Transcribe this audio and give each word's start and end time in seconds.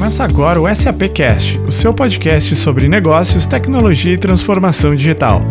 Começa 0.00 0.24
agora 0.24 0.58
o 0.58 0.74
SAP 0.74 1.12
Cast, 1.14 1.58
o 1.58 1.70
seu 1.70 1.92
podcast 1.92 2.56
sobre 2.56 2.88
negócios, 2.88 3.46
tecnologia 3.46 4.14
e 4.14 4.18
transformação 4.18 4.94
digital. 4.94 5.42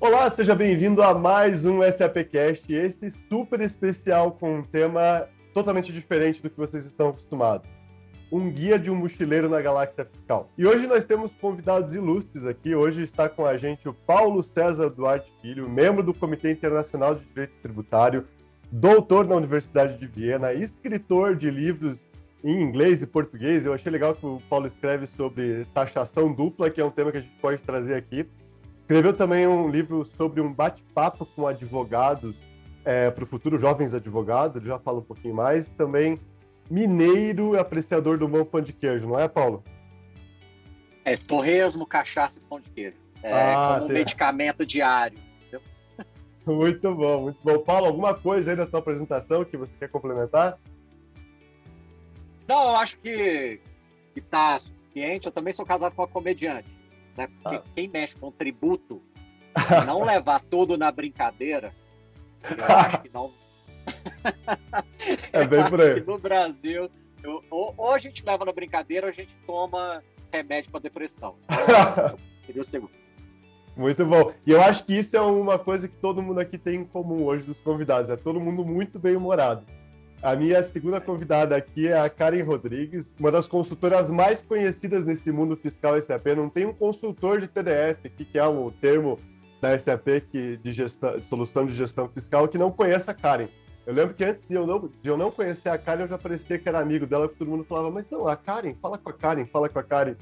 Olá, 0.00 0.28
seja 0.30 0.56
bem-vindo 0.56 1.00
a 1.00 1.14
mais 1.14 1.64
um 1.64 1.80
SAP 1.88 2.16
Cast, 2.32 2.74
esse 2.74 3.08
super 3.28 3.60
especial 3.60 4.32
com 4.32 4.58
um 4.58 4.62
tema 4.64 5.28
totalmente 5.54 5.92
diferente 5.92 6.42
do 6.42 6.50
que 6.50 6.56
vocês 6.56 6.84
estão 6.84 7.10
acostumados 7.10 7.79
um 8.30 8.50
guia 8.50 8.78
de 8.78 8.90
um 8.90 8.94
mochileiro 8.94 9.48
na 9.48 9.60
galáxia 9.60 10.04
fiscal. 10.04 10.48
E 10.56 10.66
hoje 10.66 10.86
nós 10.86 11.04
temos 11.04 11.32
convidados 11.40 11.94
ilustres 11.94 12.46
aqui. 12.46 12.74
Hoje 12.74 13.02
está 13.02 13.28
com 13.28 13.44
a 13.44 13.56
gente 13.56 13.88
o 13.88 13.94
Paulo 13.94 14.42
César 14.42 14.88
Duarte 14.88 15.32
Filho, 15.42 15.68
membro 15.68 16.02
do 16.02 16.14
Comitê 16.14 16.50
Internacional 16.50 17.14
de 17.14 17.24
Direito 17.24 17.54
Tributário, 17.60 18.26
doutor 18.70 19.26
na 19.26 19.34
Universidade 19.34 19.98
de 19.98 20.06
Viena, 20.06 20.52
escritor 20.52 21.34
de 21.34 21.50
livros 21.50 21.98
em 22.44 22.62
inglês 22.62 23.02
e 23.02 23.06
português. 23.06 23.66
Eu 23.66 23.74
achei 23.74 23.90
legal 23.90 24.14
que 24.14 24.24
o 24.24 24.40
Paulo 24.48 24.66
escreve 24.66 25.06
sobre 25.06 25.66
taxação 25.74 26.32
dupla, 26.32 26.70
que 26.70 26.80
é 26.80 26.84
um 26.84 26.90
tema 26.90 27.10
que 27.10 27.18
a 27.18 27.20
gente 27.20 27.36
pode 27.40 27.62
trazer 27.62 27.94
aqui. 27.94 28.26
Escreveu 28.82 29.12
também 29.12 29.46
um 29.46 29.68
livro 29.68 30.04
sobre 30.16 30.40
um 30.40 30.52
bate-papo 30.52 31.26
com 31.26 31.46
advogados 31.46 32.36
é, 32.84 33.10
para 33.10 33.24
o 33.24 33.26
futuro, 33.26 33.58
jovens 33.58 33.94
advogados, 33.94 34.56
ele 34.56 34.66
já 34.66 34.78
fala 34.78 34.98
um 34.98 35.02
pouquinho 35.02 35.34
mais. 35.34 35.70
Também 35.70 36.18
mineiro 36.70 37.58
apreciador 37.58 38.16
do 38.16 38.28
bom 38.28 38.44
pão 38.44 38.60
de 38.60 38.72
queijo, 38.72 39.08
não 39.08 39.18
é, 39.18 39.26
Paulo? 39.26 39.64
É 41.04 41.16
torresmo, 41.16 41.84
cachaça 41.84 42.38
e 42.38 42.42
pão 42.42 42.60
de 42.60 42.70
queijo. 42.70 42.96
É 43.22 43.32
ah, 43.32 43.76
como 43.80 43.90
um 43.90 43.94
medicamento 43.94 44.64
diário. 44.64 45.18
Entendeu? 45.40 45.60
Muito 46.46 46.94
bom, 46.94 47.22
muito 47.22 47.38
bom. 47.42 47.58
Paulo, 47.58 47.86
alguma 47.86 48.14
coisa 48.14 48.50
aí 48.50 48.56
na 48.56 48.66
tua 48.66 48.80
apresentação 48.80 49.44
que 49.44 49.56
você 49.56 49.74
quer 49.78 49.88
complementar? 49.88 50.58
Não, 52.48 52.70
eu 52.70 52.76
acho 52.76 52.98
que, 52.98 53.60
que 54.14 54.20
tá 54.20 54.58
suficiente. 54.58 55.26
Eu 55.26 55.32
também 55.32 55.52
sou 55.52 55.66
casado 55.66 55.94
com 55.94 56.02
uma 56.02 56.08
comediante. 56.08 56.68
Né? 57.16 57.28
Porque 57.42 57.56
ah. 57.56 57.62
quem 57.74 57.88
mexe 57.88 58.16
com 58.16 58.32
tributo, 58.32 59.02
se 59.68 59.84
não 59.84 60.02
levar 60.02 60.40
tudo 60.50 60.76
na 60.78 60.90
brincadeira, 60.90 61.72
eu 62.42 62.64
acho 62.64 63.02
que 63.02 63.10
não, 63.12 63.32
é 65.32 65.46
bem 65.46 65.68
por 65.68 65.80
aí. 65.80 66.02
no 66.02 66.18
Brasil, 66.18 66.90
eu, 67.22 67.44
ou, 67.50 67.74
ou, 67.76 67.92
a 67.92 67.98
gente 67.98 68.24
leva 68.24 68.44
na 68.44 68.52
brincadeira 68.52 69.06
ou 69.06 69.10
a 69.10 69.14
gente 69.14 69.34
toma 69.46 70.02
remédio 70.32 70.70
para 70.70 70.80
depressão. 70.80 71.36
Seria 72.46 72.62
o 72.62 72.64
segundo. 72.64 73.00
Muito 73.76 74.04
bom. 74.04 74.32
E 74.46 74.50
eu 74.50 74.60
acho 74.60 74.84
que 74.84 74.94
isso 74.94 75.16
é 75.16 75.20
uma 75.20 75.58
coisa 75.58 75.88
que 75.88 75.96
todo 75.96 76.22
mundo 76.22 76.40
aqui 76.40 76.58
tem 76.58 76.80
em 76.80 76.84
comum 76.84 77.24
hoje 77.24 77.44
dos 77.44 77.58
convidados. 77.58 78.10
É 78.10 78.16
todo 78.16 78.40
mundo 78.40 78.64
muito 78.64 78.98
bem 78.98 79.16
humorado. 79.16 79.64
A 80.22 80.36
minha 80.36 80.62
segunda 80.62 81.00
convidada 81.00 81.56
aqui 81.56 81.88
é 81.88 81.98
a 81.98 82.10
Karen 82.10 82.42
Rodrigues, 82.42 83.10
uma 83.18 83.32
das 83.32 83.46
consultoras 83.46 84.10
mais 84.10 84.42
conhecidas 84.42 85.06
nesse 85.06 85.32
mundo 85.32 85.56
fiscal 85.56 86.00
SAP. 86.00 86.26
Não 86.36 86.50
tem 86.50 86.66
um 86.66 86.74
consultor 86.74 87.40
de 87.40 87.48
TDF, 87.48 88.10
que 88.10 88.38
é 88.38 88.46
um 88.46 88.70
termo 88.70 89.18
da 89.62 89.78
SAP 89.78 90.20
que, 90.30 90.58
de, 90.58 90.72
gestão, 90.72 91.16
de 91.16 91.24
solução 91.26 91.64
de 91.64 91.74
gestão 91.74 92.06
fiscal, 92.06 92.48
que 92.48 92.58
não 92.58 92.70
conhece 92.70 93.10
a 93.10 93.14
Karen. 93.14 93.48
Eu 93.86 93.94
lembro 93.94 94.14
que 94.14 94.24
antes 94.24 94.46
de 94.46 94.54
eu, 94.54 94.66
não, 94.66 94.90
de 95.02 95.08
eu 95.08 95.16
não 95.16 95.30
conhecer 95.30 95.68
a 95.68 95.78
Karen, 95.78 96.02
eu 96.02 96.08
já 96.08 96.18
parecia 96.18 96.58
que 96.58 96.68
era 96.68 96.78
amigo 96.78 97.06
dela, 97.06 97.26
porque 97.26 97.38
todo 97.38 97.50
mundo 97.50 97.64
falava, 97.64 97.90
mas 97.90 98.08
não, 98.10 98.28
a 98.28 98.36
Karen, 98.36 98.74
fala 98.80 98.98
com 98.98 99.10
a 99.10 99.12
Karen, 99.12 99.46
fala 99.46 99.68
com 99.68 99.78
a 99.78 99.82
Karen. 99.82 100.14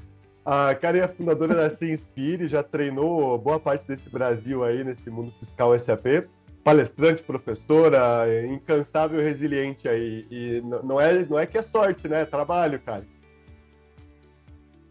A 0.45 0.75
Karen 0.75 1.01
é 1.01 1.09
fundadora 1.09 1.55
da 1.55 1.87
Inspire, 1.87 2.47
já 2.47 2.63
treinou 2.63 3.37
boa 3.37 3.61
parte 3.61 3.87
desse 3.87 4.09
Brasil 4.09 4.65
aí 4.65 4.83
nesse 4.83 5.11
mundo 5.11 5.33
fiscal 5.39 5.79
SAP. 5.79 6.27
Palestrante, 6.65 7.23
professora, 7.23 8.25
incansável, 8.47 9.21
resiliente 9.21 9.89
aí. 9.89 10.27
E 10.31 10.63
não 10.83 11.01
é, 11.01 11.25
não 11.25 11.39
é 11.39 11.47
que 11.47 11.59
é 11.59 11.63
sorte, 11.63 12.09
né? 12.09 12.23
É 12.23 12.25
trabalho, 12.25 12.81
cara. 12.81 13.05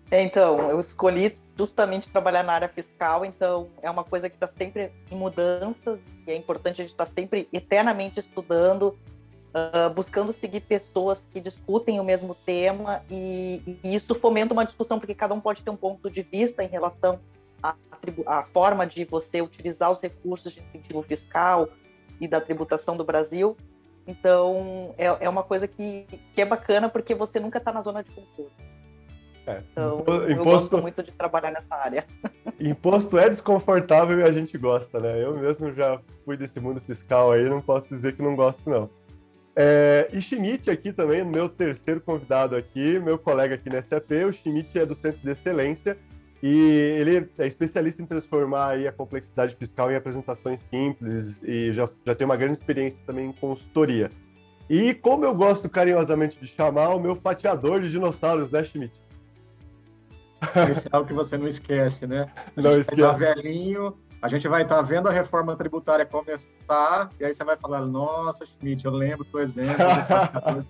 É, 0.09 0.21
então, 0.21 0.69
eu 0.69 0.79
escolhi 0.79 1.37
justamente 1.57 2.09
trabalhar 2.09 2.43
na 2.43 2.53
área 2.53 2.69
fiscal, 2.69 3.25
então 3.25 3.69
é 3.81 3.89
uma 3.89 4.03
coisa 4.03 4.29
que 4.29 4.35
está 4.35 4.47
sempre 4.47 4.91
em 5.09 5.15
mudanças 5.15 6.01
e 6.25 6.31
é 6.31 6.35
importante 6.35 6.81
a 6.81 6.83
gente 6.83 6.91
estar 6.91 7.05
tá 7.05 7.11
sempre 7.11 7.47
eternamente 7.51 8.19
estudando, 8.19 8.97
uh, 9.49 9.89
buscando 9.93 10.31
seguir 10.31 10.61
pessoas 10.61 11.25
que 11.31 11.41
discutem 11.41 11.99
o 11.99 12.03
mesmo 12.03 12.35
tema 12.35 13.03
e, 13.09 13.79
e, 13.83 13.95
isso 13.95 14.13
fomenta 14.13 14.53
uma 14.53 14.65
discussão 14.65 14.99
porque 14.99 15.15
cada 15.15 15.33
um 15.33 15.39
pode 15.39 15.63
ter 15.63 15.71
um 15.71 15.75
ponto 15.75 16.09
de 16.11 16.21
vista 16.21 16.63
em 16.63 16.67
relação 16.67 17.19
à, 17.63 17.75
à 18.27 18.43
forma 18.43 18.85
de 18.85 19.03
você 19.03 19.41
utilizar 19.41 19.89
os 19.89 19.99
recursos 19.99 20.53
de 20.53 20.61
incentivo 20.61 21.01
fiscal 21.01 21.69
e 22.21 22.27
da 22.27 22.39
tributação 22.39 22.95
do 22.95 23.03
Brasil. 23.03 23.57
Então 24.05 24.93
é, 24.97 25.05
é 25.05 25.29
uma 25.29 25.43
coisa 25.43 25.67
que, 25.67 26.05
que 26.35 26.41
é 26.41 26.45
bacana 26.45 26.87
porque 26.87 27.15
você 27.15 27.39
nunca 27.39 27.57
está 27.57 27.73
na 27.73 27.81
zona 27.81 28.03
de 28.03 28.11
conforto. 28.11 28.76
É. 29.47 29.61
Então, 29.71 29.99
imposto... 29.99 30.29
eu 30.29 30.43
gosto 30.43 30.77
muito 30.79 31.01
de 31.01 31.11
trabalhar 31.13 31.51
nessa 31.51 31.73
área. 31.73 32.05
Imposto 32.59 33.17
é 33.17 33.29
desconfortável 33.29 34.19
e 34.19 34.23
a 34.23 34.31
gente 34.31 34.57
gosta, 34.57 34.99
né? 34.99 35.23
Eu 35.23 35.37
mesmo 35.37 35.73
já 35.73 35.99
fui 36.25 36.35
desse 36.35 36.59
mundo 36.59 36.81
fiscal 36.81 37.31
aí, 37.31 37.47
não 37.47 37.61
posso 37.61 37.87
dizer 37.87 38.13
que 38.13 38.21
não 38.21 38.35
gosto, 38.35 38.69
não. 38.69 38.89
É, 39.55 40.09
e 40.11 40.21
Schmidt 40.21 40.69
aqui 40.69 40.91
também, 40.91 41.23
meu 41.23 41.47
terceiro 41.47 42.01
convidado 42.01 42.55
aqui, 42.55 42.99
meu 42.99 43.17
colega 43.17 43.55
aqui 43.55 43.69
na 43.69 43.81
SAP, 43.81 44.11
o 44.27 44.33
Schmidt 44.33 44.77
é 44.77 44.85
do 44.85 44.95
Centro 44.95 45.19
de 45.21 45.31
Excelência 45.31 45.97
e 46.43 46.55
ele 46.99 47.29
é 47.37 47.47
especialista 47.47 48.01
em 48.01 48.05
transformar 48.05 48.71
aí 48.71 48.87
a 48.87 48.91
complexidade 48.91 49.55
fiscal 49.55 49.91
em 49.91 49.95
apresentações 49.95 50.61
simples 50.61 51.41
e 51.41 51.71
já, 51.73 51.89
já 52.05 52.13
tem 52.13 52.25
uma 52.25 52.35
grande 52.35 52.57
experiência 52.57 52.99
também 53.05 53.29
em 53.29 53.33
consultoria. 53.33 54.11
E 54.69 54.93
como 54.93 55.25
eu 55.25 55.33
gosto 55.33 55.69
carinhosamente 55.69 56.37
de 56.39 56.47
chamar, 56.47 56.89
o 56.89 56.99
meu 56.99 57.15
fatiador 57.15 57.81
de 57.81 57.89
dinossauros, 57.89 58.51
né, 58.51 58.63
Schmidt? 58.63 59.06
Esse 60.71 60.87
é 60.87 60.89
algo 60.91 61.07
que 61.07 61.13
você 61.13 61.37
não 61.37 61.47
esquece, 61.47 62.05
né? 62.05 62.31
A 62.55 62.61
não 62.61 62.79
esquece. 62.79 63.01
Tá 63.01 63.11
velhinho, 63.13 63.97
a 64.21 64.27
gente 64.27 64.47
vai 64.47 64.63
estar 64.63 64.77
tá 64.77 64.81
vendo 64.81 65.07
a 65.07 65.11
reforma 65.11 65.55
tributária 65.55 66.05
começar, 66.05 67.09
e 67.19 67.25
aí 67.25 67.33
você 67.33 67.43
vai 67.43 67.57
falar, 67.57 67.81
nossa, 67.81 68.45
Schmidt, 68.45 68.85
eu 68.85 68.91
lembro 68.91 69.25
do 69.25 69.39
exemplo. 69.39 69.75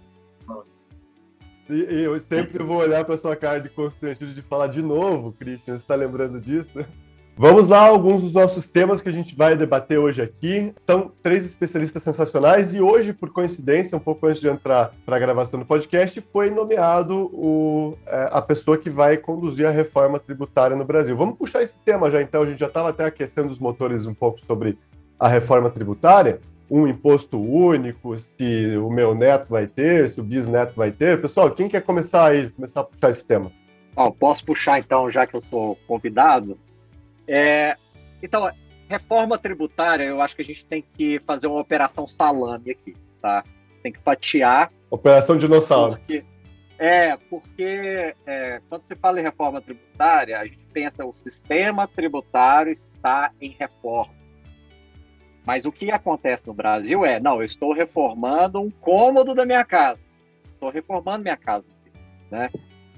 e, 1.69 1.73
e, 1.73 2.03
eu 2.03 2.19
sempre 2.19 2.63
vou 2.63 2.77
olhar 2.77 3.05
para 3.05 3.17
sua 3.17 3.35
cara 3.35 3.59
de 3.59 3.69
constrangido 3.69 4.33
de 4.33 4.41
falar 4.41 4.67
de 4.67 4.81
novo, 4.81 5.31
Christian, 5.33 5.75
você 5.75 5.81
está 5.81 5.95
lembrando 5.95 6.39
disso? 6.39 6.85
Vamos 7.39 7.67
lá, 7.67 7.81
alguns 7.81 8.23
dos 8.23 8.33
nossos 8.33 8.67
temas 8.67 8.99
que 8.99 9.09
a 9.09 9.11
gente 9.11 9.35
vai 9.35 9.55
debater 9.55 9.99
hoje 9.99 10.23
aqui. 10.23 10.73
São 10.87 11.11
três 11.21 11.45
especialistas 11.45 12.01
sensacionais 12.01 12.73
e 12.73 12.81
hoje, 12.81 13.13
por 13.13 13.31
coincidência, 13.31 13.95
um 13.95 14.01
pouco 14.01 14.25
antes 14.25 14.41
de 14.41 14.49
entrar 14.49 14.91
para 15.05 15.17
a 15.17 15.19
gravação 15.19 15.59
do 15.59 15.65
podcast, 15.65 16.19
foi 16.33 16.49
nomeado 16.49 17.29
o, 17.31 17.95
é, 18.07 18.29
a 18.31 18.41
pessoa 18.41 18.75
que 18.75 18.89
vai 18.89 19.17
conduzir 19.17 19.67
a 19.67 19.69
reforma 19.69 20.17
tributária 20.17 20.75
no 20.75 20.83
Brasil. 20.83 21.15
Vamos 21.15 21.37
puxar 21.37 21.61
esse 21.61 21.75
tema 21.85 22.09
já 22.09 22.23
então, 22.23 22.41
a 22.41 22.47
gente 22.47 22.57
já 22.57 22.65
estava 22.65 22.89
até 22.89 23.05
aquecendo 23.05 23.51
os 23.51 23.59
motores 23.59 24.07
um 24.07 24.15
pouco 24.15 24.39
sobre 24.43 24.75
a 25.19 25.27
reforma 25.27 25.69
tributária, 25.69 26.39
um 26.71 26.87
imposto 26.87 27.39
único, 27.39 28.17
se 28.17 28.75
o 28.77 28.89
meu 28.89 29.13
neto 29.13 29.45
vai 29.47 29.67
ter, 29.67 30.09
se 30.09 30.19
o 30.19 30.23
bisneto 30.23 30.73
vai 30.75 30.91
ter. 30.91 31.21
Pessoal, 31.21 31.51
quem 31.51 31.69
quer 31.69 31.81
começar 31.81 32.25
aí, 32.25 32.49
começar 32.49 32.79
a 32.79 32.83
puxar 32.83 33.11
esse 33.11 33.27
tema? 33.27 33.51
Bom, 33.93 34.11
posso 34.11 34.43
puxar 34.43 34.79
então, 34.79 35.09
já 35.11 35.27
que 35.27 35.35
eu 35.35 35.41
sou 35.41 35.77
convidado? 35.87 36.57
É, 37.27 37.75
então, 38.21 38.49
reforma 38.87 39.37
tributária, 39.37 40.03
eu 40.03 40.21
acho 40.21 40.35
que 40.35 40.41
a 40.41 40.45
gente 40.45 40.65
tem 40.65 40.83
que 40.93 41.19
fazer 41.19 41.47
uma 41.47 41.59
operação 41.59 42.07
salame 42.07 42.71
aqui, 42.71 42.95
tá? 43.21 43.43
Tem 43.83 43.91
que 43.91 43.99
fatiar. 43.99 44.71
Operação 44.89 45.37
dinossauro. 45.37 45.97
Porque, 45.97 46.23
é, 46.79 47.17
porque 47.29 48.15
é, 48.25 48.61
quando 48.69 48.85
se 48.85 48.95
fala 48.95 49.19
em 49.19 49.23
reforma 49.23 49.61
tributária, 49.61 50.39
a 50.39 50.45
gente 50.45 50.65
pensa 50.71 51.05
o 51.05 51.13
sistema 51.13 51.87
tributário 51.87 52.71
está 52.71 53.31
em 53.41 53.55
reforma. 53.59 54.15
Mas 55.45 55.65
o 55.65 55.71
que 55.71 55.89
acontece 55.91 56.45
no 56.45 56.53
Brasil 56.53 57.05
é, 57.05 57.19
não, 57.19 57.37
eu 57.37 57.45
estou 57.45 57.73
reformando 57.73 58.59
um 58.59 58.69
cômodo 58.69 59.33
da 59.33 59.45
minha 59.45 59.63
casa. 59.63 59.99
Estou 60.53 60.69
reformando 60.69 61.23
minha 61.23 61.37
casa. 61.37 61.65
Né? 62.29 62.49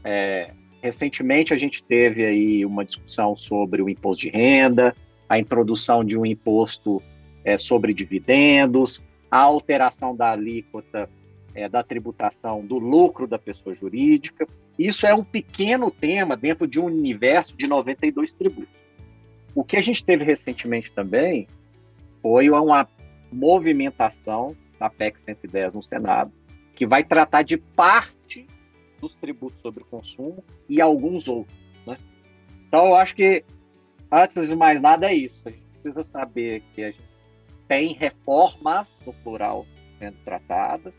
É, 0.04 0.52
Recentemente 0.82 1.54
a 1.54 1.58
gente 1.58 1.84
teve 1.84 2.26
aí 2.26 2.66
uma 2.66 2.86
discussão 2.86 3.36
sobre 3.36 3.82
o 3.82 3.90
imposto 3.90 4.26
de 4.26 4.30
renda, 4.30 4.96
a 5.28 5.38
introdução 5.38 6.04
de 6.04 6.18
um 6.18 6.26
imposto 6.26 7.02
é, 7.44 7.58
sobre 7.58 7.94
dividendos, 7.94 9.04
a 9.30 9.42
alteração 9.42 10.16
da 10.16 10.32
alíquota 10.32 11.10
é, 11.54 11.68
da 11.68 11.84
tributação 11.84 12.66
do 12.66 12.78
lucro 12.78 13.28
da 13.28 13.38
pessoa 13.38 13.76
jurídica. 13.76 14.48
Isso 14.78 15.06
é 15.06 15.14
um 15.14 15.24
pequeno 15.24 15.92
tema 15.92 16.38
dentro 16.38 16.66
de 16.66 16.80
um 16.80 16.86
universo 16.86 17.58
de 17.58 17.68
92 17.68 18.32
tributos. 18.32 18.74
O 19.54 19.64
que 19.64 19.76
a 19.76 19.82
gente 19.82 20.04
teve 20.04 20.24
recentemente 20.24 20.92
também 20.92 21.48
foi 22.22 22.50
uma 22.50 22.88
movimentação 23.32 24.56
da 24.80 24.90
PEC 24.90 25.20
110 25.20 25.74
no 25.74 25.84
Senado, 25.84 26.32
que 26.76 26.86
vai 26.86 27.04
tratar 27.04 27.42
de 27.42 27.58
parte 27.58 28.19
dos 29.00 29.16
tributos 29.16 29.62
sobre 29.62 29.84
o 29.84 29.86
consumo 29.86 30.44
e 30.68 30.82
alguns 30.82 31.28
outros. 31.28 31.58
Né? 31.86 31.98
Então, 32.68 32.88
eu 32.88 32.96
acho 32.96 33.16
que 33.16 33.44
antes 34.12 34.50
de 34.50 34.56
mais 34.56 34.82
nada, 34.82 35.10
é 35.10 35.14
isso. 35.14 35.42
A 35.46 35.52
gente 35.52 35.64
precisa 35.82 36.04
saber 36.04 36.64
que 36.74 36.84
a 36.84 36.92
gente 36.92 37.10
tem 37.68 37.94
reformas, 37.94 38.98
no 39.06 39.14
plural, 39.14 39.66
sendo 40.00 40.18
tratadas, 40.26 40.96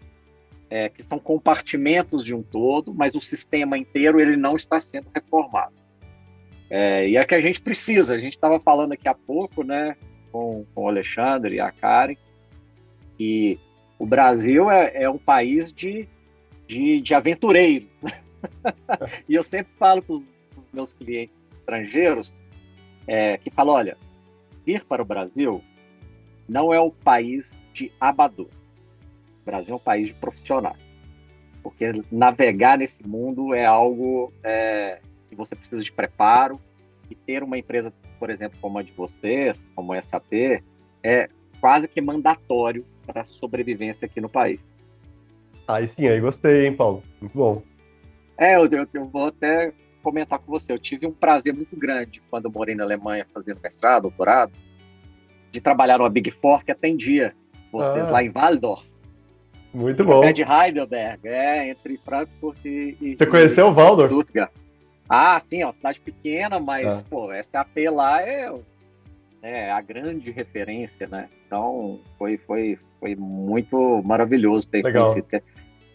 é, 0.69 0.89
que 0.89 1.03
são 1.03 1.19
compartimentos 1.19 2.25
de 2.25 2.35
um 2.35 2.43
todo, 2.43 2.95
mas 2.95 3.15
o 3.15 3.21
sistema 3.21 3.77
inteiro 3.77 4.21
ele 4.21 4.37
não 4.37 4.55
está 4.55 4.81
sendo 4.81 5.09
reformado. 5.13 5.75
É, 6.71 7.09
e 7.09 7.17
é 7.17 7.25
que 7.25 7.35
a 7.35 7.41
gente 7.41 7.61
precisa. 7.61 8.15
A 8.15 8.19
gente 8.19 8.35
estava 8.35 8.61
falando 8.61 8.93
aqui 8.93 9.09
há 9.09 9.15
pouco, 9.15 9.65
né, 9.65 9.97
com, 10.31 10.65
com 10.73 10.85
o 10.85 10.89
Alexandre 10.89 11.57
e 11.57 11.61
a 11.61 11.73
Karen, 11.73 12.15
que 13.19 13.59
o 13.99 14.07
Brasil 14.07 14.71
é, 14.71 15.03
é 15.03 15.11
um 15.11 15.19
país 15.19 15.73
de, 15.73 16.09
de, 16.71 17.01
de 17.01 17.15
aventureiros. 17.15 17.89
e 19.29 19.35
eu 19.35 19.43
sempre 19.43 19.73
falo 19.77 20.01
para 20.01 20.15
os 20.15 20.27
meus 20.73 20.93
clientes 20.93 21.37
estrangeiros 21.59 22.33
é, 23.09 23.37
que 23.39 23.51
falam, 23.51 23.75
olha, 23.75 23.99
vir 24.65 24.85
para 24.85 25.03
o 25.03 25.05
Brasil 25.05 25.63
não 26.49 26.73
é 26.73 26.81
um 26.81 26.91
país 26.91 27.53
de 27.73 27.91
amador. 28.01 28.47
O 28.47 29.45
Brasil 29.45 29.75
é 29.75 29.77
um 29.77 29.81
país 29.81 30.09
de 30.09 30.15
profissionais. 30.15 30.79
Porque 31.61 31.93
navegar 32.11 32.79
nesse 32.79 33.05
mundo 33.07 33.53
é 33.53 33.67
algo 33.67 34.33
é, 34.45 35.01
que 35.29 35.35
você 35.35 35.57
precisa 35.57 35.83
de 35.83 35.91
preparo 35.91 36.61
e 37.11 37.17
ter 37.17 37.43
uma 37.43 37.59
empresa, 37.59 37.93
por 38.19 38.31
exemplo, 38.31 38.59
como 38.61 38.79
a 38.79 38.83
de 38.83 38.93
vocês, 38.93 39.69
como 39.75 39.93
a 39.93 40.01
SAP, 40.01 40.63
é 41.03 41.29
quase 41.61 41.89
que 41.89 42.01
mandatório 42.01 42.87
para 43.05 43.23
a 43.23 43.25
sobrevivência 43.25 44.07
aqui 44.07 44.21
no 44.21 44.29
país. 44.29 44.73
Aí 45.75 45.87
sim, 45.87 46.09
aí 46.09 46.21
gostei, 46.21 46.67
hein, 46.67 46.75
Paulo? 46.75 47.03
Muito 47.21 47.37
bom. 47.37 47.63
É, 48.39 48.57
eu, 48.57 48.67
eu, 48.67 48.87
eu 48.93 49.07
vou 49.07 49.27
até 49.27 49.73
comentar 50.03 50.39
com 50.39 50.51
você. 50.51 50.73
Eu 50.73 50.79
tive 50.79 51.07
um 51.07 51.13
prazer 51.13 51.55
muito 51.55 51.77
grande 51.77 52.23
quando 52.31 52.47
eu 52.47 52.51
morei 52.51 52.75
na 52.75 52.85
Alemanha 52.85 53.27
fazendo 53.33 53.61
mestrado, 53.63 54.03
doutorado, 54.03 54.53
de 55.51 55.61
trabalhar 55.61 55.99
numa 55.99 56.09
Big 56.09 56.31
Four 56.31 56.65
que 56.65 56.73
atendia 56.73 57.35
vocês 57.71 58.09
ah. 58.09 58.13
lá 58.13 58.23
em 58.23 58.31
Waldorf. 58.31 58.89
Muito 59.73 60.05
bom. 60.05 60.25
É 60.25 60.33
de 60.33 60.43
Heidelberg, 60.43 61.29
é, 61.29 61.69
entre 61.69 61.97
Frankfurt 61.99 62.59
e. 62.65 62.97
e 63.01 63.17
Você 63.17 63.27
conheceu 63.27 63.69
o 63.69 63.73
Waldorf? 63.73 64.13
Stuttgart. 64.13 64.51
Ah, 65.09 65.39
sim, 65.41 65.63
é 65.63 65.67
uma 65.67 65.73
cidade 65.73 66.01
pequena, 66.01 66.59
mas, 66.59 67.01
ah. 67.01 67.05
pô, 67.09 67.29
SAP 67.43 67.77
lá 67.93 68.23
é, 68.23 68.53
é 69.43 69.71
a 69.71 69.81
grande 69.81 70.31
referência, 70.31 71.07
né? 71.07 71.29
Então, 71.47 72.01
foi, 72.17 72.37
foi, 72.37 72.79
foi 72.99 73.17
muito 73.17 74.03
maravilhoso 74.05 74.69
ter 74.69 74.85
Legal. 74.85 75.05
conhecido. 75.05 75.43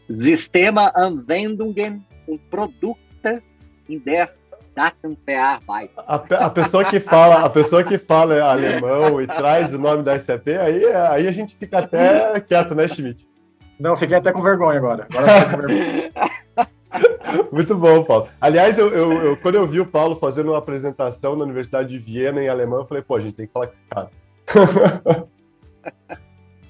Sistema 0.09 0.91
Anwendungen 0.95 2.05
und 2.27 2.39
Produkte 2.49 3.41
in 3.87 4.03
der 4.03 4.29
Datenverarbeitung. 4.75 6.03
A, 6.05 6.15
a 6.15 6.49
pessoa 6.49 6.83
que 6.83 6.99
fala, 6.99 7.45
a 7.45 7.49
pessoa 7.49 7.83
que 7.83 7.97
fala 7.97 8.41
alemão 8.41 9.21
e 9.21 9.27
traz 9.27 9.73
o 9.73 9.79
nome 9.79 10.03
da 10.03 10.19
SAP, 10.19 10.49
aí, 10.49 10.85
aí 10.85 11.27
a 11.27 11.31
gente 11.31 11.55
fica 11.55 11.79
até 11.79 12.39
quieto, 12.41 12.75
né, 12.75 12.87
Schmidt? 12.87 13.27
Não, 13.79 13.95
fiquei 13.95 14.17
até 14.17 14.31
com 14.31 14.41
vergonha 14.41 14.77
agora. 14.77 15.07
agora 15.13 15.45
com 15.45 15.57
vergonha. 15.57 16.11
Muito 17.51 17.75
bom, 17.75 18.03
Paulo. 18.03 18.29
Aliás, 18.39 18.77
eu, 18.77 18.89
eu, 18.89 19.11
eu, 19.23 19.37
quando 19.37 19.55
eu 19.55 19.67
vi 19.67 19.79
o 19.79 19.85
Paulo 19.85 20.15
fazendo 20.15 20.51
uma 20.51 20.57
apresentação 20.57 21.35
na 21.35 21.43
Universidade 21.43 21.89
de 21.89 21.99
Viena, 21.99 22.41
em 22.41 22.47
alemão, 22.47 22.79
eu 22.79 22.85
falei, 22.85 23.03
pô, 23.03 23.15
a 23.15 23.19
gente 23.19 23.35
tem 23.35 23.47
que 23.47 23.53
falar 23.53 23.67
com 23.67 23.73
esse 23.73 23.81
cara. 23.89 24.09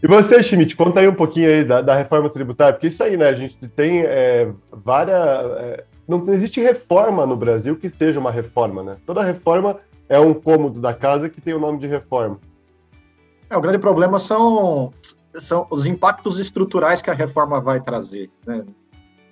E 0.06 0.08
você, 0.08 0.44
Schmidt, 0.44 0.76
conta 0.76 1.00
aí 1.00 1.08
um 1.08 1.16
pouquinho 1.16 1.50
aí 1.50 1.66
da, 1.66 1.82
da, 1.82 1.96
reforma 1.96 2.30
tributária, 2.30 2.74
porque 2.74 2.90
isso 2.90 3.04
aí, 3.04 3.18
né, 3.18 3.28
a 3.28 3.34
gente 3.34 3.58
tem 3.70 4.04
é, 4.04 4.52
várias... 4.72 5.18
É, 5.18 5.84
não 6.08 6.24
existe 6.32 6.62
reforma 6.62 7.26
no 7.26 7.36
Brasil 7.36 7.76
que 7.76 7.90
seja 7.90 8.20
uma 8.20 8.30
reforma, 8.30 8.84
né? 8.84 8.98
Toda 9.04 9.24
reforma 9.24 9.80
é 10.08 10.20
um 10.20 10.32
cômodo 10.32 10.80
da 10.80 10.94
casa 10.94 11.28
que 11.28 11.42
tem 11.42 11.56
o 11.56 11.60
nome 11.60 11.80
de 11.80 11.88
reforma. 11.88 12.40
É, 13.50 13.58
o 13.58 13.62
grande 13.62 13.80
problema 13.80 14.20
são 14.20 14.94
são 15.34 15.66
os 15.72 15.88
impactos 15.88 16.38
estruturais 16.40 17.02
que 17.02 17.10
a 17.10 17.14
reforma 17.16 17.60
vai 17.60 17.82
trazer. 17.82 18.30
Né? 18.46 18.64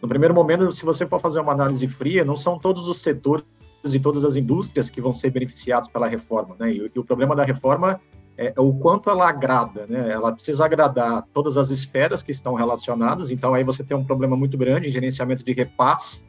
No 0.02 0.08
primeiro 0.08 0.34
momento, 0.34 0.72
se 0.72 0.84
você 0.84 1.06
for 1.06 1.22
fazer 1.22 1.40
uma 1.40 1.52
análise 1.52 1.88
fria, 1.88 2.26
não 2.26 2.36
são 2.36 2.58
todos 2.58 2.88
os 2.88 2.98
setores 2.98 3.46
e 3.86 4.00
todas 4.00 4.26
as 4.26 4.36
indústrias 4.36 4.90
que 4.90 5.00
vão 5.00 5.14
ser 5.14 5.30
beneficiados 5.30 5.88
pela 5.88 6.08
reforma. 6.08 6.56
Né? 6.60 6.74
E, 6.74 6.92
e 6.96 7.00
o 7.00 7.06
problema 7.06 7.36
da 7.36 7.46
reforma 7.46 8.02
é 8.38 8.54
o 8.58 8.74
quanto 8.74 9.10
ela 9.10 9.28
agrada. 9.28 9.86
Né? 9.88 10.12
Ela 10.12 10.32
precisa 10.32 10.66
agradar 10.66 11.26
todas 11.34 11.58
as 11.58 11.70
esferas 11.70 12.24
que 12.24 12.32
estão 12.32 12.54
relacionadas, 12.56 13.32
então 13.32 13.54
aí 13.54 13.64
você 13.64 13.84
tem 13.84 13.96
um 13.96 14.04
problema 14.04 14.36
muito 14.36 14.58
grande 14.58 14.90
em 14.90 14.92
gerenciamento 14.92 15.44
de 15.44 15.54
repasse, 15.54 16.26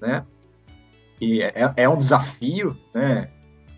né? 0.00 0.24
E 1.20 1.42
é, 1.42 1.72
é 1.76 1.88
um 1.88 1.98
desafio, 1.98 2.76
né? 2.94 3.30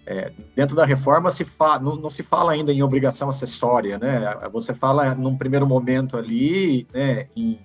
É, 0.06 0.32
dentro 0.56 0.74
da 0.74 0.84
reforma 0.84 1.30
se 1.30 1.44
fa, 1.44 1.78
não, 1.78 1.94
não, 1.94 2.10
se 2.10 2.22
fala 2.22 2.52
ainda 2.52 2.72
em 2.72 2.82
obrigação 2.82 3.28
acessória, 3.28 3.98
né? 3.98 4.36
Você 4.52 4.74
fala 4.74 5.14
num 5.14 5.36
primeiro 5.36 5.66
momento 5.66 6.16
ali, 6.16 6.86
né, 6.92 7.28
em, 7.36 7.60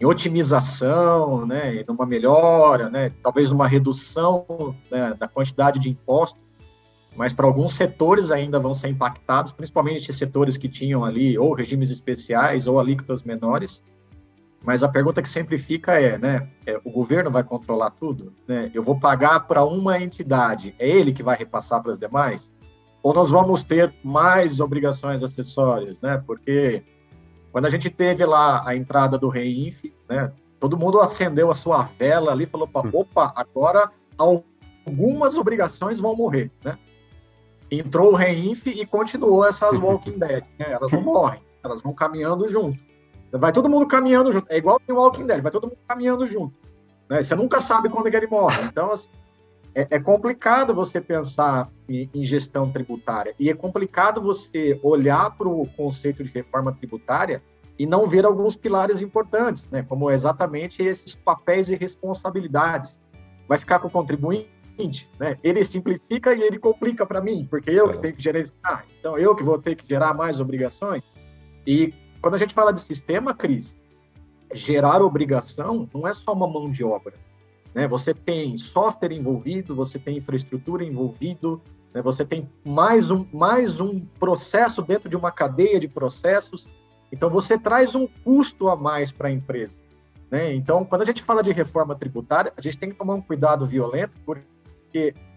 em 0.00 0.04
otimização, 0.04 1.46
né, 1.46 1.82
numa 1.86 2.04
melhora, 2.04 2.90
né, 2.90 3.12
talvez 3.22 3.50
uma 3.50 3.68
redução 3.68 4.74
né, 4.90 5.14
da 5.18 5.28
quantidade 5.28 5.78
de 5.78 5.88
impostos, 5.88 6.40
mas 7.20 7.34
para 7.34 7.44
alguns 7.44 7.74
setores 7.74 8.30
ainda 8.30 8.58
vão 8.58 8.72
ser 8.72 8.88
impactados, 8.88 9.52
principalmente 9.52 10.10
setores 10.10 10.56
que 10.56 10.70
tinham 10.70 11.04
ali 11.04 11.36
ou 11.36 11.52
regimes 11.52 11.90
especiais 11.90 12.66
ou 12.66 12.80
alíquotas 12.80 13.22
menores, 13.22 13.84
mas 14.64 14.82
a 14.82 14.88
pergunta 14.88 15.20
que 15.20 15.28
sempre 15.28 15.58
fica 15.58 16.00
é, 16.00 16.16
né? 16.16 16.48
É, 16.64 16.80
o 16.82 16.90
governo 16.90 17.30
vai 17.30 17.44
controlar 17.44 17.90
tudo? 17.90 18.32
Né? 18.48 18.70
Eu 18.72 18.82
vou 18.82 18.98
pagar 18.98 19.40
para 19.40 19.62
uma 19.62 20.00
entidade, 20.00 20.74
é 20.78 20.88
ele 20.88 21.12
que 21.12 21.22
vai 21.22 21.36
repassar 21.36 21.82
para 21.82 21.92
as 21.92 21.98
demais? 21.98 22.50
Ou 23.02 23.12
nós 23.12 23.28
vamos 23.28 23.62
ter 23.62 23.92
mais 24.02 24.58
obrigações 24.58 25.22
acessórias, 25.22 26.00
né? 26.00 26.22
Porque 26.26 26.82
quando 27.52 27.66
a 27.66 27.70
gente 27.70 27.90
teve 27.90 28.24
lá 28.24 28.66
a 28.66 28.74
entrada 28.74 29.18
do 29.18 29.28
Reinf, 29.28 29.84
né? 30.08 30.32
Todo 30.58 30.78
mundo 30.78 30.98
acendeu 30.98 31.50
a 31.50 31.54
sua 31.54 31.82
vela 31.98 32.32
ali, 32.32 32.46
falou, 32.46 32.66
hum. 32.74 32.90
opa, 32.94 33.30
agora 33.36 33.90
algumas 34.16 35.36
obrigações 35.36 36.00
vão 36.00 36.16
morrer, 36.16 36.50
né? 36.64 36.78
Entrou 37.70 38.12
o 38.12 38.16
Reinf 38.16 38.66
e 38.66 38.84
continuou 38.84 39.46
essas 39.46 39.72
Walking 39.78 40.18
Dead, 40.18 40.44
né? 40.58 40.72
Elas 40.72 40.90
não 40.90 41.02
morrem, 41.02 41.40
elas 41.62 41.80
vão 41.80 41.92
caminhando 41.92 42.48
junto. 42.48 42.78
Vai 43.32 43.52
todo 43.52 43.68
mundo 43.68 43.86
caminhando 43.86 44.32
junto. 44.32 44.46
É 44.50 44.56
igual 44.56 44.80
o 44.88 44.92
Walking 44.92 45.26
Dead, 45.26 45.40
vai 45.40 45.52
todo 45.52 45.68
mundo 45.68 45.78
caminhando 45.86 46.26
junto. 46.26 46.54
Né? 47.08 47.22
Você 47.22 47.34
nunca 47.34 47.60
sabe 47.60 47.88
quando 47.88 48.06
é 48.08 48.16
ele 48.16 48.26
morre. 48.26 48.62
Então, 48.64 48.90
assim, 48.90 49.08
é, 49.74 49.86
é, 49.90 50.00
complicado 50.00 50.74
você 50.74 51.00
pensar 51.00 51.70
em, 51.88 52.10
em, 52.12 52.24
gestão 52.24 52.70
tributária. 52.70 53.34
E 53.38 53.48
é 53.48 53.54
complicado 53.54 54.20
você 54.20 54.80
olhar 54.82 55.30
para 55.36 55.48
o 55.48 55.66
conceito 55.76 56.24
de 56.24 56.30
reforma 56.30 56.72
tributária 56.72 57.42
e 57.78 57.86
não 57.86 58.06
ver 58.06 58.24
alguns 58.24 58.56
pilares 58.56 59.00
importantes, 59.00 59.66
né? 59.70 59.84
como 59.88 60.10
exatamente 60.10 60.82
esses 60.82 61.14
papéis 61.14 61.70
e 61.70 61.76
responsabilidades. 61.76 62.98
Vai 63.48 63.58
ficar 63.58 63.78
com 63.78 63.88
o 63.88 63.90
contribuinte, 63.90 64.50
né? 65.18 65.38
ele 65.42 65.64
simplifica 65.64 66.34
e 66.34 66.42
ele 66.42 66.58
complica 66.58 67.04
para 67.04 67.20
mim, 67.20 67.46
porque 67.48 67.70
eu 67.70 67.88
que 67.90 67.96
é. 67.96 68.00
tenho 68.00 68.14
que 68.14 68.22
gerenciar. 68.22 68.86
Então, 68.98 69.18
eu 69.18 69.34
que 69.34 69.42
vou 69.42 69.60
ter 69.60 69.76
que 69.76 69.88
gerar 69.88 70.14
mais 70.14 70.40
obrigações. 70.40 71.02
E 71.66 71.92
quando 72.20 72.34
a 72.34 72.38
gente 72.38 72.54
fala 72.54 72.72
de 72.72 72.80
sistema, 72.80 73.34
Cris, 73.34 73.76
gerar 74.52 75.02
obrigação 75.02 75.88
não 75.92 76.06
é 76.06 76.14
só 76.14 76.32
uma 76.32 76.46
mão 76.46 76.70
de 76.70 76.84
obra. 76.84 77.14
Né? 77.74 77.86
Você 77.88 78.12
tem 78.12 78.56
software 78.56 79.12
envolvido, 79.12 79.74
você 79.74 79.98
tem 79.98 80.18
infraestrutura 80.18 80.84
envolvido, 80.84 81.60
né? 81.94 82.02
você 82.02 82.24
tem 82.24 82.48
mais 82.64 83.10
um, 83.10 83.26
mais 83.32 83.80
um 83.80 84.00
processo 84.18 84.82
dentro 84.82 85.08
de 85.08 85.16
uma 85.16 85.30
cadeia 85.30 85.78
de 85.78 85.88
processos. 85.88 86.66
Então, 87.12 87.28
você 87.28 87.58
traz 87.58 87.94
um 87.94 88.06
custo 88.24 88.68
a 88.68 88.76
mais 88.76 89.10
para 89.10 89.28
a 89.28 89.32
empresa. 89.32 89.76
Né? 90.30 90.54
Então, 90.54 90.84
quando 90.84 91.02
a 91.02 91.04
gente 91.04 91.22
fala 91.22 91.42
de 91.42 91.50
reforma 91.52 91.94
tributária, 91.94 92.52
a 92.56 92.60
gente 92.60 92.78
tem 92.78 92.90
que 92.90 92.96
tomar 92.96 93.14
um 93.14 93.22
cuidado 93.22 93.66
violento, 93.66 94.12
porque 94.24 94.44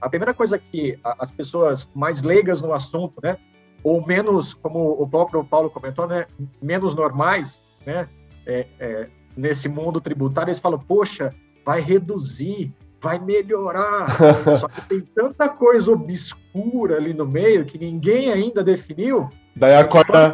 a 0.01 0.09
primeira 0.09 0.33
coisa 0.33 0.57
que 0.57 0.99
as 1.03 1.31
pessoas 1.31 1.89
mais 1.93 2.21
leigas 2.21 2.61
no 2.61 2.73
assunto, 2.73 3.19
né, 3.21 3.37
ou 3.83 4.05
menos, 4.05 4.53
como 4.53 4.91
o 4.91 5.07
próprio 5.07 5.43
Paulo 5.43 5.69
comentou, 5.69 6.07
né, 6.07 6.25
menos 6.61 6.95
normais, 6.95 7.61
né, 7.85 8.07
é, 8.45 8.65
é, 8.79 9.07
nesse 9.35 9.67
mundo 9.67 9.99
tributário, 9.99 10.49
eles 10.49 10.59
falam, 10.59 10.79
poxa, 10.79 11.33
vai 11.65 11.81
reduzir, 11.81 12.73
vai 13.01 13.19
melhorar. 13.19 14.07
Só 14.59 14.67
que 14.67 14.81
tem 14.87 15.01
tanta 15.01 15.49
coisa 15.49 15.91
obscura 15.91 16.97
ali 16.97 17.13
no 17.13 17.25
meio 17.25 17.65
que 17.65 17.77
ninguém 17.77 18.31
ainda 18.31 18.63
definiu. 18.63 19.29
Daí 19.55 19.75
acorda... 19.75 20.33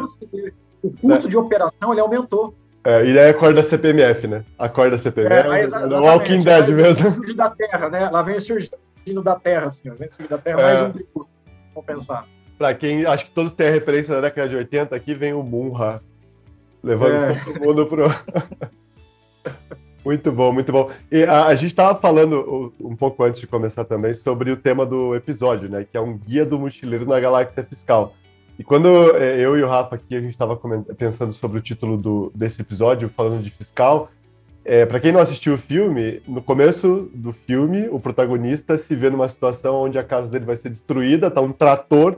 O 0.81 0.91
custo 0.91 1.27
de 1.27 1.37
operação 1.37 1.91
ele 1.91 1.99
aumentou. 1.99 2.55
É, 2.85 3.05
e 3.05 3.13
daí 3.13 3.29
acorda 3.29 3.59
a 3.59 3.63
CPMF, 3.63 4.27
né? 4.27 4.45
Acorda 4.57 4.95
a 4.95 4.99
CPMF, 4.99 5.49
é, 5.49 5.63
é 5.63 5.85
o 5.85 6.03
Walking 6.03 6.39
Dead 6.39 6.69
mesmo. 6.69 7.13
Surge 7.15 7.33
da 7.33 7.49
terra, 7.49 7.89
né? 7.89 8.09
Lá 8.09 8.21
vem 8.21 8.37
surgindo 9.09 9.23
da 9.23 9.35
terra, 9.35 9.65
assim, 9.67 9.89
ó. 9.89 9.95
vem 9.95 10.09
surgindo 10.09 10.29
da 10.29 10.37
terra, 10.37 10.61
é. 10.61 10.63
mais 10.63 10.81
um 10.81 10.91
tributo, 10.91 11.29
compensar. 11.73 12.27
Pra 12.57 12.73
quem 12.73 13.05
acho 13.05 13.25
que 13.25 13.31
todos 13.31 13.53
têm 13.53 13.67
a 13.67 13.71
referência 13.71 14.13
da 14.15 14.21
década 14.21 14.49
de 14.49 14.55
80, 14.55 14.95
aqui 14.95 15.13
vem 15.13 15.33
o 15.33 15.41
Munra 15.41 16.01
levando 16.83 17.13
é. 17.13 17.35
todo 17.43 17.59
mundo 17.59 17.85
pro. 17.87 18.07
Muito 20.03 20.31
bom, 20.31 20.53
muito 20.53 20.71
bom. 20.71 20.89
E 21.11 21.23
a, 21.23 21.47
a 21.47 21.55
gente 21.55 21.71
estava 21.71 21.93
falando 21.99 22.73
um 22.79 22.95
pouco 22.95 23.21
antes 23.21 23.41
de 23.41 23.45
começar 23.45 23.83
também 23.83 24.13
sobre 24.13 24.49
o 24.49 24.55
tema 24.55 24.85
do 24.85 25.13
episódio, 25.13 25.69
né? 25.69 25.83
Que 25.83 25.97
é 25.97 26.01
um 26.01 26.17
guia 26.17 26.45
do 26.45 26.57
mochileiro 26.57 27.05
na 27.05 27.19
galáxia 27.19 27.63
fiscal. 27.65 28.13
E 28.57 28.63
quando 28.63 28.87
é, 29.17 29.37
eu 29.37 29.57
e 29.57 29.61
o 29.61 29.67
Rafa 29.67 29.95
aqui 29.95 30.15
a 30.15 30.21
gente 30.21 30.31
estava 30.31 30.55
pensando 30.97 31.33
sobre 31.33 31.59
o 31.59 31.61
título 31.61 31.97
do, 31.97 32.31
desse 32.33 32.61
episódio, 32.61 33.11
falando 33.15 33.43
de 33.43 33.49
fiscal, 33.49 34.09
é, 34.69 34.85
para 34.85 34.99
quem 34.99 35.11
não 35.11 35.19
assistiu 35.19 35.55
o 35.55 35.57
filme, 35.57 36.21
no 36.27 36.43
começo 36.43 37.09
do 37.11 37.33
filme, 37.33 37.87
o 37.89 37.99
protagonista 37.99 38.77
se 38.77 38.95
vê 38.95 39.09
numa 39.09 39.27
situação 39.27 39.73
onde 39.81 39.97
a 39.97 40.03
casa 40.03 40.29
dele 40.29 40.45
vai 40.45 40.55
ser 40.55 40.69
destruída, 40.69 41.31
tá 41.31 41.41
um 41.41 41.51
trator 41.51 42.17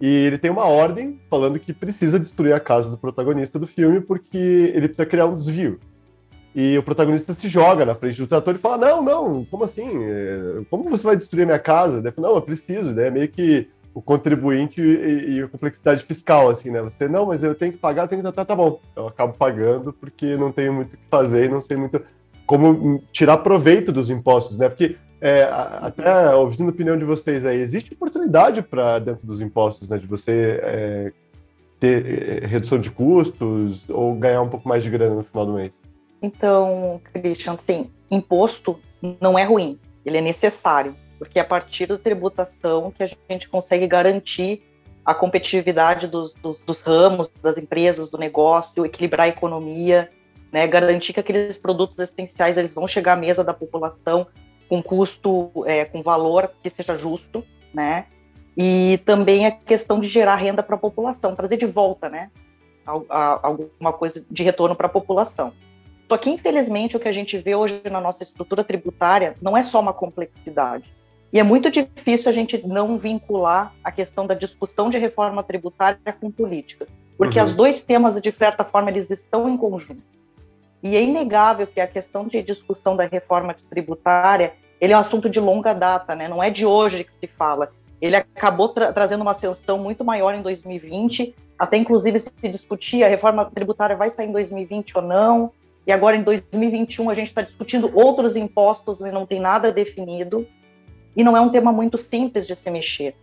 e 0.00 0.08
ele 0.08 0.36
tem 0.36 0.50
uma 0.50 0.64
ordem 0.64 1.20
falando 1.30 1.60
que 1.60 1.72
precisa 1.72 2.18
destruir 2.18 2.54
a 2.54 2.58
casa 2.58 2.90
do 2.90 2.98
protagonista 2.98 3.56
do 3.56 3.68
filme 3.68 4.00
porque 4.00 4.72
ele 4.74 4.88
precisa 4.88 5.06
criar 5.06 5.26
um 5.26 5.36
desvio. 5.36 5.78
E 6.52 6.76
o 6.76 6.82
protagonista 6.82 7.32
se 7.34 7.48
joga 7.48 7.86
na 7.86 7.94
frente 7.94 8.18
do 8.18 8.26
trator 8.26 8.56
e 8.56 8.58
fala: 8.58 8.78
Não, 8.78 9.00
não, 9.00 9.44
como 9.44 9.62
assim? 9.62 9.88
É, 10.02 10.62
como 10.68 10.90
você 10.90 11.06
vai 11.06 11.16
destruir 11.16 11.44
a 11.44 11.46
minha 11.46 11.58
casa? 11.60 12.00
Ele 12.00 12.10
fala, 12.10 12.30
não, 12.30 12.34
eu 12.34 12.42
preciso, 12.42 12.90
né? 12.90 13.10
Meio 13.10 13.28
que 13.28 13.68
o 13.94 14.00
contribuinte 14.00 14.80
e, 14.80 15.36
e, 15.36 15.42
a 15.42 15.48
complexidade 15.48 16.04
fiscal, 16.04 16.48
assim, 16.48 16.70
né? 16.70 16.80
Você, 16.82 17.08
não, 17.08 17.26
mas 17.26 17.42
eu 17.42 17.54
tenho 17.54 17.72
que 17.72 17.78
pagar, 17.78 18.04
eu 18.04 18.08
tenho 18.08 18.22
que. 18.22 18.32
Tá, 18.32 18.44
tá 18.44 18.56
bom. 18.56 18.80
Eu 18.96 19.08
acabo 19.08 19.34
pagando 19.34 19.92
porque 19.92 20.36
não 20.36 20.50
tenho 20.50 20.72
muito 20.72 20.94
o 20.94 20.96
que 20.96 21.04
fazer 21.10 21.46
e 21.46 21.48
não 21.48 21.60
sei 21.60 21.76
muito 21.76 22.00
como 22.46 23.02
tirar 23.12 23.38
proveito 23.38 23.92
dos 23.92 24.10
impostos, 24.10 24.58
né? 24.58 24.68
Porque, 24.68 24.96
é, 25.20 25.44
até 25.44 26.34
ouvindo 26.34 26.66
a 26.66 26.70
opinião 26.70 26.96
de 26.96 27.04
vocês 27.04 27.44
aí, 27.44 27.60
existe 27.60 27.92
oportunidade 27.92 28.62
para 28.62 28.98
dentro 28.98 29.26
dos 29.26 29.40
impostos, 29.40 29.88
né? 29.88 29.98
De 29.98 30.06
você 30.06 30.60
é, 30.62 31.12
ter 31.78 32.42
é, 32.42 32.46
redução 32.46 32.78
de 32.78 32.90
custos 32.90 33.88
ou 33.88 34.14
ganhar 34.14 34.40
um 34.40 34.48
pouco 34.48 34.68
mais 34.68 34.82
de 34.82 34.90
grana 34.90 35.16
no 35.16 35.22
final 35.22 35.46
do 35.46 35.52
mês? 35.52 35.72
Então, 36.22 37.00
Christian, 37.12 37.58
sim, 37.58 37.90
imposto 38.10 38.78
não 39.20 39.38
é 39.38 39.44
ruim, 39.44 39.78
ele 40.04 40.18
é 40.18 40.20
necessário 40.20 40.94
porque 41.22 41.38
é 41.38 41.42
a 41.42 41.44
partir 41.44 41.86
da 41.86 41.96
tributação 41.96 42.90
que 42.90 43.04
a 43.04 43.10
gente 43.30 43.48
consegue 43.48 43.86
garantir 43.86 44.60
a 45.04 45.14
competitividade 45.14 46.08
dos, 46.08 46.34
dos, 46.34 46.58
dos 46.58 46.80
ramos, 46.80 47.30
das 47.40 47.56
empresas, 47.56 48.10
do 48.10 48.18
negócio, 48.18 48.84
equilibrar 48.84 49.26
a 49.26 49.28
economia, 49.28 50.10
né, 50.50 50.66
garantir 50.66 51.12
que 51.12 51.20
aqueles 51.20 51.56
produtos 51.56 51.98
essenciais 52.00 52.58
eles 52.58 52.74
vão 52.74 52.88
chegar 52.88 53.12
à 53.12 53.16
mesa 53.16 53.44
da 53.44 53.54
população 53.54 54.26
com 54.68 54.82
custo, 54.82 55.52
é, 55.64 55.84
com 55.84 56.02
valor 56.02 56.50
que 56.60 56.68
seja 56.68 56.98
justo, 56.98 57.44
né? 57.72 58.06
E 58.56 58.98
também 59.04 59.46
a 59.46 59.52
questão 59.52 60.00
de 60.00 60.08
gerar 60.08 60.34
renda 60.36 60.62
para 60.62 60.74
a 60.74 60.78
população, 60.78 61.36
trazer 61.36 61.56
de 61.56 61.66
volta, 61.66 62.08
né, 62.08 62.30
alguma 62.84 63.92
coisa 63.92 64.24
de 64.28 64.42
retorno 64.42 64.74
para 64.74 64.86
a 64.88 64.90
população. 64.90 65.52
Só 66.08 66.18
que, 66.18 66.28
infelizmente, 66.30 66.96
o 66.96 67.00
que 67.00 67.08
a 67.08 67.12
gente 67.12 67.38
vê 67.38 67.54
hoje 67.54 67.80
na 67.90 68.00
nossa 68.00 68.22
estrutura 68.22 68.64
tributária 68.64 69.36
não 69.40 69.56
é 69.56 69.62
só 69.62 69.80
uma 69.80 69.94
complexidade. 69.94 70.92
E 71.32 71.38
é 71.38 71.42
muito 71.42 71.70
difícil 71.70 72.28
a 72.28 72.32
gente 72.32 72.66
não 72.66 72.98
vincular 72.98 73.72
a 73.82 73.90
questão 73.90 74.26
da 74.26 74.34
discussão 74.34 74.90
de 74.90 74.98
reforma 74.98 75.42
tributária 75.42 75.98
com 76.20 76.30
política, 76.30 76.86
porque 77.16 77.38
uhum. 77.38 77.44
os 77.46 77.54
dois 77.54 77.82
temas, 77.82 78.20
de 78.20 78.32
certa 78.32 78.64
forma, 78.64 78.90
eles 78.90 79.10
estão 79.10 79.48
em 79.48 79.56
conjunto. 79.56 80.02
E 80.82 80.96
é 80.96 81.02
inegável 81.02 81.66
que 81.66 81.80
a 81.80 81.86
questão 81.86 82.26
de 82.26 82.42
discussão 82.42 82.96
da 82.96 83.06
reforma 83.06 83.56
tributária 83.70 84.52
ele 84.82 84.92
é 84.92 84.96
um 84.96 85.00
assunto 85.00 85.30
de 85.30 85.38
longa 85.38 85.72
data, 85.72 86.12
né? 86.12 86.26
não 86.26 86.42
é 86.42 86.50
de 86.50 86.66
hoje 86.66 87.04
que 87.04 87.12
se 87.20 87.32
fala. 87.32 87.70
Ele 88.00 88.16
acabou 88.16 88.68
tra 88.68 88.92
trazendo 88.92 89.20
uma 89.20 89.30
ascensão 89.30 89.78
muito 89.78 90.04
maior 90.04 90.34
em 90.34 90.42
2020, 90.42 91.36
até 91.56 91.76
inclusive 91.76 92.18
se 92.18 92.32
discutia 92.48 93.06
a 93.06 93.08
reforma 93.08 93.44
tributária 93.44 93.94
vai 93.94 94.10
sair 94.10 94.26
em 94.26 94.32
2020 94.32 94.96
ou 94.96 95.02
não, 95.02 95.52
e 95.86 95.92
agora 95.92 96.16
em 96.16 96.22
2021 96.22 97.08
a 97.08 97.14
gente 97.14 97.28
está 97.28 97.42
discutindo 97.42 97.92
outros 97.94 98.34
impostos 98.34 99.00
e 99.02 99.12
não 99.12 99.24
tem 99.24 99.38
nada 99.38 99.70
definido 99.70 100.44
e 101.16 101.22
não 101.22 101.36
é 101.36 101.40
um 101.40 101.50
tema 101.50 101.72
muito 101.72 101.98
simples 101.98 102.46
de 102.46 102.56
se 102.56 102.70
mexer. 102.70 103.14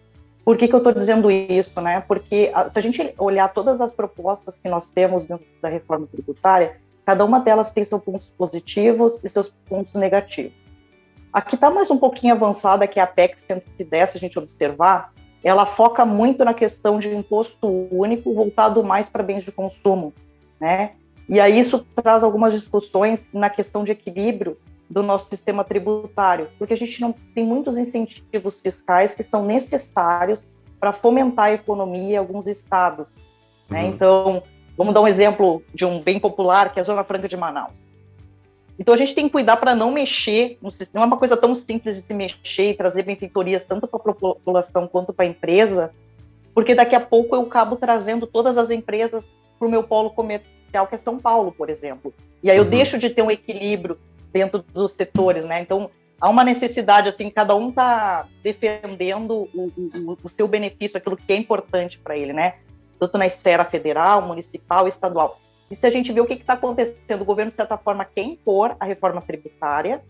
Por 0.43 0.57
que, 0.57 0.67
que 0.67 0.73
eu 0.73 0.79
estou 0.79 0.93
dizendo 0.93 1.29
isso? 1.29 1.79
Né? 1.81 2.03
Porque 2.07 2.51
se 2.69 2.79
a 2.79 2.81
gente 2.81 3.13
olhar 3.17 3.53
todas 3.53 3.81
as 3.81 3.91
propostas 3.91 4.57
que 4.57 4.69
nós 4.69 4.89
temos 4.89 5.25
dentro 5.25 5.45
da 5.61 5.69
reforma 5.69 6.07
tributária, 6.07 6.77
cada 7.05 7.25
uma 7.25 7.39
delas 7.39 7.71
tem 7.71 7.83
seus 7.83 8.01
pontos 8.01 8.29
positivos 8.29 9.19
e 9.23 9.29
seus 9.29 9.49
pontos 9.67 9.93
negativos. 9.93 10.53
Aqui 11.31 11.55
está 11.55 11.69
mais 11.69 11.91
um 11.91 11.97
pouquinho 11.97 12.33
avançada, 12.33 12.87
que 12.87 12.99
é 12.99 13.03
a 13.03 13.07
PEC 13.07 13.39
110, 13.41 14.09
se 14.09 14.17
a 14.17 14.19
gente 14.19 14.39
observar, 14.39 15.13
ela 15.43 15.65
foca 15.65 16.03
muito 16.03 16.43
na 16.43 16.53
questão 16.53 16.99
de 16.99 17.13
imposto 17.15 17.87
único 17.91 18.33
voltado 18.33 18.83
mais 18.83 19.07
para 19.07 19.23
bens 19.23 19.43
de 19.43 19.51
consumo, 19.51 20.13
né? 20.59 20.93
E 21.27 21.39
aí 21.39 21.59
isso 21.59 21.85
traz 21.95 22.23
algumas 22.23 22.51
discussões 22.51 23.27
na 23.31 23.49
questão 23.49 23.83
de 23.83 23.91
equilíbrio 23.91 24.57
do 24.89 25.03
nosso 25.03 25.27
sistema 25.27 25.63
tributário, 25.63 26.49
porque 26.57 26.73
a 26.73 26.77
gente 26.77 26.99
não 26.99 27.13
tem 27.35 27.45
muitos 27.45 27.77
incentivos 27.77 28.59
fiscais 28.59 29.13
que 29.13 29.21
são 29.21 29.45
necessários 29.45 30.45
para 30.79 30.91
fomentar 30.91 31.45
a 31.45 31.53
economia 31.53 32.15
em 32.15 32.17
alguns 32.17 32.47
estados. 32.47 33.07
Né? 33.69 33.83
Uhum. 33.83 33.89
Então, 33.89 34.43
vamos 34.75 34.93
dar 34.93 35.01
um 35.01 35.07
exemplo 35.07 35.61
de 35.73 35.85
um 35.85 36.01
bem 36.01 36.19
popular, 36.19 36.73
que 36.73 36.79
é 36.79 36.81
a 36.81 36.85
Zona 36.85 37.03
Franca 37.03 37.27
de 37.27 37.37
Manaus. 37.37 37.73
Então, 38.79 38.93
a 38.93 38.97
gente 38.97 39.13
tem 39.13 39.25
que 39.25 39.31
cuidar 39.31 39.57
para 39.57 39.75
não 39.75 39.91
mexer 39.91 40.57
no 40.61 40.71
sistema. 40.71 40.91
Não 40.93 41.03
é 41.03 41.05
uma 41.05 41.17
coisa 41.17 41.35
tão 41.35 41.53
simples 41.53 41.97
de 41.97 42.01
se 42.01 42.13
mexer 42.13 42.71
e 42.71 42.73
trazer 42.73 43.03
benfeitorias 43.03 43.63
tanto 43.65 43.87
para 43.87 43.99
a 43.99 44.15
população 44.15 44.87
quanto 44.87 45.13
para 45.13 45.25
a 45.25 45.27
empresa, 45.27 45.93
porque 46.53 46.73
daqui 46.73 46.95
a 46.95 46.99
pouco 46.99 47.35
eu 47.35 47.41
acabo 47.41 47.75
trazendo 47.75 48.25
todas 48.25 48.57
as 48.57 48.71
empresas 48.71 49.27
para 49.59 49.67
o 49.67 49.71
meu 49.71 49.83
polo 49.83 50.09
comercial, 50.09 50.87
que 50.87 50.95
é 50.95 50.97
São 50.97 51.19
Paulo, 51.19 51.51
por 51.51 51.69
exemplo. 51.69 52.13
E 52.41 52.49
aí 52.49 52.57
eu 52.57 52.63
uhum. 52.63 52.69
deixo 52.69 52.97
de 52.97 53.09
ter 53.09 53.21
um 53.21 53.29
equilíbrio 53.29 53.99
dentro 54.31 54.63
dos 54.73 54.91
setores, 54.91 55.45
né? 55.45 55.61
Então 55.61 55.89
há 56.19 56.29
uma 56.29 56.43
necessidade 56.43 57.09
assim, 57.09 57.29
cada 57.29 57.55
um 57.55 57.69
está 57.69 58.27
defendendo 58.43 59.49
o, 59.53 59.71
o, 59.75 60.17
o, 60.23 60.29
seu 60.29 60.47
benefício, 60.47 60.97
aquilo 60.97 61.17
que 61.17 61.31
é 61.31 61.35
importante 61.35 61.97
para 61.99 62.17
ele, 62.17 62.33
né? 62.33 62.55
Tanto 62.99 63.17
na 63.17 63.25
esfera 63.25 63.63
federal, 63.63 64.21
municipal, 64.21 64.87
estadual. 64.87 65.39
E 65.71 65.75
se 65.75 65.85
a 65.85 65.89
gente 65.89 66.11
vê 66.11 66.19
o 66.19 66.25
que 66.25 66.33
está 66.33 66.53
acontecendo, 66.53 67.21
o 67.21 67.25
governo 67.25 67.51
de 67.51 67.55
certa 67.55 67.77
forma 67.77 68.03
quer 68.03 68.23
impor 68.23 68.75
a 68.79 68.85
reforma 68.85 69.21
tributária 69.21 70.03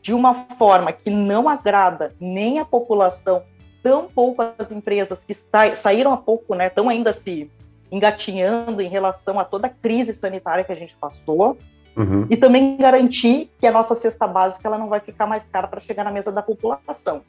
de 0.00 0.12
uma 0.12 0.34
forma 0.34 0.92
que 0.92 1.10
não 1.10 1.48
agrada 1.48 2.14
nem 2.20 2.58
a 2.58 2.64
população, 2.64 3.42
tão 3.82 4.08
pouco 4.08 4.42
as 4.56 4.70
empresas 4.70 5.24
que 5.24 5.34
saíram 5.76 6.12
há 6.12 6.16
pouco, 6.16 6.54
né? 6.54 6.68
Estão 6.68 6.88
ainda 6.88 7.12
se 7.12 7.50
engatinhando 7.90 8.82
em 8.82 8.88
relação 8.88 9.40
a 9.40 9.44
toda 9.44 9.66
a 9.66 9.70
crise 9.70 10.12
sanitária 10.12 10.62
que 10.62 10.72
a 10.72 10.76
gente 10.76 10.94
passou 10.96 11.56
Uhum. 11.96 12.26
E 12.30 12.36
também 12.36 12.76
garantir 12.76 13.50
que 13.58 13.66
a 13.66 13.72
nossa 13.72 13.94
cesta 13.94 14.26
básica 14.26 14.68
ela 14.68 14.78
não 14.78 14.88
vai 14.88 15.00
ficar 15.00 15.26
mais 15.26 15.48
cara 15.48 15.66
para 15.66 15.80
chegar 15.80 16.04
na 16.04 16.12
mesa 16.12 16.30
da 16.30 16.42
população. 16.42 17.22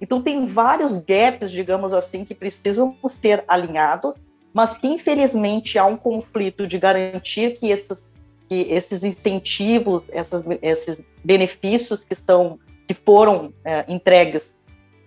Então 0.00 0.20
tem 0.20 0.44
vários 0.44 0.98
gaps, 0.98 1.50
digamos 1.50 1.92
assim, 1.92 2.24
que 2.24 2.34
precisam 2.34 2.94
ser 3.06 3.44
alinhados, 3.48 4.16
mas 4.52 4.76
que 4.76 4.86
infelizmente 4.86 5.78
há 5.78 5.86
um 5.86 5.96
conflito 5.96 6.66
de 6.66 6.78
garantir 6.78 7.58
que 7.58 7.70
esses, 7.70 8.02
que 8.48 8.66
esses 8.70 9.02
incentivos, 9.02 10.06
essas, 10.10 10.44
esses 10.60 11.02
benefícios 11.24 12.04
que 12.04 12.14
são 12.14 12.58
que 12.86 12.92
foram 12.92 13.50
é, 13.64 13.84
entregues, 13.88 14.54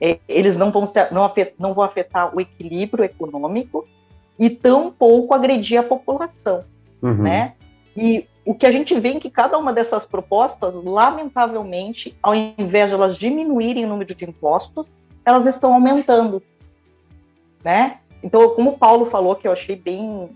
é, 0.02 0.20
eles 0.28 0.58
não 0.58 0.72
vão, 0.72 0.86
ser, 0.86 1.12
não, 1.12 1.24
afet, 1.24 1.54
não 1.60 1.74
vão 1.74 1.84
afetar 1.84 2.36
o 2.36 2.42
equilíbrio 2.42 3.04
econômico 3.04 3.88
e 4.38 4.50
tampouco 4.50 5.34
agredir 5.34 5.80
a 5.80 5.84
população, 5.84 6.64
uhum. 7.02 7.24
né? 7.24 7.54
E 7.96 8.28
o 8.48 8.56
que 8.56 8.66
a 8.66 8.72
gente 8.72 8.98
vê 8.98 9.10
é 9.10 9.20
que 9.20 9.30
cada 9.30 9.58
uma 9.58 9.74
dessas 9.74 10.06
propostas, 10.06 10.74
lamentavelmente, 10.76 12.18
ao 12.24 12.34
invés 12.34 12.90
de 12.90 12.96
elas 12.96 13.18
diminuírem 13.18 13.84
o 13.84 13.90
número 13.90 14.16
de 14.16 14.24
impostos, 14.24 14.90
elas 15.26 15.46
estão 15.46 15.74
aumentando, 15.74 16.42
né? 17.62 17.98
Então, 18.24 18.50
como 18.52 18.70
o 18.70 18.78
Paulo 18.78 19.06
falou, 19.06 19.36
que 19.36 19.46
eu 19.46 19.52
achei 19.52 19.76
bem 19.76 20.30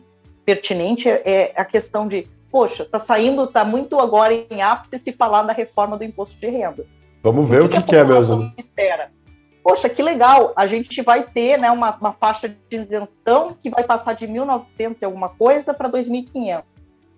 pertinente, 0.44 1.08
é 1.08 1.54
a 1.56 1.64
questão 1.64 2.06
de, 2.06 2.28
poxa, 2.52 2.84
tá 2.84 3.00
saindo, 3.00 3.48
tá 3.48 3.64
muito 3.64 3.98
agora 3.98 4.34
em 4.34 4.62
ápice 4.62 5.02
se 5.02 5.14
falar 5.14 5.44
da 5.44 5.54
reforma 5.54 5.98
do 5.98 6.04
imposto 6.04 6.38
de 6.38 6.50
renda. 6.50 6.86
Vamos 7.24 7.50
ver 7.50 7.64
o 7.64 7.70
que, 7.70 7.78
o 7.78 7.82
que, 7.82 7.92
que 7.92 7.96
é 7.96 8.04
mesmo. 8.04 8.52
Espera. 8.58 9.10
Poxa, 9.64 9.88
que 9.88 10.04
legal, 10.04 10.52
a 10.58 10.68
gente 10.68 11.02
vai 11.02 11.24
ter 11.24 11.58
né, 11.58 11.72
uma, 11.72 11.96
uma 11.96 12.12
faixa 12.12 12.50
de 12.50 12.76
isenção 12.76 13.56
que 13.64 13.70
vai 13.70 13.86
passar 13.86 14.16
de 14.16 14.28
1.900 14.28 14.98
e 15.02 15.06
alguma 15.06 15.30
coisa 15.30 15.74
para 15.74 15.90
2.500 15.90 16.64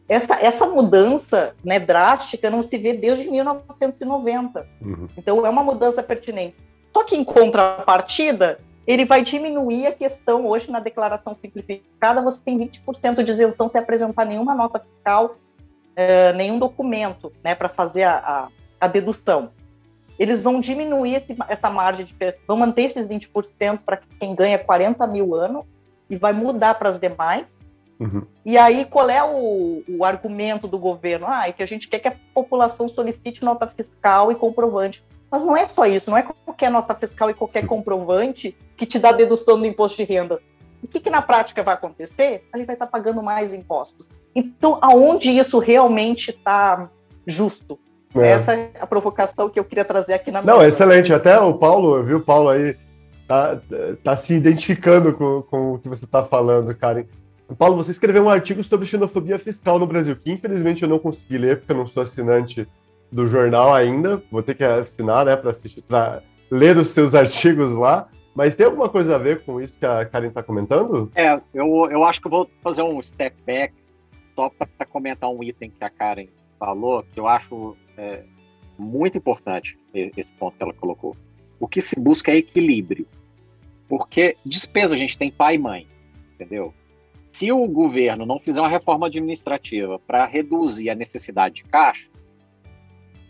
essa, 0.08 0.36
essa 0.36 0.66
mudança 0.66 1.56
né, 1.64 1.80
drástica 1.80 2.50
não 2.50 2.62
se 2.62 2.78
vê 2.78 2.94
desde 2.94 3.30
1990. 3.30 4.68
Uhum. 4.82 5.08
Então, 5.18 5.46
é 5.46 5.50
uma 5.50 5.64
mudança 5.64 6.04
pertinente. 6.04 6.56
Só 6.94 7.04
que, 7.04 7.16
em 7.16 7.24
contrapartida, 7.24 8.60
ele 8.86 9.06
vai 9.06 9.24
diminuir 9.24 9.88
a 9.88 9.92
questão. 9.92 10.46
Hoje, 10.46 10.70
na 10.70 10.80
declaração 10.80 11.34
simplificada, 11.34 12.22
você 12.22 12.40
tem 12.44 12.58
20% 12.58 13.24
de 13.24 13.32
isenção 13.32 13.68
se 13.68 13.78
apresentar 13.78 14.26
nenhuma 14.26 14.54
nota 14.54 14.80
fiscal, 14.80 15.38
uh, 15.38 16.36
nenhum 16.36 16.60
documento 16.60 17.32
né, 17.44 17.56
para 17.56 17.70
fazer 17.70 18.04
a, 18.04 18.18
a, 18.18 18.48
a, 18.82 18.88
dedução. 18.88 19.52
Eles 20.20 20.44
vão 20.44 20.60
diminuir 20.60 21.16
esse, 21.16 21.36
essa 21.48 21.70
margem, 21.70 22.06
de, 22.06 22.16
vão 22.46 22.58
manter 22.58 22.84
esses 22.84 23.08
20% 23.08 23.80
para 23.86 24.00
quem 24.20 24.36
ganha 24.36 24.60
40 24.60 25.08
mil 25.08 25.34
ano 25.34 25.66
e 26.10 26.16
vai 26.18 26.34
mudar 26.34 26.76
para 26.76 26.90
as 26.90 27.00
demais 27.00 27.63
Uhum. 28.00 28.24
E 28.46 28.58
aí, 28.58 28.86
qual 28.86 29.10
é 29.10 29.24
o, 29.24 29.84
o, 29.88 30.04
argumento 30.04 30.68
do 30.68 30.78
governo? 30.78 31.26
Ah, 31.28 31.48
é 31.48 31.52
que 31.52 31.64
a 31.64 31.66
gente 31.66 31.88
quer 31.88 32.00
que 32.00 32.08
a 32.08 32.16
população 32.34 32.90
solicite 32.90 33.44
nota 33.44 33.68
fiscal 33.68 34.32
e 34.32 34.36
comprovante. 34.36 35.04
Mas 35.32 35.46
não 35.46 35.56
é 35.56 35.66
só 35.66 35.86
isso, 35.86 36.10
não 36.10 36.18
é 36.18 36.24
qualquer 36.24 36.70
nota 36.70 36.94
fiscal 36.94 37.30
e 37.30 37.34
qualquer 37.34 37.66
comprovante 37.66 38.56
que 38.78 38.86
te 38.86 39.00
dá 39.00 39.12
dedução 39.12 39.60
do 39.60 39.66
imposto 39.66 39.98
de 39.98 40.04
renda. 40.04 40.40
O 40.84 40.88
que, 40.88 41.00
que 41.00 41.10
na 41.10 41.22
prática 41.22 41.64
vai 41.64 41.74
acontecer? 41.74 42.46
A 42.52 42.58
gente 42.58 42.68
vai 42.68 42.76
estar 42.76 42.88
pagando 42.88 43.24
mais 43.24 43.54
impostos. 43.54 44.08
Então, 44.36 44.78
aonde 44.82 45.32
isso 45.32 45.58
realmente 45.60 46.32
está 46.32 46.90
justo? 47.26 47.80
É. 48.16 48.32
Essa 48.32 48.54
é 48.54 48.72
a 48.80 48.86
provocação 48.86 49.50
que 49.50 49.60
eu 49.60 49.64
queria 49.64 49.86
trazer 49.86 50.14
aqui 50.14 50.30
na 50.30 50.42
Não, 50.42 50.58
mesa. 50.58 50.68
excelente. 50.68 51.14
Até 51.14 51.40
o 51.40 51.54
Paulo, 51.56 52.04
viu, 52.04 52.22
Paulo 52.22 52.50
aí, 52.50 52.76
tá, 53.28 53.60
tá 54.04 54.16
se 54.16 54.34
identificando 54.34 55.14
com, 55.14 55.42
com 55.44 55.74
o 55.74 55.80
que 55.80 55.90
você 55.90 56.06
está 56.06 56.24
falando, 56.24 56.76
Karen. 56.76 57.06
Paulo, 57.58 57.76
você 57.76 57.92
escreveu 57.92 58.24
um 58.24 58.30
artigo 58.30 58.64
sobre 58.64 58.86
xenofobia 58.86 59.38
fiscal 59.38 59.78
no 59.78 59.88
Brasil, 59.88 60.16
que 60.16 60.32
infelizmente 60.32 60.84
eu 60.84 60.90
não 60.90 61.00
consegui 61.00 61.38
ler, 61.38 61.58
porque 61.58 61.72
eu 61.72 61.78
não 61.78 61.88
sou 61.88 62.04
assinante 62.04 62.68
do 63.12 63.28
jornal 63.28 63.74
ainda. 63.74 64.24
Vou 64.32 64.42
ter 64.42 64.56
que 64.56 64.64
assinar, 64.64 65.26
né, 65.26 65.36
para 65.36 66.24
ler 66.50 66.78
os 66.78 66.90
seus 66.90 67.14
artigos 67.16 67.76
lá. 67.76 68.10
Mas 68.36 68.56
tem 68.56 68.66
alguma 68.66 68.90
coisa 68.90 69.16
a 69.16 69.20
ver 69.20 69.44
com 69.44 69.62
isso 69.62 69.78
que 69.78 69.86
a 69.86 70.04
Karen 70.06 70.30
está 70.30 70.42
comentando? 70.42 71.12
É, 71.14 71.40
eu, 71.54 71.88
eu 71.92 72.04
acho 72.04 72.20
que 72.20 72.28
eu 72.28 72.32
vou 72.32 72.50
fazer 72.64 72.82
um 72.82 73.02
step 73.02 73.36
back 73.46 73.74
só 74.36 74.50
para 74.50 74.86
comentar 74.88 75.30
um 75.30 75.44
item 75.44 75.70
que 75.70 75.84
a 75.84 75.90
Karen 75.90 76.26
falou, 76.58 77.04
que 77.04 77.20
eu 77.20 77.28
acho 77.28 77.78
é, 77.96 78.24
muito 78.78 79.18
importante 79.18 79.78
esse 79.94 80.32
ponto 80.34 80.58
que 80.58 80.64
ela 80.64 80.74
colocou. 80.74 81.16
O 81.60 81.68
que 81.68 81.80
se 81.80 82.00
busca 82.00 82.32
é 82.32 82.38
equilíbrio. 82.38 83.08
Porque 83.88 84.36
despesa 84.44 84.96
a 84.96 84.98
gente 84.98 85.16
tem 85.16 85.32
pai 85.32 85.56
e 85.56 85.60
mãe, 85.60 85.88
entendeu? 86.34 86.74
Se 87.34 87.52
o 87.52 87.68
governo 87.68 88.28
não 88.28 88.40
fizer 88.40 88.62
uma 88.62 88.70
reforma 88.70 89.08
administrativa 89.08 89.98
para 89.98 90.24
reduzir 90.28 90.92
a 90.92 90.96
necessidade 90.96 91.56
de 91.56 91.64
caixa, 91.64 92.08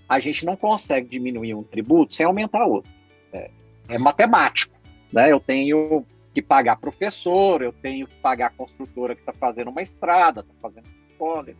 a 0.09 0.19
gente 0.19 0.45
não 0.45 0.57
consegue 0.57 1.07
diminuir 1.07 1.53
um 1.53 1.63
tributo 1.63 2.13
sem 2.13 2.25
aumentar 2.25 2.65
outro. 2.65 2.91
É, 3.31 3.49
é 3.87 3.97
matemático. 3.97 4.77
Né? 5.09 5.31
Eu 5.31 5.39
tenho 5.39 6.05
que 6.33 6.41
pagar 6.41 6.75
professor, 6.75 7.61
eu 7.61 7.71
tenho 7.71 8.05
que 8.05 8.15
pagar 8.15 8.47
a 8.47 8.49
construtora 8.49 9.15
que 9.15 9.21
está 9.21 9.31
fazendo 9.31 9.69
uma 9.69 9.81
estrada, 9.81 10.41
está 10.41 10.53
fazendo 10.61 10.85
escola. 11.09 11.55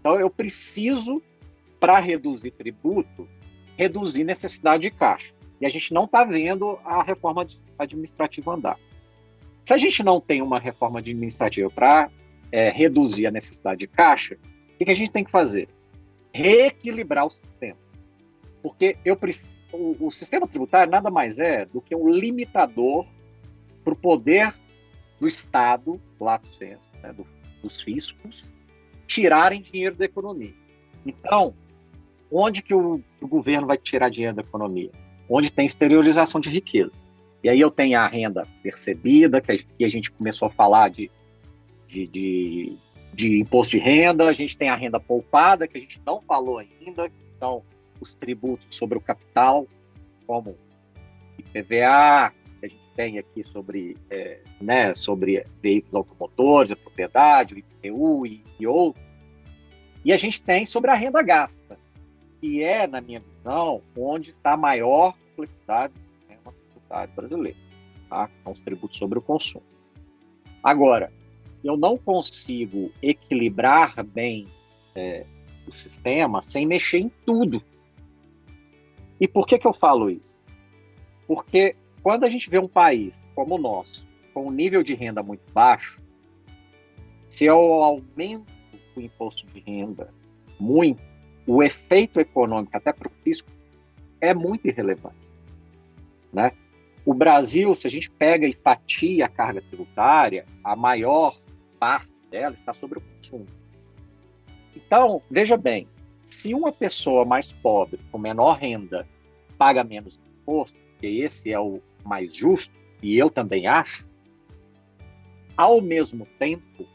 Então 0.00 0.18
eu 0.18 0.30
preciso, 0.30 1.22
para 1.78 1.98
reduzir 1.98 2.52
tributo, 2.52 3.28
reduzir 3.76 4.24
necessidade 4.24 4.84
de 4.84 4.90
caixa. 4.90 5.34
E 5.60 5.66
a 5.66 5.68
gente 5.68 5.92
não 5.92 6.04
está 6.06 6.24
vendo 6.24 6.78
a 6.86 7.02
reforma 7.02 7.46
administrativa 7.78 8.54
andar. 8.54 8.78
Se 9.70 9.74
a 9.74 9.78
gente 9.78 10.02
não 10.02 10.20
tem 10.20 10.42
uma 10.42 10.58
reforma 10.58 10.98
administrativa 10.98 11.70
para 11.70 12.10
é, 12.50 12.70
reduzir 12.70 13.28
a 13.28 13.30
necessidade 13.30 13.78
de 13.78 13.86
caixa, 13.86 14.34
o 14.34 14.78
que, 14.78 14.84
que 14.84 14.90
a 14.90 14.96
gente 14.96 15.12
tem 15.12 15.22
que 15.22 15.30
fazer? 15.30 15.68
Reequilibrar 16.34 17.24
o 17.24 17.30
sistema. 17.30 17.78
Porque 18.60 18.96
eu 19.04 19.16
o, 19.72 20.08
o 20.08 20.10
sistema 20.10 20.48
tributário 20.48 20.90
nada 20.90 21.08
mais 21.08 21.38
é 21.38 21.66
do 21.66 21.80
que 21.80 21.94
um 21.94 22.10
limitador 22.10 23.06
para 23.84 23.92
o 23.92 23.96
poder 23.96 24.52
do 25.20 25.28
Estado, 25.28 26.00
lato 26.20 26.48
senso, 26.48 26.82
né, 27.00 27.12
do, 27.12 27.24
dos 27.62 27.80
fiscos, 27.80 28.50
tirarem 29.06 29.62
dinheiro 29.62 29.94
da 29.94 30.04
economia. 30.04 30.52
Então, 31.06 31.54
onde 32.28 32.60
que 32.60 32.74
o, 32.74 33.00
o, 33.20 33.28
governo 33.28 33.68
vai 33.68 33.78
tirar 33.78 34.08
dinheiro 34.08 34.34
da 34.34 34.42
economia? 34.42 34.90
Onde 35.28 35.52
tem 35.52 35.64
exteriorização 35.64 36.40
de 36.40 36.50
riqueza. 36.50 36.96
E 37.42 37.48
aí 37.48 37.60
eu 37.60 37.70
tenho 37.70 37.98
a 37.98 38.06
renda 38.06 38.46
percebida, 38.62 39.40
que 39.40 39.52
a, 39.52 39.56
que 39.56 39.90
gente 39.90 40.10
começou 40.10 40.48
a 40.48 40.50
falar 40.50 40.90
de, 40.90 41.10
de, 41.88 42.06
de, 42.06 42.76
de 43.14 43.40
imposto 43.40 43.72
de 43.72 43.78
renda, 43.78 44.28
a 44.28 44.32
gente 44.32 44.56
tem 44.56 44.68
a 44.68 44.76
renda 44.76 45.00
poupada, 45.00 45.66
que 45.66 45.78
a 45.78 45.80
gente 45.80 46.00
não 46.04 46.20
falou 46.20 46.58
ainda. 46.58 47.10
Então, 47.36 47.62
os 48.00 48.14
tributos 48.14 48.66
sobre 48.70 48.98
o 48.98 49.00
capital, 49.00 49.66
como 50.26 50.56
IPVA, 51.38 52.32
que 52.60 52.66
a 52.66 52.68
gente 52.68 52.90
tem 52.94 53.18
aqui 53.18 53.42
sobre, 53.42 53.96
é, 54.10 54.40
né, 54.60 54.92
sobre 54.92 55.44
veículos 55.62 55.96
automotores, 55.96 56.72
a 56.72 56.76
propriedade, 56.76 57.54
o 57.54 57.58
IPTU 57.58 58.26
e, 58.26 58.44
e 58.58 58.66
outros. 58.66 59.04
E 60.04 60.12
a 60.12 60.16
gente 60.16 60.42
tem 60.42 60.66
sobre 60.66 60.90
a 60.90 60.94
renda 60.94 61.22
gasta, 61.22 61.78
que 62.40 62.62
é, 62.62 62.86
na 62.86 63.00
minha 63.00 63.20
visão, 63.20 63.82
onde 63.96 64.30
está 64.30 64.52
a 64.52 64.56
maior 64.56 65.14
complexidade 65.30 65.94
tributário 66.90 67.14
brasileiro, 67.14 67.58
tá? 68.08 68.28
são 68.42 68.52
os 68.52 68.60
tributos 68.60 68.98
sobre 68.98 69.18
o 69.18 69.22
consumo. 69.22 69.64
Agora, 70.62 71.12
eu 71.62 71.76
não 71.76 71.96
consigo 71.96 72.90
equilibrar 73.02 74.02
bem 74.04 74.48
é, 74.94 75.24
o 75.66 75.72
sistema 75.72 76.42
sem 76.42 76.66
mexer 76.66 76.98
em 76.98 77.08
tudo 77.24 77.62
e 79.20 79.28
por 79.28 79.46
que, 79.46 79.58
que 79.58 79.66
eu 79.66 79.74
falo 79.74 80.10
isso? 80.10 80.32
Porque 81.26 81.76
quando 82.02 82.24
a 82.24 82.28
gente 82.28 82.48
vê 82.48 82.58
um 82.58 82.66
país 82.68 83.26
como 83.34 83.56
o 83.56 83.58
nosso, 83.58 84.08
com 84.32 84.46
um 84.46 84.50
nível 84.50 84.82
de 84.82 84.94
renda 84.94 85.22
muito 85.22 85.42
baixo, 85.52 86.00
se 87.28 87.44
eu 87.44 87.58
aumento 87.58 88.50
o 88.96 89.00
imposto 89.00 89.46
de 89.46 89.60
renda 89.60 90.12
muito, 90.58 91.02
o 91.46 91.62
efeito 91.62 92.18
econômico, 92.18 92.76
até 92.76 92.92
para 92.92 93.08
o 93.08 93.12
fisco, 93.22 93.50
é 94.20 94.32
muito 94.32 94.66
irrelevante. 94.66 95.16
Né? 96.32 96.52
O 97.10 97.12
Brasil, 97.12 97.74
se 97.74 97.88
a 97.88 97.90
gente 97.90 98.08
pega 98.08 98.46
e 98.46 98.52
fatia 98.52 99.26
a 99.26 99.28
carga 99.28 99.60
tributária, 99.60 100.46
a 100.62 100.76
maior 100.76 101.36
parte 101.76 102.08
dela 102.30 102.54
está 102.54 102.72
sobre 102.72 103.00
o 103.00 103.02
consumo. 103.02 103.46
Então, 104.76 105.20
veja 105.28 105.56
bem, 105.56 105.88
se 106.24 106.54
uma 106.54 106.70
pessoa 106.70 107.24
mais 107.24 107.52
pobre, 107.52 107.98
com 108.12 108.16
menor 108.16 108.58
renda, 108.58 109.08
paga 109.58 109.82
menos 109.82 110.20
imposto, 110.24 110.78
porque 110.92 111.08
esse 111.08 111.50
é 111.50 111.58
o 111.58 111.82
mais 112.04 112.32
justo, 112.32 112.76
e 113.02 113.18
eu 113.18 113.28
também 113.28 113.66
acho, 113.66 114.06
ao 115.56 115.80
mesmo 115.80 116.28
tempo, 116.38 116.86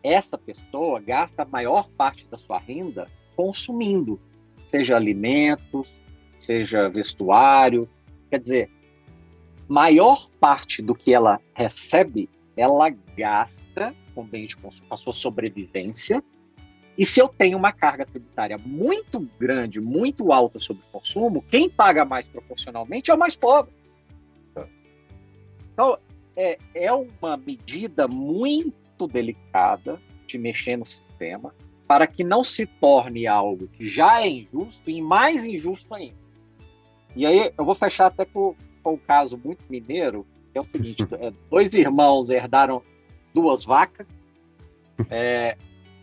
essa 0.00 0.38
pessoa 0.38 1.00
gasta 1.00 1.42
a 1.42 1.44
maior 1.44 1.90
parte 1.90 2.24
da 2.28 2.36
sua 2.36 2.60
renda 2.60 3.10
consumindo, 3.34 4.20
seja 4.64 4.94
alimentos, 4.94 5.92
seja 6.38 6.88
vestuário. 6.88 7.88
Quer 8.30 8.38
dizer, 8.38 8.77
maior 9.68 10.28
parte 10.40 10.80
do 10.80 10.94
que 10.94 11.12
ela 11.12 11.40
recebe, 11.54 12.28
ela 12.56 12.90
gasta 13.16 13.94
com 14.14 14.24
bens 14.24 14.48
de 14.48 14.56
consumo, 14.56 14.86
a 14.90 14.96
sua 14.96 15.12
sobrevivência, 15.12 16.22
e 16.96 17.04
se 17.04 17.20
eu 17.20 17.28
tenho 17.28 17.56
uma 17.56 17.72
carga 17.72 18.04
tributária 18.04 18.58
muito 18.58 19.20
grande, 19.38 19.80
muito 19.80 20.32
alta 20.32 20.58
sobre 20.58 20.82
o 20.82 20.92
consumo, 20.98 21.44
quem 21.48 21.70
paga 21.70 22.04
mais 22.04 22.26
proporcionalmente 22.26 23.10
é 23.10 23.14
o 23.14 23.18
mais 23.18 23.36
pobre. 23.36 23.72
Então, 25.72 25.96
é, 26.34 26.58
é 26.74 26.92
uma 26.92 27.36
medida 27.36 28.08
muito 28.08 29.06
delicada 29.06 30.00
de 30.26 30.36
mexer 30.38 30.76
no 30.76 30.84
sistema 30.84 31.54
para 31.86 32.04
que 32.04 32.24
não 32.24 32.42
se 32.42 32.66
torne 32.66 33.28
algo 33.28 33.68
que 33.68 33.86
já 33.86 34.20
é 34.22 34.28
injusto 34.28 34.90
e 34.90 35.00
mais 35.00 35.46
injusto 35.46 35.94
ainda. 35.94 36.18
E 37.14 37.24
aí 37.24 37.52
eu 37.56 37.64
vou 37.64 37.76
fechar 37.76 38.06
até 38.06 38.24
com, 38.24 38.56
com 38.88 38.94
um 38.94 38.98
caso 38.98 39.38
muito 39.42 39.62
mineiro, 39.68 40.26
que 40.50 40.58
é 40.58 40.60
o 40.60 40.64
seguinte: 40.64 41.06
é, 41.20 41.32
dois 41.50 41.74
irmãos 41.74 42.30
herdaram 42.30 42.82
duas 43.34 43.64
vacas. 43.64 44.08
É, 45.10 45.56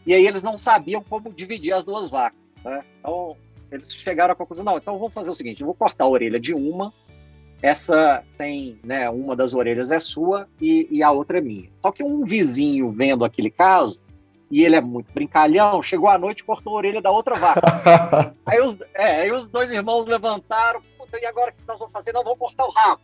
e 0.06 0.14
aí 0.14 0.26
eles 0.26 0.44
não 0.44 0.56
sabiam 0.56 1.04
como 1.04 1.34
dividir 1.34 1.74
as 1.74 1.84
duas 1.84 2.10
vacas. 2.10 2.40
Né? 2.64 2.84
Então 3.00 3.36
eles 3.72 3.92
chegaram 3.92 4.34
à 4.34 4.36
conclusão: 4.36 4.64
não, 4.64 4.78
então 4.78 5.00
vou 5.00 5.10
fazer 5.10 5.32
o 5.32 5.36
seguinte: 5.36 5.62
eu 5.62 5.66
vou 5.66 5.76
cortar 5.76 6.04
a 6.04 6.10
orelha 6.10 6.40
de 6.40 6.54
uma, 6.54 6.94
essa 7.62 8.24
tem, 8.38 8.78
né, 8.84 9.10
uma 9.10 9.36
das 9.36 9.54
orelhas 9.56 9.90
é 9.90 10.00
sua 10.00 10.48
e, 10.62 10.88
e 10.92 11.02
a 11.02 11.12
outra 11.12 11.40
é 11.40 11.42
minha. 11.42 11.70
Só 11.82 11.92
que 11.92 12.04
um 12.04 12.24
vizinho 12.24 12.92
vendo 12.92 13.26
aquele 13.26 13.50
caso, 13.50 14.00
e 14.52 14.64
ele 14.64 14.76
é 14.76 14.82
muito 14.82 15.12
brincalhão, 15.12 15.82
chegou 15.82 16.08
à 16.08 16.18
noite 16.18 16.42
e 16.42 16.44
cortou 16.44 16.74
a 16.74 16.78
orelha 16.78 17.02
da 17.02 17.10
outra 17.10 17.36
vaca. 17.36 18.36
aí, 18.46 18.62
os, 18.62 18.78
é, 18.94 19.22
aí 19.22 19.32
os 19.32 19.50
dois 19.50 19.72
irmãos 19.72 20.06
levantaram, 20.06 20.82
e 21.18 21.26
agora 21.26 21.52
o 21.52 21.54
que 21.54 21.68
nós 21.68 21.80
vamos 21.80 21.94
fazer? 21.94 22.12
Não, 22.12 22.24
vamos 22.24 22.40
cortar 22.40 22.66
o 22.66 22.72
rabo. 22.72 23.02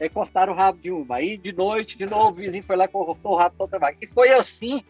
Aí 0.00 0.08
cortaram 0.08 0.52
o 0.52 0.56
rabo 0.56 0.78
de 0.78 0.90
uma. 0.90 1.16
Aí 1.16 1.36
de 1.36 1.52
noite, 1.52 1.98
de 1.98 2.06
novo, 2.06 2.30
o 2.30 2.34
vizinho 2.34 2.64
foi 2.64 2.76
lá 2.76 2.84
e 2.84 2.88
cortou 2.88 3.32
o 3.32 3.36
rabo 3.36 3.56
da 3.56 3.64
outra 3.64 3.78
vaca. 3.78 3.98
E 4.00 4.06
foi 4.06 4.30
assim 4.30 4.84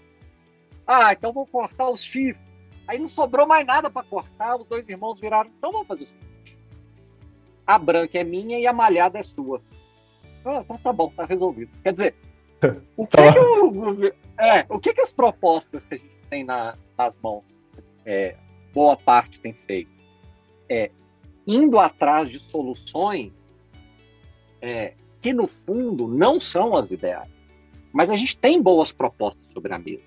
ah, 0.88 1.12
então 1.12 1.34
vou 1.34 1.46
cortar 1.46 1.90
os 1.90 2.02
chifres. 2.02 2.42
Aí 2.86 2.98
não 2.98 3.06
sobrou 3.06 3.46
mais 3.46 3.66
nada 3.66 3.90
para 3.90 4.06
cortar, 4.06 4.56
os 4.56 4.66
dois 4.66 4.88
irmãos 4.88 5.20
viraram, 5.20 5.50
então 5.50 5.70
vamos 5.70 5.86
fazer 5.86 6.04
o 6.04 6.06
seguinte. 6.06 6.58
A 7.66 7.78
branca 7.78 8.18
é 8.18 8.24
minha 8.24 8.58
e 8.58 8.66
a 8.66 8.72
malhada 8.72 9.18
é 9.18 9.22
sua. 9.22 9.60
Ah, 10.42 10.62
então 10.64 10.78
tá 10.78 10.90
bom, 10.90 11.10
tá 11.10 11.26
resolvido. 11.26 11.70
Quer 11.82 11.92
dizer, 11.92 12.14
o 12.96 13.06
que, 13.06 13.12
tá. 13.18 13.32
que, 13.34 14.14
é, 14.38 14.66
o 14.70 14.80
que, 14.80 14.94
que 14.94 15.02
as 15.02 15.12
propostas 15.12 15.84
que 15.84 15.96
a 15.96 15.98
gente 15.98 16.26
tem 16.30 16.42
na, 16.42 16.78
nas 16.96 17.18
mãos, 17.18 17.44
é, 18.06 18.34
boa 18.72 18.96
parte 18.96 19.38
tem 19.38 19.52
feito? 19.52 19.90
É 20.70 20.90
indo 21.48 21.78
atrás 21.78 22.28
de 22.28 22.38
soluções 22.38 23.32
é, 24.60 24.92
que, 25.22 25.32
no 25.32 25.46
fundo, 25.46 26.06
não 26.06 26.38
são 26.38 26.76
as 26.76 26.92
ideais. 26.92 27.30
Mas 27.90 28.10
a 28.10 28.16
gente 28.16 28.36
tem 28.36 28.60
boas 28.60 28.92
propostas 28.92 29.42
sobre 29.54 29.72
a 29.72 29.78
mesa. 29.78 30.02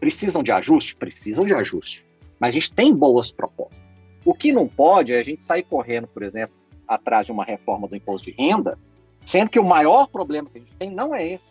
Precisam 0.00 0.42
de 0.42 0.50
ajuste? 0.50 0.96
Precisam 0.96 1.44
de 1.44 1.52
ajuste. 1.52 2.02
Mas 2.40 2.54
a 2.54 2.58
gente 2.58 2.72
tem 2.72 2.94
boas 2.94 3.30
propostas. 3.30 3.78
O 4.24 4.32
que 4.32 4.52
não 4.52 4.66
pode 4.66 5.12
é 5.12 5.20
a 5.20 5.22
gente 5.22 5.42
sair 5.42 5.64
correndo, 5.64 6.08
por 6.08 6.22
exemplo, 6.22 6.56
atrás 6.88 7.26
de 7.26 7.32
uma 7.32 7.44
reforma 7.44 7.86
do 7.86 7.94
imposto 7.94 8.30
de 8.30 8.36
renda, 8.36 8.78
sendo 9.24 9.50
que 9.50 9.60
o 9.60 9.64
maior 9.64 10.08
problema 10.08 10.48
que 10.48 10.58
a 10.58 10.60
gente 10.60 10.74
tem 10.76 10.90
não 10.90 11.14
é 11.14 11.34
esse. 11.34 11.44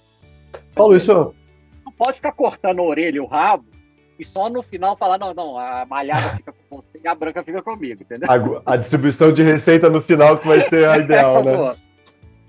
Paulo, 0.74 0.98
isso. 0.98 1.36
Não 1.86 1.92
pode 1.92 2.18
ficar 2.18 2.32
cortando 2.32 2.80
a 2.80 2.84
orelha 2.84 3.18
e 3.18 3.20
o 3.20 3.28
rabo 3.28 3.66
e 4.18 4.24
só 4.24 4.50
no 4.50 4.62
final 4.62 4.96
falar, 4.96 5.18
não, 5.18 5.34
não, 5.34 5.58
a 5.58 5.86
malhada 5.86 6.30
fica 6.38 6.54
com 6.54 6.78
você 6.78 7.00
e 7.04 7.08
a 7.08 7.14
branca 7.14 7.44
fica 7.44 7.62
comigo, 7.62 8.02
entendeu? 8.02 8.28
A, 8.66 8.74
a 8.74 8.78
distribuição 8.78 9.32
de 9.32 9.44
receita 9.44 9.90
no 9.90 10.02
final 10.02 10.38
que 10.38 10.48
vai 10.48 10.62
ser 10.62 10.88
a 10.88 10.98
ideal, 11.00 11.44
né? 11.44 11.76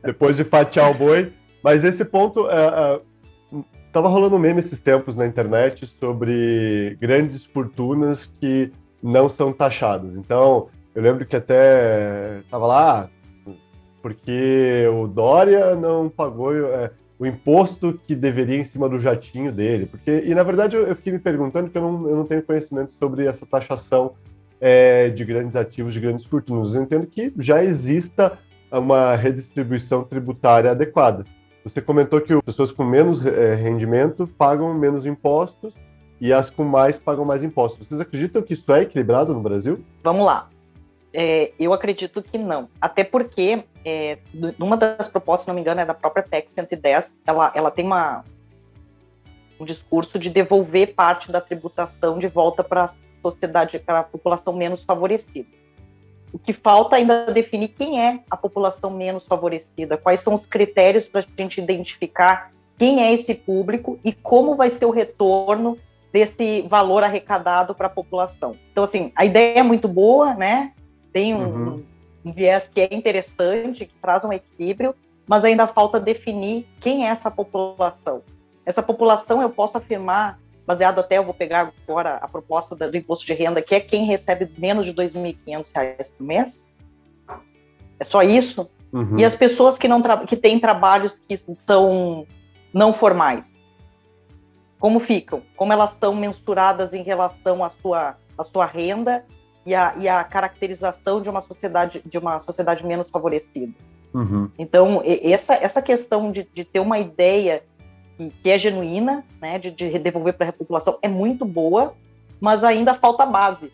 Depois 0.05 0.37
de 0.37 0.45
fatiar 0.45 0.91
o 0.91 0.95
boi. 0.95 1.33
Mas 1.63 1.83
esse 1.83 2.05
ponto, 2.05 2.49
é, 2.49 2.55
é, 2.55 3.01
tava 3.93 4.09
rolando 4.09 4.37
um 4.37 4.39
meme 4.39 4.61
esses 4.61 4.81
tempos 4.81 5.17
na 5.17 5.27
internet 5.27 5.87
sobre 5.87 6.97
grandes 7.01 7.45
fortunas 7.45 8.27
que 8.41 8.71
não 9.03 9.29
são 9.29 9.53
taxadas. 9.53 10.15
Então, 10.15 10.69
eu 10.95 11.03
lembro 11.03 11.27
que 11.27 11.35
até 11.35 12.43
tava 12.49 12.67
lá, 12.67 13.11
porque 14.01 14.87
o 14.93 15.09
Dória 15.09 15.75
não 15.75 16.09
pagou... 16.09 16.55
É, 16.55 16.91
o 17.19 17.27
imposto 17.27 17.99
que 18.07 18.15
deveria 18.15 18.59
em 18.59 18.65
cima 18.65 18.89
do 18.89 18.99
jatinho 18.99 19.51
dele. 19.51 19.87
Porque, 19.87 20.23
e 20.25 20.35
na 20.35 20.43
verdade 20.43 20.77
eu, 20.77 20.87
eu 20.87 20.95
fiquei 20.95 21.13
me 21.13 21.19
perguntando 21.19 21.71
que 21.71 21.79
eu 21.79 21.83
não, 21.83 22.09
eu 22.09 22.17
não 22.17 22.25
tenho 22.27 22.43
conhecimento 22.43 22.93
sobre 22.99 23.27
essa 23.27 23.47
taxação 23.47 24.13
é, 24.61 25.09
de 25.09 25.25
grandes 25.25 25.57
ativos, 25.57 25.95
de 25.95 26.01
grandes 26.01 26.25
fortunas. 26.25 26.75
Eu 26.75 26.83
entendo 26.83 27.07
que 27.07 27.33
já 27.39 27.63
exista 27.65 28.39
uma 28.71 29.15
redistribuição 29.15 30.05
tributária 30.05 30.71
adequada. 30.71 31.25
Você 31.65 31.81
comentou 31.81 32.21
que 32.21 32.41
pessoas 32.43 32.71
com 32.71 32.85
menos 32.85 33.25
é, 33.25 33.55
rendimento 33.55 34.27
pagam 34.39 34.73
menos 34.75 35.07
impostos 35.07 35.75
e 36.21 36.33
as 36.33 36.49
com 36.49 36.65
mais 36.65 36.99
pagam 36.99 37.25
mais 37.25 37.43
impostos. 37.43 37.87
Vocês 37.87 38.01
acreditam 38.01 38.43
que 38.43 38.53
isso 38.53 38.73
é 38.73 38.83
equilibrado 38.83 39.35
no 39.35 39.41
Brasil? 39.41 39.81
Vamos 40.03 40.25
lá. 40.25 40.49
É, 41.13 41.53
eu 41.59 41.73
acredito 41.73 42.23
que 42.23 42.37
não. 42.37 42.69
Até 42.81 43.05
porque, 43.05 43.65
é, 43.85 44.19
numa 44.59 44.77
das 44.77 45.09
propostas, 45.09 45.45
se 45.45 45.49
não 45.49 45.55
me 45.55 45.61
engano, 45.61 45.81
é 45.81 45.85
da 45.85 45.95
própria 45.95 46.23
PEC 46.23 46.51
110, 46.53 47.15
ela, 47.27 47.53
ela 47.55 47.71
tem 47.71 47.85
uma, 47.85 48.25
um 49.59 49.65
discurso 49.65 50.19
de 50.19 50.29
devolver 50.29 50.95
parte 50.95 51.31
da 51.31 51.41
tributação 51.41 52.19
de 52.19 52.29
volta 52.29 52.63
para 52.63 52.85
a 52.85 52.91
sociedade, 53.23 53.79
para 53.79 54.01
a 54.01 54.05
população 54.05 54.53
menos 54.53 54.83
favorecida. 54.83 55.49
O 56.33 56.39
que 56.39 56.53
falta 56.53 56.97
ainda 56.97 57.27
é 57.29 57.33
definir 57.33 57.69
quem 57.69 58.03
é 58.03 58.21
a 58.31 58.37
população 58.37 58.91
menos 58.91 59.25
favorecida, 59.25 59.97
quais 59.97 60.21
são 60.21 60.35
os 60.35 60.45
critérios 60.45 61.09
para 61.09 61.21
a 61.21 61.25
gente 61.39 61.61
identificar 61.61 62.53
quem 62.77 63.03
é 63.03 63.13
esse 63.13 63.35
público 63.35 63.99
e 64.05 64.13
como 64.13 64.55
vai 64.55 64.69
ser 64.69 64.85
o 64.85 64.91
retorno 64.91 65.79
desse 66.13 66.63
valor 66.63 67.03
arrecadado 67.03 67.75
para 67.75 67.87
a 67.87 67.91
população. 67.91 68.57
Então, 68.71 68.85
assim, 68.85 69.13
a 69.15 69.25
ideia 69.25 69.61
é 69.61 69.63
muito 69.63 69.89
boa, 69.89 70.35
né? 70.35 70.73
Tem 71.17 71.35
um, 71.35 71.47
uhum. 71.47 71.85
um 72.27 72.31
viés 72.31 72.69
que 72.69 72.79
é 72.79 72.95
interessante, 72.95 73.87
que 73.87 73.95
traz 74.03 74.23
um 74.23 74.31
equilíbrio, 74.31 74.95
mas 75.27 75.47
ainda 75.47 75.67
falta 75.67 75.99
definir 75.99 76.69
quem 76.79 77.07
é 77.07 77.09
essa 77.09 77.31
população. 77.31 78.23
Essa 78.67 78.83
população, 78.83 79.41
eu 79.41 79.49
posso 79.49 79.79
afirmar, 79.79 80.39
baseado 80.67 80.99
até, 80.99 81.17
eu 81.17 81.25
vou 81.25 81.33
pegar 81.33 81.73
agora 81.89 82.17
a 82.17 82.29
proposta 82.29 82.77
do 82.77 82.95
imposto 82.95 83.25
de 83.25 83.33
renda, 83.33 83.63
que 83.63 83.75
é 83.75 83.81
quem 83.81 84.05
recebe 84.05 84.53
menos 84.59 84.85
de 84.85 84.91
R$ 84.91 85.09
2.500 85.09 86.11
por 86.19 86.23
mês. 86.23 86.63
É 87.99 88.05
só 88.05 88.23
isso. 88.23 88.69
Uhum. 88.93 89.19
E 89.19 89.25
as 89.25 89.35
pessoas 89.35 89.79
que, 89.79 89.89
não 89.89 90.03
que 90.27 90.37
têm 90.37 90.61
trabalhos 90.61 91.19
que 91.27 91.39
são 91.57 92.27
não 92.75 92.93
formais. 92.93 93.55
Como 94.79 95.01
ficam? 95.01 95.43
Como 95.57 95.73
elas 95.73 95.93
são 95.93 96.15
mensuradas 96.15 96.93
em 96.93 97.03
relação 97.03 97.65
à 97.65 97.71
sua, 97.71 98.19
à 98.37 98.45
sua 98.45 98.67
renda 98.67 99.25
e 99.67 99.75
a, 99.75 99.95
e 99.99 100.09
a 100.09 100.23
caracterização 100.23 101.21
de 101.21 101.29
uma 101.29 101.41
sociedade 101.41 102.01
de 102.07 102.17
uma 102.17 102.39
sociedade 102.39 102.87
menos 102.87 103.11
favorecida. 103.11 103.75
Uhum. 104.15 104.49
Então 104.57 105.03
essa 105.05 105.55
essa 105.55 105.83
questão 105.83 106.31
de, 106.31 106.49
de 106.55 106.65
ter 106.65 106.79
uma 106.79 107.01
ideia 107.01 107.65
que, 108.17 108.31
que 108.31 108.49
é 108.49 108.59
genuína, 108.59 109.25
né, 109.43 109.59
de, 109.59 109.71
de 109.73 109.99
devolver 109.99 110.35
para 110.35 110.49
a 110.49 110.53
população 110.53 110.99
é 111.03 111.09
muito 111.09 111.45
boa, 111.45 111.95
mas 112.41 112.63
ainda 112.63 112.95
falta 112.95 113.27
base, 113.27 113.73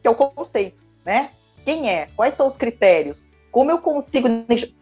que 0.00 0.06
é 0.06 0.10
o 0.10 0.14
conceito, 0.14 0.80
né? 1.04 1.30
Quem 1.64 1.90
é? 1.90 2.08
Quais 2.16 2.34
são 2.34 2.46
os 2.46 2.56
critérios? 2.56 3.20
Como 3.50 3.70
eu 3.70 3.78
consigo? 3.78 4.28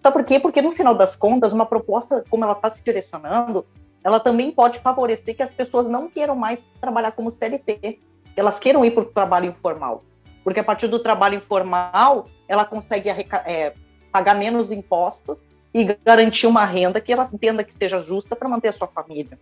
Sabe 0.03 0.13
por 0.13 0.25
quê? 0.25 0.39
Porque 0.39 0.63
no 0.63 0.71
final 0.71 0.95
das 0.95 1.17
contas, 1.17 1.53
uma 1.53 1.67
proposta 1.67 2.25
como 2.31 2.45
ela 2.45 2.53
está 2.53 2.71
se 2.71 2.83
direcionando, 2.83 3.67
ela 4.05 4.21
também 4.21 4.51
pode 4.53 4.79
favorecer 4.79 5.37
que 5.37 5.43
as 5.43 5.53
pessoas 5.53 5.89
não 5.89 6.09
queiram 6.09 6.37
mais 6.37 6.67
trabalhar 6.81 7.13
como 7.13 7.33
CLT, 7.33 7.99
elas 8.37 8.59
queiram 8.59 8.85
ir 8.85 8.93
para 8.93 9.03
o 9.03 9.07
trabalho 9.07 9.47
informal 9.47 10.05
porque 10.43 10.61
a 10.61 10.65
partir 10.65 10.89
do 10.89 10.99
trabalho 10.99 11.37
informal 11.37 12.29
ela 12.49 12.65
consegue 12.65 13.09
é, 13.09 13.75
pagar 14.13 14.35
menos 14.35 14.73
impostos 14.73 15.41
e 15.73 15.85
garantir 16.05 16.47
uma 16.47 16.65
renda 16.65 17.01
que 17.01 17.13
ela 17.13 17.29
entenda 17.33 17.63
que 17.63 17.73
seja 17.79 18.03
justa 18.03 18.35
para 18.35 18.49
manter 18.49 18.69
a 18.69 18.73
sua 18.73 18.89
família. 18.89 19.39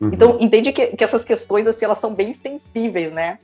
Uhum. 0.00 0.10
Então, 0.12 0.38
entende 0.40 0.72
que, 0.72 0.96
que, 0.96 1.04
essas 1.04 1.24
questões 1.24 1.66
assim, 1.66 1.84
elas 1.84 1.98
são 1.98 2.14
bem 2.14 2.32
sensíveis, 2.32 3.12
né? 3.12 3.38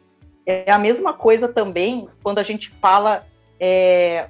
É 0.47 0.73
a 0.73 0.79
mesma 0.79 1.13
coisa 1.13 1.49
também 1.49 2.09
quando 2.23 2.39
a 2.39 2.43
gente 2.43 2.71
fala 2.81 3.27
é, 3.61 4.29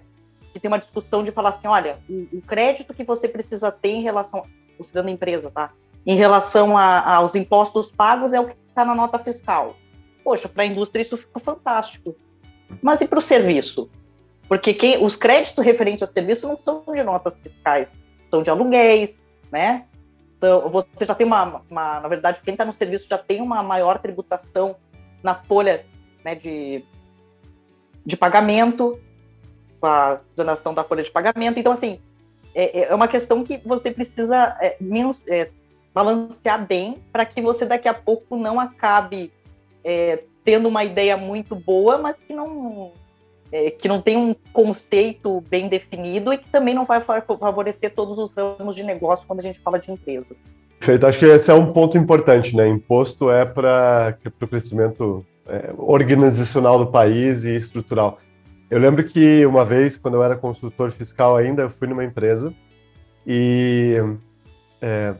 que 0.52 0.58
tem 0.58 0.68
uma 0.68 0.78
discussão 0.78 1.22
de 1.22 1.30
falar 1.30 1.50
assim, 1.50 1.68
olha, 1.68 1.98
o, 2.08 2.38
o 2.38 2.42
crédito 2.42 2.92
que 2.92 3.04
você 3.04 3.28
precisa 3.28 3.70
ter 3.70 3.90
em 3.90 4.02
relação, 4.02 4.44
considerando 4.76 5.08
a 5.08 5.12
empresa, 5.12 5.50
tá? 5.50 5.70
Em 6.04 6.16
relação 6.16 6.76
a, 6.76 7.16
aos 7.16 7.34
impostos 7.34 7.90
pagos 7.90 8.32
é 8.32 8.40
o 8.40 8.46
que 8.46 8.56
está 8.68 8.84
na 8.84 8.94
nota 8.94 9.18
fiscal. 9.18 9.76
Poxa, 10.24 10.48
para 10.48 10.64
a 10.64 10.66
indústria 10.66 11.02
isso 11.02 11.16
fica 11.16 11.38
fantástico. 11.38 12.16
Mas 12.82 13.00
e 13.00 13.06
para 13.06 13.18
o 13.18 13.22
serviço? 13.22 13.90
Porque 14.48 14.72
quem, 14.74 15.04
os 15.04 15.16
créditos 15.16 15.64
referentes 15.64 16.02
ao 16.02 16.08
serviço 16.08 16.46
não 16.46 16.56
são 16.56 16.84
de 16.86 17.02
notas 17.02 17.36
fiscais, 17.38 17.92
são 18.30 18.42
de 18.42 18.50
aluguéis, 18.50 19.22
né? 19.50 19.86
Então, 20.36 20.68
você 20.68 21.04
já 21.04 21.14
tem 21.14 21.26
uma, 21.26 21.62
uma 21.68 22.00
na 22.00 22.08
verdade, 22.08 22.40
quem 22.44 22.54
está 22.54 22.64
no 22.64 22.72
serviço 22.72 23.06
já 23.08 23.18
tem 23.18 23.40
uma 23.40 23.62
maior 23.62 23.98
tributação 23.98 24.76
na 25.22 25.34
folha 25.34 25.84
né, 26.24 26.34
de, 26.34 26.84
de 28.04 28.16
pagamento, 28.16 29.00
com 29.80 29.86
a 29.86 30.20
donação 30.36 30.74
da 30.74 30.84
folha 30.84 31.02
de 31.02 31.10
pagamento. 31.10 31.58
Então, 31.58 31.72
assim, 31.72 32.00
é, 32.54 32.88
é 32.88 32.94
uma 32.94 33.08
questão 33.08 33.42
que 33.42 33.58
você 33.64 33.90
precisa 33.90 34.56
é, 34.60 34.76
é, 35.28 35.50
balancear 35.92 36.64
bem 36.66 37.02
para 37.10 37.24
que 37.24 37.40
você 37.40 37.64
daqui 37.64 37.88
a 37.88 37.94
pouco 37.94 38.36
não 38.36 38.60
acabe 38.60 39.32
é, 39.82 40.22
tendo 40.46 40.68
uma 40.68 40.84
ideia 40.84 41.16
muito 41.16 41.56
boa, 41.56 41.98
mas 41.98 42.16
que 42.16 42.32
não 42.32 42.92
é, 43.50 43.70
que 43.70 43.88
não 43.88 44.00
tem 44.00 44.16
um 44.16 44.34
conceito 44.52 45.42
bem 45.50 45.68
definido 45.68 46.32
e 46.32 46.38
que 46.38 46.48
também 46.48 46.72
não 46.72 46.84
vai 46.84 47.00
favorecer 47.00 47.92
todos 47.92 48.18
os 48.18 48.32
ramos 48.32 48.74
de 48.74 48.84
negócio 48.84 49.26
quando 49.26 49.40
a 49.40 49.42
gente 49.42 49.58
fala 49.58 49.78
de 49.78 49.90
empresas. 49.90 50.38
Perfeito, 50.78 51.06
acho 51.06 51.18
que 51.18 51.24
esse 51.24 51.50
é 51.50 51.54
um 51.54 51.72
ponto 51.72 51.98
importante, 51.98 52.54
né? 52.54 52.68
Imposto 52.68 53.28
é 53.30 53.44
para 53.44 54.16
o 54.40 54.46
crescimento 54.46 55.26
é, 55.48 55.72
organizacional 55.76 56.78
do 56.78 56.86
país 56.86 57.44
e 57.44 57.56
estrutural. 57.56 58.18
Eu 58.70 58.78
lembro 58.78 59.02
que 59.04 59.44
uma 59.46 59.64
vez, 59.64 59.96
quando 59.96 60.14
eu 60.14 60.22
era 60.22 60.36
consultor 60.36 60.92
fiscal 60.92 61.36
ainda, 61.36 61.62
eu 61.62 61.70
fui 61.70 61.88
numa 61.88 62.04
empresa 62.04 62.54
e 63.26 63.96
é, 64.80 65.14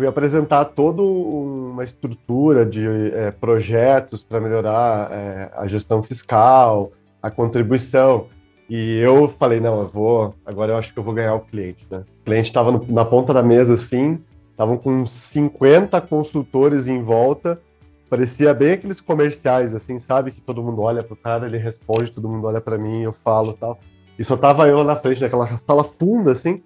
fui 0.00 0.06
apresentar 0.06 0.64
toda 0.64 1.02
uma 1.02 1.84
estrutura 1.84 2.64
de 2.64 2.88
é, 3.12 3.30
projetos 3.30 4.24
para 4.24 4.40
melhorar 4.40 5.12
é, 5.12 5.50
a 5.54 5.66
gestão 5.66 6.02
fiscal, 6.02 6.90
a 7.22 7.30
contribuição. 7.30 8.28
E 8.66 8.96
eu 8.96 9.28
falei, 9.28 9.60
não, 9.60 9.82
eu 9.82 9.88
vou, 9.88 10.34
agora 10.46 10.72
eu 10.72 10.78
acho 10.78 10.94
que 10.94 10.98
eu 10.98 11.02
vou 11.02 11.12
ganhar 11.12 11.34
o 11.34 11.40
cliente, 11.40 11.86
né? 11.90 12.02
O 12.22 12.24
cliente 12.24 12.48
estava 12.48 12.82
na 12.88 13.04
ponta 13.04 13.34
da 13.34 13.42
mesa 13.42 13.74
assim, 13.74 14.18
estavam 14.50 14.78
com 14.78 15.04
50 15.04 16.00
consultores 16.00 16.88
em 16.88 17.02
volta, 17.02 17.60
parecia 18.08 18.54
bem 18.54 18.72
aqueles 18.72 19.02
comerciais, 19.02 19.74
assim, 19.74 19.98
sabe? 19.98 20.30
Que 20.30 20.40
todo 20.40 20.62
mundo 20.62 20.80
olha 20.80 21.02
pro 21.02 21.14
cara, 21.14 21.44
ele 21.44 21.58
responde, 21.58 22.10
todo 22.10 22.26
mundo 22.26 22.46
olha 22.46 22.60
para 22.60 22.78
mim, 22.78 23.02
eu 23.02 23.12
falo 23.12 23.52
tal. 23.52 23.78
E 24.18 24.24
só 24.24 24.34
tava 24.34 24.66
eu 24.66 24.78
lá 24.78 24.84
na 24.84 24.96
frente 24.96 25.20
daquela 25.20 25.46
sala 25.58 25.84
funda, 25.84 26.32
assim, 26.32 26.62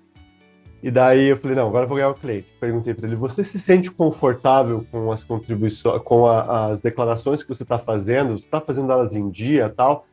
e 0.84 0.90
daí 0.90 1.28
eu 1.28 1.36
falei, 1.38 1.56
não, 1.56 1.66
agora 1.66 1.84
eu 1.84 1.88
vou 1.88 1.96
ganhar 1.96 2.10
o 2.10 2.14
cliente. 2.14 2.46
Perguntei 2.60 2.92
para 2.92 3.06
ele, 3.06 3.16
você 3.16 3.42
se 3.42 3.58
sente 3.58 3.90
confortável 3.90 4.84
com 4.92 5.10
as 5.10 5.24
contribuições, 5.24 6.02
com 6.02 6.26
a, 6.26 6.66
as 6.66 6.82
declarações 6.82 7.42
que 7.42 7.48
você 7.48 7.62
está 7.62 7.78
fazendo? 7.78 8.38
Você 8.38 8.44
está 8.44 8.60
fazendo 8.60 8.92
elas 8.92 9.16
em 9.16 9.30
dia 9.30 9.70
tal? 9.70 10.04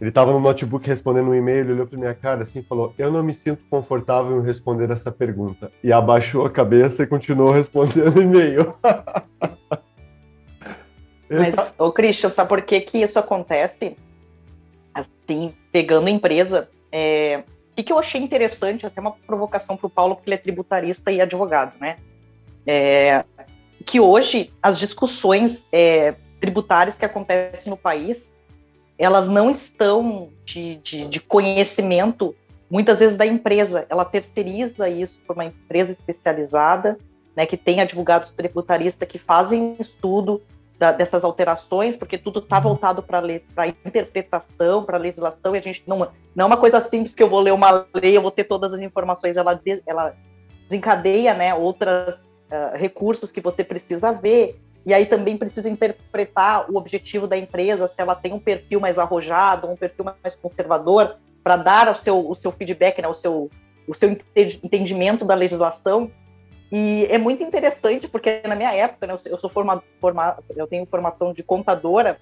Ele 0.00 0.10
estava 0.10 0.30
no 0.30 0.38
notebook 0.38 0.86
respondendo 0.86 1.30
um 1.30 1.34
e-mail, 1.34 1.64
ele 1.64 1.72
olhou 1.72 1.86
para 1.88 1.98
minha 1.98 2.14
cara 2.14 2.44
assim 2.44 2.60
e 2.60 2.62
falou, 2.62 2.94
eu 2.96 3.10
não 3.10 3.24
me 3.24 3.34
sinto 3.34 3.64
confortável 3.68 4.40
em 4.40 4.44
responder 4.44 4.88
essa 4.88 5.10
pergunta. 5.10 5.72
E 5.82 5.92
abaixou 5.92 6.46
a 6.46 6.50
cabeça 6.50 7.02
e 7.02 7.08
continuou 7.08 7.50
respondendo 7.50 8.14
e-mail. 8.22 8.72
Mas, 11.28 11.74
ô 11.76 11.90
Christian, 11.90 12.30
sabe 12.30 12.48
por 12.48 12.62
que, 12.62 12.80
que 12.82 12.98
isso 12.98 13.18
acontece? 13.18 13.96
Assim, 14.94 15.52
pegando 15.72 16.08
empresa, 16.08 16.68
é, 16.92 17.42
o 17.74 17.76
que, 17.76 17.82
que 17.82 17.92
eu 17.92 17.98
achei 17.98 18.22
interessante, 18.22 18.86
até 18.86 19.00
uma 19.00 19.10
provocação 19.10 19.76
para 19.76 19.88
o 19.88 19.90
Paulo, 19.90 20.14
porque 20.14 20.30
ele 20.30 20.36
é 20.36 20.38
tributarista 20.38 21.10
e 21.10 21.20
advogado, 21.20 21.74
né? 21.80 21.96
É, 22.64 23.24
que 23.84 23.98
hoje 23.98 24.52
as 24.62 24.78
discussões 24.78 25.66
é, 25.72 26.14
tributárias 26.40 26.96
que 26.96 27.04
acontecem 27.04 27.68
no 27.68 27.76
país, 27.76 28.30
elas 28.96 29.28
não 29.28 29.50
estão 29.50 30.30
de, 30.44 30.76
de, 30.76 31.08
de 31.08 31.18
conhecimento, 31.18 32.32
muitas 32.70 33.00
vezes, 33.00 33.16
da 33.16 33.26
empresa. 33.26 33.84
Ela 33.88 34.04
terceiriza 34.04 34.88
isso 34.88 35.18
para 35.26 35.34
uma 35.34 35.44
empresa 35.46 35.90
especializada, 35.90 36.96
né, 37.34 37.44
que 37.44 37.56
tem 37.56 37.80
advogados 37.80 38.30
tributaristas 38.30 39.08
que 39.08 39.18
fazem 39.18 39.74
estudo 39.80 40.40
da, 40.78 40.92
dessas 40.92 41.24
alterações, 41.24 41.96
porque 41.96 42.18
tudo 42.18 42.40
está 42.40 42.58
voltado 42.58 43.02
para 43.02 43.20
a 43.56 43.68
interpretação, 43.68 44.84
para 44.84 44.96
a 44.96 45.00
legislação, 45.00 45.54
e 45.54 45.58
a 45.58 45.62
gente 45.62 45.84
não, 45.86 45.98
não 46.34 46.44
é 46.44 46.44
uma 46.44 46.56
coisa 46.56 46.80
simples 46.80 47.14
que 47.14 47.22
eu 47.22 47.28
vou 47.28 47.40
ler 47.40 47.52
uma 47.52 47.86
lei, 47.94 48.16
eu 48.16 48.22
vou 48.22 48.30
ter 48.30 48.44
todas 48.44 48.72
as 48.72 48.80
informações, 48.80 49.36
ela, 49.36 49.60
ela 49.86 50.14
desencadeia 50.68 51.34
né, 51.34 51.54
outros 51.54 52.24
uh, 52.24 52.26
ah, 52.50 52.72
recursos 52.74 53.30
que 53.30 53.40
você 53.40 53.62
precisa 53.62 54.12
ver, 54.12 54.60
e 54.84 54.92
aí 54.92 55.06
também 55.06 55.36
precisa 55.36 55.68
interpretar 55.68 56.70
o 56.70 56.76
objetivo 56.76 57.26
da 57.26 57.36
empresa, 57.36 57.88
se 57.88 58.00
ela 58.00 58.14
tem 58.14 58.32
um 58.32 58.38
perfil 58.38 58.80
mais 58.80 58.98
arrojado, 58.98 59.68
um 59.68 59.76
perfil 59.76 60.04
mais 60.04 60.34
conservador, 60.34 61.16
para 61.42 61.56
dar 61.56 61.88
o 61.88 61.94
seu, 61.94 62.28
o 62.28 62.34
seu 62.34 62.50
feedback, 62.50 63.00
né, 63.00 63.08
o, 63.08 63.14
seu, 63.14 63.50
o 63.86 63.94
seu 63.94 64.10
entendimento 64.10 65.24
da 65.24 65.34
legislação. 65.34 66.10
E 66.76 67.06
é 67.08 67.18
muito 67.18 67.40
interessante, 67.40 68.08
porque 68.08 68.42
na 68.48 68.56
minha 68.56 68.74
época, 68.74 69.06
né, 69.06 69.14
eu 69.26 69.38
sou 69.38 69.48
formado, 69.48 69.84
eu 70.56 70.66
tenho 70.66 70.84
formação 70.84 71.32
de 71.32 71.40
contadora, 71.40 72.18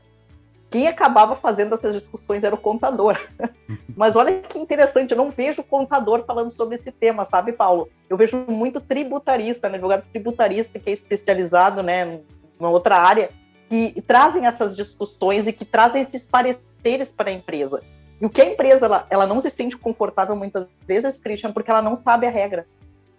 quem 0.68 0.86
acabava 0.86 1.34
fazendo 1.34 1.74
essas 1.74 1.94
discussões 1.94 2.44
era 2.44 2.54
o 2.54 2.58
contador. 2.58 3.18
Mas 3.96 4.14
olha 4.14 4.42
que 4.42 4.58
interessante, 4.58 5.12
eu 5.12 5.16
não 5.16 5.30
vejo 5.30 5.62
contador 5.62 6.26
falando 6.26 6.50
sobre 6.50 6.74
esse 6.74 6.92
tema, 6.92 7.24
sabe, 7.24 7.52
Paulo? 7.52 7.88
Eu 8.10 8.16
vejo 8.18 8.44
muito 8.46 8.78
tributarista, 8.78 9.70
né, 9.70 9.76
advogado 9.76 10.04
tributarista 10.12 10.78
que 10.78 10.90
é 10.90 10.92
especializado, 10.92 11.82
né, 11.82 12.20
numa 12.60 12.68
outra 12.68 12.98
área, 12.98 13.30
que 13.70 14.02
trazem 14.06 14.44
essas 14.44 14.76
discussões 14.76 15.46
e 15.46 15.52
que 15.54 15.64
trazem 15.64 16.02
esses 16.02 16.26
pareceres 16.26 17.08
para 17.08 17.30
a 17.30 17.32
empresa. 17.32 17.82
E 18.20 18.26
o 18.26 18.28
que 18.28 18.42
a 18.42 18.52
empresa 18.52 18.84
ela, 18.84 19.06
ela 19.08 19.26
não 19.26 19.40
se 19.40 19.48
sente 19.48 19.78
confortável 19.78 20.36
muitas 20.36 20.66
vezes, 20.86 21.16
Christian, 21.16 21.52
porque 21.52 21.70
ela 21.70 21.80
não 21.80 21.94
sabe 21.94 22.26
a 22.26 22.30
regra. 22.30 22.66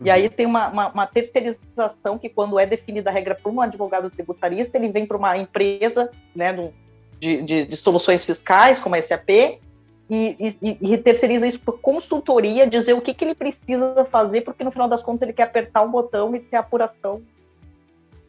E 0.02 0.10
aí 0.10 0.30
tem 0.30 0.46
uma, 0.46 0.68
uma, 0.70 0.88
uma, 0.90 1.08
terceirização 1.08 2.18
que, 2.18 2.30
quando 2.30 2.60
é 2.60 2.66
definida 2.66 3.10
a 3.10 3.14
regra 3.14 3.36
por 3.36 3.52
um 3.54 3.62
advogado 3.62 4.10
tributarista, 4.10 4.78
ele 4.78 4.90
vem 4.90 5.06
para 5.06 5.18
uma 5.18 5.38
empresa 5.38 6.12
né, 6.36 6.72
de, 7.20 7.42
de, 7.42 7.66
de, 7.66 7.76
soluções 7.78 8.26
fiscais, 8.26 8.80
como 8.80 8.96
a 8.96 9.02
SAP, 9.02 9.30
e, 10.10 10.58
e, 10.62 10.78
e, 10.82 10.98
terceiriza 10.98 11.48
isso 11.48 11.60
por 11.60 11.80
consultoria, 11.80 12.68
dizer 12.68 12.94
o 12.94 13.02
que, 13.02 13.14
que 13.14 13.24
ele 13.24 13.36
precisa 13.36 14.04
fazer, 14.04 14.42
porque 14.42 14.64
no 14.64 14.72
final 14.72 14.90
das 14.90 15.02
contas 15.02 15.22
ele 15.22 15.34
quer 15.34 15.44
apertar 15.44 15.82
um 15.84 15.92
botão 15.92 16.36
e 16.36 16.40
ter 16.40 16.58
a 16.58 16.60
apuração 16.60 17.24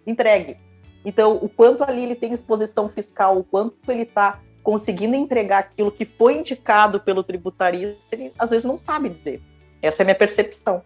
entregue. 0.07 0.57
Então, 1.05 1.38
o 1.42 1.48
quanto 1.48 1.83
ali 1.83 2.05
ele 2.05 2.14
tem 2.14 2.33
exposição 2.33 2.88
fiscal, 2.88 3.38
o 3.38 3.44
quanto 3.44 3.77
ele 3.88 4.03
está 4.03 4.40
conseguindo 4.62 5.14
entregar 5.14 5.59
aquilo 5.59 5.92
que 5.92 6.07
foi 6.07 6.38
indicado 6.38 6.98
pelo 6.98 7.22
tributarista, 7.22 7.98
ele 8.12 8.33
às 8.38 8.50
vezes 8.50 8.64
não 8.64 8.79
sabe 8.79 9.11
dizer. 9.11 9.42
Essa 9.83 10.00
é 10.00 10.05
a 10.05 10.07
minha 10.07 10.14
percepção. 10.14 10.83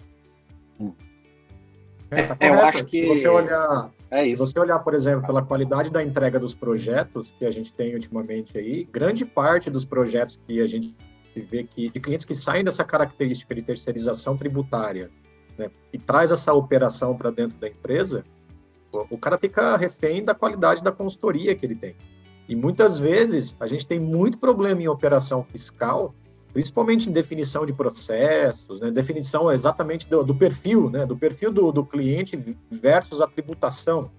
É, 2.11 2.23
tá 2.23 2.37
é, 2.41 2.49
eu 2.49 2.55
acho 2.61 2.87
que 2.87 3.03
se 3.03 3.07
você 3.07 3.29
olhar, 3.29 3.91
é 4.11 4.27
se 4.27 4.37
você 4.37 4.59
olhar, 4.59 4.79
por 4.79 4.95
exemplo, 4.95 5.27
pela 5.27 5.43
qualidade 5.43 5.91
da 5.91 6.03
entrega 6.03 6.39
dos 6.39 6.55
projetos 6.55 7.33
que 7.39 7.45
a 7.45 7.51
gente 7.51 7.73
tem 7.73 7.95
ultimamente 7.95 8.57
aí, 8.57 8.85
grande 8.85 9.25
parte 9.25 9.71
dos 9.71 9.85
projetos 9.85 10.41
que 10.47 10.61
a 10.61 10.67
gente 10.67 10.95
vê 11.35 11.65
que 11.65 11.91
de 11.91 12.01
clientes 12.01 12.25
que 12.25 12.35
saem 12.35 12.65
dessa 12.65 12.85
característica 12.85 13.55
de 13.55 13.63
terceirização 13.63 14.37
tributária, 14.37 15.11
né, 15.57 15.71
e 15.93 15.99
traz 15.99 16.31
essa 16.31 16.53
operação 16.53 17.17
para 17.17 17.31
dentro 17.31 17.59
da 17.59 17.69
empresa, 17.69 18.25
o 19.11 19.19
cara 19.19 19.37
fica 19.37 19.77
refém 19.77 20.25
da 20.25 20.35
qualidade 20.35 20.83
da 20.83 20.91
consultoria 20.91 21.55
que 21.55 21.67
ele 21.67 21.75
tem. 21.75 21.95
E 22.49 22.57
muitas 22.57 22.99
vezes 22.99 23.55
a 23.61 23.67
gente 23.67 23.87
tem 23.87 23.99
muito 23.99 24.39
problema 24.39 24.81
em 24.81 24.89
operação 24.89 25.45
fiscal 25.45 26.15
principalmente 26.53 27.09
em 27.09 27.13
definição 27.13 27.67
de 27.67 27.73
processos, 27.73 28.81
né, 28.81 28.91
definição 28.91 29.51
exatamente 29.51 30.09
do, 30.09 30.25
do 30.25 30.35
perfil, 30.35 30.91
né, 30.91 31.05
do 31.05 31.17
perfil 31.17 31.53
do, 31.53 31.71
do, 31.71 31.85
cliente 31.85 32.57
versus 32.71 33.21
a 33.21 33.27
tributação, 33.27 34.11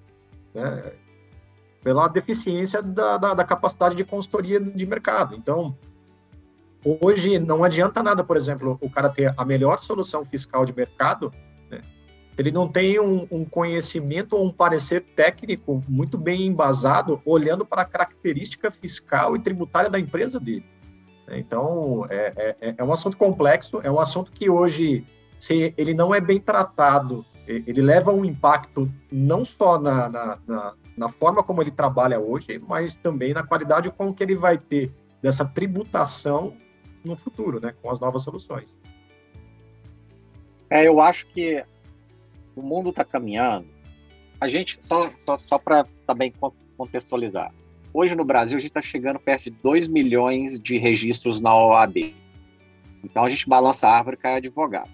né, 0.54 0.94
pela 1.84 2.08
deficiência 2.08 2.82
da, 2.82 3.18
da, 3.18 3.34
da, 3.34 3.44
capacidade 3.44 3.96
de 3.96 4.04
consultoria 4.04 4.60
de 4.60 4.86
mercado. 4.86 5.36
Então, 5.36 5.76
hoje 7.02 7.40
não 7.40 7.64
adianta 7.64 8.04
nada, 8.04 8.24
por 8.24 8.38
exemplo, 8.38 8.78
o 8.82 8.90
cara 8.90 9.10
ter 9.10 9.34
a 9.36 9.46
melhor 9.46 9.80
solução 9.80 10.24
fiscal 10.24 10.66
de 10.66 10.76
mercado, 10.76 11.34
né, 11.70 11.82
ele 12.38 12.52
não 12.52 12.68
tem 12.68 13.00
um, 13.00 13.28
um 13.32 13.44
conhecimento 13.44 14.36
ou 14.36 14.46
um 14.46 14.52
parecer 14.52 15.04
técnico 15.16 15.84
muito 15.88 16.18
bem 16.18 16.46
embasado, 16.46 17.22
olhando 17.26 17.66
para 17.66 17.82
a 17.82 17.86
característica 17.86 18.70
fiscal 18.70 19.36
e 19.36 19.40
tributária 19.40 19.90
da 19.90 20.00
empresa 20.00 20.40
dele. 20.40 20.66
Então, 21.32 22.06
é, 22.10 22.56
é, 22.62 22.76
é, 22.78 22.84
um 22.84 22.92
assunto 22.92 23.18
complexo, 23.18 23.80
é 23.84 23.92
um 23.92 24.00
assunto 24.00 24.32
que 24.32 24.50
hoje, 24.50 25.06
se 25.40 25.74
ele 25.78 25.94
não 25.94 26.14
é 26.14 26.22
bem 26.22 26.40
tratado, 26.40 27.26
ele 27.48 27.82
leva 27.82 28.12
um 28.12 28.24
impacto 28.24 28.92
não 29.12 29.44
só 29.44 29.80
na, 29.80 30.08
na, 30.10 30.40
na, 30.48 30.74
na 30.96 31.10
forma 31.10 31.42
como 31.42 31.62
ele 31.62 31.72
trabalha 31.72 32.20
hoje, 32.20 32.60
mas 32.68 32.96
também 32.96 33.34
na 33.34 33.44
qualidade 33.44 33.90
com 33.90 34.14
que 34.14 34.22
ele 34.22 34.36
vai 34.36 34.58
ter 34.58 34.92
dessa 35.22 35.44
tributação 35.44 36.56
no 37.04 37.16
futuro, 37.16 37.60
né, 37.60 37.74
com 37.82 37.90
as 37.90 38.00
novas 38.00 38.24
soluções. 38.24 38.74
É, 40.70 40.88
eu 40.88 41.02
acho 41.02 41.26
que 41.28 41.64
o 42.56 42.62
mundo 42.62 42.90
está 42.90 43.04
caminhando. 43.04 43.68
A 44.40 44.48
gente, 44.48 44.80
só, 44.84 45.10
só, 45.26 45.38
só 45.38 45.58
para 45.58 45.86
também 46.06 46.34
contextualizar, 46.78 47.52
Hoje 47.94 48.16
no 48.16 48.24
Brasil 48.24 48.58
a 48.58 48.60
gente 48.60 48.70
está 48.70 48.82
chegando 48.82 49.20
perto 49.20 49.46
de 49.46 49.52
2 49.52 49.88
milhões 49.88 50.60
de 50.60 50.78
registros 50.78 51.42
na 51.42 51.56
OAB. 51.56 52.14
Então 53.04 53.24
a 53.24 53.30
gente 53.30 53.50
balança 53.50 53.88
a 53.88 53.98
árvore 53.98 54.16
e 54.16 54.20
cai 54.20 54.36
advogado. 54.36 54.90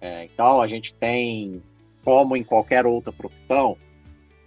É, 0.00 0.24
então 0.24 0.60
a 0.60 0.68
gente 0.68 0.94
tem, 0.94 1.62
como 2.04 2.36
em 2.36 2.44
qualquer 2.44 2.86
outra 2.86 3.12
profissão, 3.12 3.76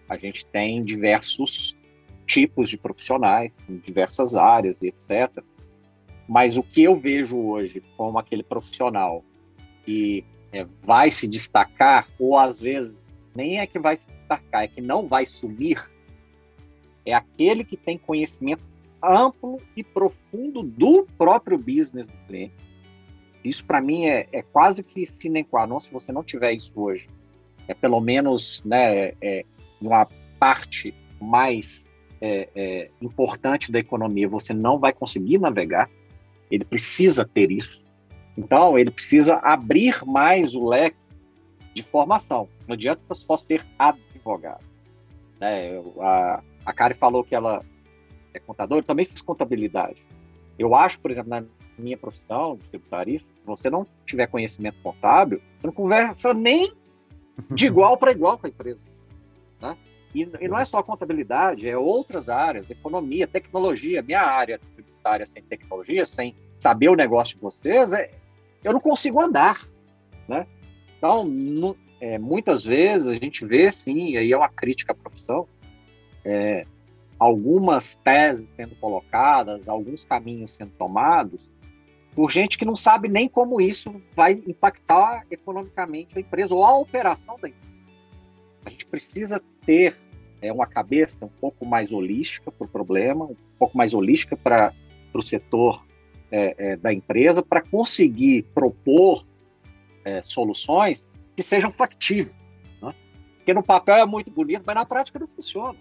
a 0.08 0.16
gente 0.18 0.46
tem 0.46 0.84
diversos 0.84 1.76
tipos 2.26 2.70
de 2.70 2.78
profissionais, 2.78 3.58
em 3.68 3.78
diversas 3.78 4.36
áreas 4.36 4.82
e 4.82 4.88
etc. 4.88 5.44
Mas 6.28 6.58
o 6.58 6.64
que 6.64 6.84
eu 6.84 6.96
vejo 6.96 7.38
hoje 7.38 7.84
como 7.98 8.20
aquele 8.20 8.44
profissional 8.44 9.24
que 9.84 10.24
é, 10.54 10.66
vai 10.84 11.10
se 11.10 11.28
destacar, 11.28 12.08
ou 12.20 12.38
às 12.38 12.62
vezes 12.62 12.98
nem 13.36 13.60
é 13.60 13.66
que 13.66 13.80
vai 13.80 13.98
se 13.98 14.08
destacar, 14.08 14.64
é 14.64 14.68
que 14.68 14.82
não 14.82 15.08
vai 15.08 15.26
sumir 15.26 15.92
é 17.06 17.14
aquele 17.14 17.64
que 17.64 17.78
tem 17.78 17.98
conhecimento 17.98 18.64
amplo 19.04 19.60
e 19.76 19.84
profundo 19.84 20.62
do 20.62 21.08
próprio 21.18 21.58
business 21.58 22.08
do 22.08 22.18
cliente. 22.28 22.54
Isso, 23.44 23.66
para 23.66 23.82
mim, 23.82 24.06
é, 24.06 24.28
é, 24.32 24.42
quase 24.42 24.84
que 24.84 25.06
sine 25.06 25.44
qua 25.44 25.66
non. 25.66 25.80
Se 25.80 25.92
você 25.92 26.12
não 26.12 26.24
tiver 26.24 26.54
isso 26.54 26.80
hoje, 26.80 27.10
é 27.68 27.74
pelo 27.74 28.00
menos 28.00 28.62
né, 28.64 29.14
é, 29.22 29.44
uma 29.82 30.08
parte 30.40 30.94
mais 31.20 31.86
é, 32.20 32.50
é, 32.56 32.90
importante 33.02 33.72
da 33.72 33.80
economia, 33.80 34.28
você 34.28 34.54
não 34.54 34.78
vai 34.78 34.94
conseguir 34.94 35.40
navegar. 35.40 35.90
Ele 36.52 36.64
precisa 36.64 37.26
ter 37.26 37.50
isso. 37.50 37.84
Então, 38.38 38.78
ele 38.78 38.92
precisa 38.92 39.38
abrir 39.38 40.06
mais 40.06 40.56
o 40.56 40.64
leque 40.64 40.98
de 41.74 41.82
formação. 41.84 42.48
Não 42.68 42.74
adianta 42.74 43.14
só 43.14 43.38
ser 43.38 43.66
advogado. 43.80 44.64
Né? 45.40 45.82
A, 46.00 46.44
a 46.66 46.74
Kari 46.74 46.94
falou 46.94 47.24
que 47.24 47.36
ela 47.36 47.64
é 48.34 48.40
contadora, 48.40 48.80
eu 48.80 48.86
também 48.86 49.06
fiz 49.06 49.22
contabilidade. 49.22 50.06
Eu 50.58 50.76
acho, 50.76 51.00
por 51.00 51.12
exemplo, 51.12 51.30
na 51.30 51.44
minha 51.78 51.98
profissão 51.98 52.58
de 52.58 52.70
tributarista, 52.70 53.32
se 53.34 53.46
você 53.46 53.70
não 53.70 53.86
tiver 54.06 54.28
conhecimento 54.28 54.78
contábil, 54.82 55.42
você 55.60 55.68
não 55.68 55.74
conversa 55.74 56.34
nem 56.34 56.72
de 57.52 57.66
igual 57.66 57.98
para 57.98 58.12
igual 58.12 58.38
com 58.38 58.48
a 58.48 58.50
empresa. 58.50 58.82
Né? 59.60 59.78
E, 60.14 60.30
e, 60.40 60.48
não 60.48 60.58
é 60.58 60.66
só 60.66 60.84
contabilidade, 60.84 61.70
é 61.70 61.78
outras 61.78 62.30
áreas, 62.30 62.70
economia, 62.70 63.28
tecnologia. 63.28 64.02
Minha 64.02 64.22
área 64.22 64.60
tributária 64.76 65.26
sem 65.26 65.42
tecnologia, 65.44 66.06
sem 66.06 66.36
saber 66.60 66.90
o 66.90 66.96
negócio 66.96 67.36
de 67.36 67.42
vocês, 67.42 67.94
é, 67.94 68.12
eu 68.64 68.74
não 68.74 68.80
consigo 68.80 69.24
andar. 69.24 69.68
Né? 70.28 70.46
Então, 70.98 71.26
é, 72.00 72.20
muitas 72.20 72.64
vezes 72.64 73.08
a 73.08 73.14
gente 73.16 73.46
vê, 73.46 73.72
sim, 73.72 74.12
e 74.12 74.18
aí 74.18 74.32
é 74.32 74.38
uma 74.38 74.50
crítica 74.50 74.92
à 74.92 74.96
profissão, 74.96 75.48
é, 76.24 76.66
algumas 77.20 77.96
teses 77.96 78.50
sendo 78.50 78.76
colocadas, 78.76 79.68
alguns 79.68 80.04
caminhos 80.04 80.52
sendo 80.52 80.72
tomados, 80.78 81.50
por 82.16 82.32
gente 82.32 82.58
que 82.58 82.66
não 82.66 82.76
sabe 82.76 83.08
nem 83.08 83.30
como 83.30 83.62
isso 83.62 84.02
vai 84.16 84.34
impactar 84.46 85.26
economicamente 85.32 86.18
a 86.18 86.22
empresa 86.22 86.54
ou 86.54 86.66
a 86.66 86.78
operação 86.78 87.40
da 87.40 87.48
empresa. 87.48 87.72
A 88.66 88.70
gente 88.70 88.86
precisa 88.86 89.42
ter 89.66 89.98
é, 90.42 90.52
uma 90.52 90.68
cabeça 90.68 91.26
um 91.26 91.30
pouco 91.30 91.66
mais 91.66 91.94
holística 91.94 92.52
para 92.52 92.66
o 92.66 92.70
problema, 92.70 93.26
um 93.26 93.36
pouco 93.58 93.78
mais 93.78 93.94
holística 93.94 94.36
para 94.36 94.74
o 95.14 95.22
setor 95.22 95.86
é, 96.32 96.56
é, 96.58 96.76
da 96.76 96.94
empresa, 96.94 97.42
para 97.42 97.62
conseguir 97.62 98.44
propor 98.54 99.26
é, 100.04 100.22
soluções 100.22 101.08
que 101.36 101.44
sejam 101.44 101.72
factíveis. 101.72 102.36
Porque 103.38 103.54
no 103.56 103.64
papel 103.64 103.96
é 103.96 104.06
muito 104.06 104.32
bonito, 104.32 104.64
mas 104.66 104.76
na 104.76 104.86
prática 104.86 105.18
não 105.18 105.28
funciona. 105.28 105.76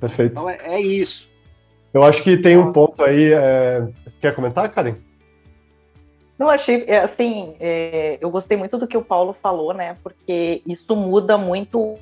Perfeito. 0.00 0.32
Então 0.32 0.48
é, 0.48 0.58
é 0.62 0.80
isso. 0.80 1.30
Eu 1.92 2.02
acho 2.02 2.22
que 2.22 2.36
tem 2.36 2.56
um 2.56 2.72
ponto 2.72 3.02
aí. 3.02 3.32
É... 3.32 3.88
Você 4.04 4.16
quer 4.20 4.34
comentar, 4.34 4.68
Karen? 4.70 4.96
Não, 6.38 6.48
achei, 6.48 6.84
é, 6.88 6.98
assim, 6.98 7.54
é, 7.60 8.18
eu 8.20 8.28
gostei 8.28 8.56
muito 8.56 8.76
do 8.76 8.88
que 8.88 8.96
o 8.96 9.04
Paulo 9.04 9.36
falou, 9.40 9.72
né? 9.72 9.96
Porque 10.02 10.60
isso 10.66 10.96
muda 10.96 11.38
muito 11.38 11.96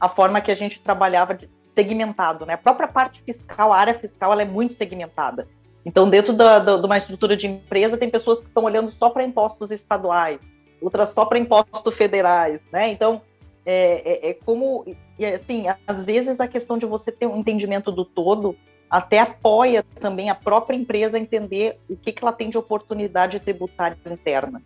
a 0.00 0.08
forma 0.08 0.40
que 0.40 0.50
a 0.50 0.56
gente 0.56 0.80
trabalhava 0.80 1.38
segmentado, 1.74 2.44
né? 2.44 2.54
A 2.54 2.58
própria 2.58 2.88
parte 2.88 3.22
fiscal, 3.22 3.72
a 3.72 3.76
área 3.76 3.94
fiscal, 3.94 4.32
ela 4.32 4.42
é 4.42 4.46
muito 4.46 4.74
segmentada. 4.74 5.46
Então, 5.84 6.10
dentro 6.10 6.32
da, 6.32 6.58
da, 6.58 6.76
de 6.78 6.84
uma 6.84 6.98
estrutura 6.98 7.36
de 7.36 7.46
empresa, 7.46 7.96
tem 7.96 8.10
pessoas 8.10 8.40
que 8.40 8.48
estão 8.48 8.64
olhando 8.64 8.90
só 8.90 9.08
para 9.08 9.22
impostos 9.22 9.70
estaduais, 9.70 10.40
outras 10.80 11.10
só 11.10 11.24
para 11.24 11.38
impostos 11.38 11.94
federais, 11.94 12.60
né? 12.72 12.88
Então, 12.88 13.22
é, 13.64 14.28
é, 14.28 14.30
é 14.30 14.34
como, 14.34 14.84
e 15.18 15.24
assim, 15.24 15.64
às 15.86 16.04
vezes 16.04 16.40
a 16.40 16.48
questão 16.48 16.76
de 16.76 16.86
você 16.86 17.10
ter 17.10 17.26
um 17.26 17.38
entendimento 17.38 17.90
do 17.90 18.04
todo 18.04 18.56
até 18.90 19.18
apoia 19.18 19.84
também 20.00 20.30
a 20.30 20.34
própria 20.34 20.76
empresa 20.76 21.16
a 21.16 21.20
entender 21.20 21.78
o 21.88 21.96
que, 21.96 22.12
que 22.12 22.22
ela 22.22 22.32
tem 22.32 22.50
de 22.50 22.58
oportunidade 22.58 23.40
tributária 23.40 23.96
interna. 24.06 24.62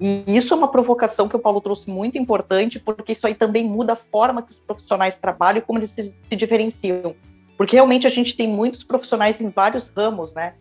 E 0.00 0.24
isso 0.28 0.54
é 0.54 0.56
uma 0.56 0.68
provocação 0.68 1.28
que 1.28 1.36
o 1.36 1.40
Paulo 1.40 1.60
trouxe 1.60 1.90
muito 1.90 2.16
importante, 2.16 2.78
porque 2.78 3.12
isso 3.12 3.26
aí 3.26 3.34
também 3.34 3.64
muda 3.64 3.94
a 3.94 3.96
forma 3.96 4.42
que 4.42 4.52
os 4.52 4.58
profissionais 4.58 5.18
trabalham 5.18 5.58
e 5.58 5.62
como 5.62 5.78
eles 5.78 5.90
se, 5.90 6.14
se 6.28 6.36
diferenciam. 6.36 7.14
Porque 7.56 7.74
realmente 7.74 8.06
a 8.06 8.10
gente 8.10 8.36
tem 8.36 8.48
muitos 8.48 8.84
profissionais 8.84 9.40
em 9.40 9.50
vários 9.50 9.88
ramos, 9.88 10.32
né? 10.32 10.54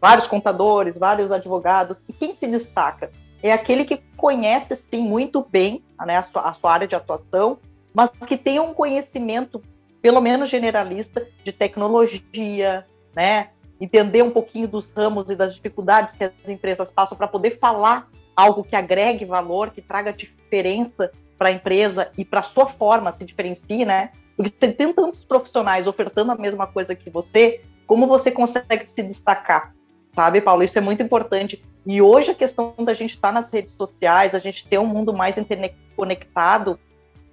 Vários 0.00 0.28
contadores, 0.28 0.98
vários 0.98 1.32
advogados, 1.32 2.00
e 2.08 2.12
quem 2.12 2.32
se 2.32 2.46
destaca 2.46 3.10
é 3.42 3.52
aquele 3.52 3.84
que 3.84 4.00
conhece 4.16 4.74
sim 4.76 5.02
muito 5.02 5.44
bem 5.50 5.82
né, 6.06 6.16
a, 6.16 6.22
sua, 6.22 6.42
a 6.42 6.54
sua 6.54 6.72
área 6.72 6.86
de 6.86 6.94
atuação, 6.94 7.58
mas 7.96 8.10
que 8.10 8.36
tem 8.36 8.60
um 8.60 8.74
conhecimento 8.74 9.62
pelo 10.02 10.20
menos 10.20 10.50
generalista, 10.50 11.26
de 11.42 11.50
tecnologia, 11.50 12.86
né? 13.14 13.48
Entender 13.80 14.22
um 14.22 14.30
pouquinho 14.30 14.68
dos 14.68 14.92
ramos 14.92 15.30
e 15.30 15.34
das 15.34 15.54
dificuldades 15.54 16.12
que 16.12 16.22
as 16.22 16.32
empresas 16.46 16.90
passam 16.90 17.16
para 17.16 17.26
poder 17.26 17.58
falar 17.58 18.08
algo 18.36 18.62
que 18.62 18.76
agregue 18.76 19.24
valor, 19.24 19.70
que 19.70 19.80
traga 19.80 20.12
diferença 20.12 21.10
para 21.38 21.48
a 21.48 21.52
empresa 21.52 22.12
e 22.18 22.24
para 22.24 22.42
sua 22.42 22.66
forma 22.66 23.10
se 23.16 23.24
diferencie, 23.24 23.86
né? 23.86 24.10
Porque 24.36 24.52
você 24.60 24.72
tem 24.72 24.92
tantos 24.92 25.24
profissionais 25.24 25.86
ofertando 25.86 26.32
a 26.32 26.36
mesma 26.36 26.66
coisa 26.66 26.94
que 26.94 27.08
você, 27.08 27.62
como 27.86 28.06
você 28.06 28.30
consegue 28.30 28.90
se 28.90 29.02
destacar? 29.02 29.74
Sabe, 30.14 30.42
Paulo? 30.42 30.62
Isso 30.62 30.78
é 30.78 30.82
muito 30.82 31.02
importante. 31.02 31.64
E 31.86 32.02
hoje 32.02 32.30
a 32.30 32.34
questão 32.34 32.74
da 32.78 32.92
gente 32.92 33.14
estar 33.14 33.28
tá 33.28 33.40
nas 33.40 33.50
redes 33.50 33.72
sociais, 33.72 34.34
a 34.34 34.38
gente 34.38 34.68
ter 34.68 34.78
um 34.78 34.86
mundo 34.86 35.14
mais 35.14 35.38
interconectado, 35.38 36.78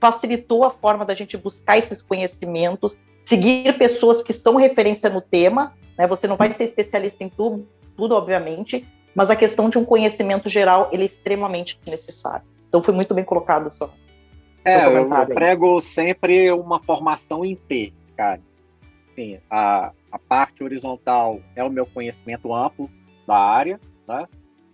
facilitou 0.04 0.66
a 0.66 0.70
forma 0.70 1.06
da 1.06 1.13
gente 1.13 1.38
buscar 1.38 1.78
esses 1.78 2.02
conhecimentos, 2.02 3.00
seguir 3.24 3.78
pessoas 3.78 4.22
que 4.22 4.34
são 4.34 4.58
referência 4.58 5.10
no 5.10 5.22
tema, 5.22 5.74
né? 5.98 6.06
Você 6.08 6.28
não 6.28 6.36
vai 6.36 6.52
ser 6.52 6.66
especialista 6.66 7.24
em 7.24 7.30
tudo, 7.30 7.66
tudo 7.96 8.13
obviamente, 8.13 8.86
mas 9.16 9.30
a 9.30 9.36
questão 9.38 9.70
de 9.70 9.78
um 9.78 9.86
conhecimento 9.86 10.50
geral 10.50 10.89
ele 10.92 11.04
é 11.04 11.06
extremamente 11.06 11.80
necessário. 11.88 12.46
Então 12.68 12.84
foi 12.84 12.94
muito 12.94 13.13
bem 13.13 13.24
colocado 13.24 13.74
só. 13.74 13.94
É, 14.66 14.86
eu, 14.86 15.10
eu 15.10 15.28
prego 15.28 15.80
sempre 15.80 16.52
uma 16.52 16.84
formação 16.84 17.46
em 17.46 17.56
T, 17.56 17.94
cara. 18.18 18.42
Sim, 19.16 19.39
a, 19.50 19.94
a 20.12 20.20
parte 20.20 20.66
horizontal 20.66 21.39
é 21.56 21.63
o 21.63 21.70
meu 21.70 21.86
conhecimento 21.86 22.54
amplo 22.54 22.89
da 23.26 23.38
área, 23.38 23.80
né? 24.06 24.28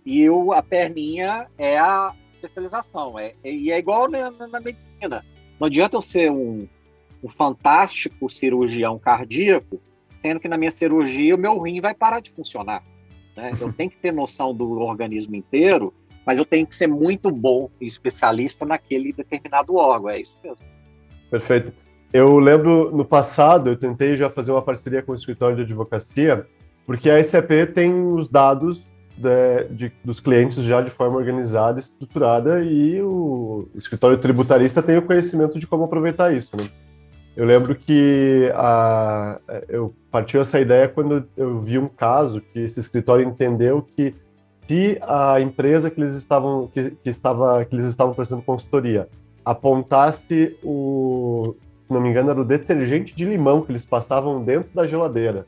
E 0.03 0.27
o, 0.27 0.53
a 0.53 0.63
perninha 0.63 1.47
é 1.55 1.77
a 1.77 2.15
especialização. 2.39 3.17
É, 3.19 3.33
é, 3.43 3.51
e 3.51 3.71
é 3.71 3.77
igual 3.77 4.09
na, 4.09 4.31
na, 4.31 4.59
medicina. 4.59 5.25
Não 5.59 5.67
adianta 5.67 5.97
eu 5.97 6.01
ser 6.01 6.31
um, 6.31 6.67
um 7.23 7.29
fantástico 7.29 8.29
cirurgião 8.29 8.97
cardíaco, 8.97 9.79
sendo 10.19 10.39
que 10.39 10.47
na 10.47 10.57
minha 10.57 10.71
cirurgia 10.71 11.35
o 11.35 11.37
meu 11.37 11.59
rim 11.59 11.81
vai 11.81 11.93
parar 11.93 12.19
de 12.19 12.31
funcionar. 12.31 12.83
Né? 13.35 13.51
Eu 13.59 13.71
tenho 13.71 13.89
que 13.89 13.97
ter 13.97 14.11
noção 14.11 14.53
do 14.53 14.79
organismo 14.79 15.35
inteiro, 15.35 15.93
mas 16.25 16.37
eu 16.37 16.45
tenho 16.45 16.67
que 16.67 16.75
ser 16.75 16.87
muito 16.87 17.31
bom 17.31 17.71
e 17.81 17.85
especialista 17.85 18.65
naquele 18.65 19.11
determinado 19.11 19.75
órgão. 19.75 20.09
É 20.09 20.19
isso 20.19 20.37
mesmo. 20.43 20.63
Perfeito. 21.31 21.73
Eu 22.11 22.37
lembro 22.39 22.95
no 22.95 23.05
passado, 23.05 23.69
eu 23.69 23.77
tentei 23.77 24.17
já 24.17 24.29
fazer 24.29 24.51
uma 24.51 24.61
parceria 24.61 25.01
com 25.01 25.11
o 25.11 25.15
escritório 25.15 25.55
de 25.55 25.61
advocacia, 25.61 26.45
porque 26.85 27.09
a 27.09 27.23
SAP 27.23 27.51
tem 27.73 27.93
os 27.93 28.27
dados 28.27 28.83
de, 29.19 29.75
de, 29.75 29.91
dos 30.03 30.19
clientes 30.19 30.63
já 30.63 30.81
de 30.81 30.89
forma 30.89 31.17
organizada, 31.17 31.79
estruturada, 31.79 32.63
e 32.63 33.01
o 33.01 33.67
escritório 33.75 34.17
tributarista 34.17 34.81
tem 34.81 34.97
o 34.97 35.01
conhecimento 35.01 35.59
de 35.59 35.67
como 35.67 35.83
aproveitar 35.83 36.33
isso. 36.33 36.55
Né? 36.55 36.69
Eu 37.35 37.45
lembro 37.45 37.75
que 37.75 38.49
a, 38.55 39.39
eu 39.67 39.93
partiu 40.09 40.41
essa 40.41 40.59
ideia 40.59 40.87
quando 40.87 41.27
eu 41.35 41.59
vi 41.59 41.77
um 41.77 41.87
caso 41.87 42.41
que 42.41 42.59
esse 42.59 42.79
escritório 42.79 43.27
entendeu 43.27 43.85
que 43.95 44.15
se 44.61 44.97
a 45.01 45.39
empresa 45.41 45.89
que 45.89 45.99
eles 45.99 46.15
estavam 46.15 46.67
que, 46.67 46.91
que 46.91 47.09
estava 47.09 47.63
que 47.65 47.75
eles 47.75 47.85
estavam 47.85 48.13
prestando 48.13 48.41
consultoria 48.41 49.07
apontasse 49.43 50.57
o 50.63 51.55
se 51.79 51.93
não 51.93 52.01
me 52.01 52.09
engano 52.09 52.29
era 52.29 52.41
o 52.41 52.45
detergente 52.45 53.15
de 53.15 53.25
limão 53.25 53.61
que 53.61 53.71
eles 53.71 53.85
passavam 53.85 54.43
dentro 54.43 54.71
da 54.75 54.85
geladeira 54.85 55.45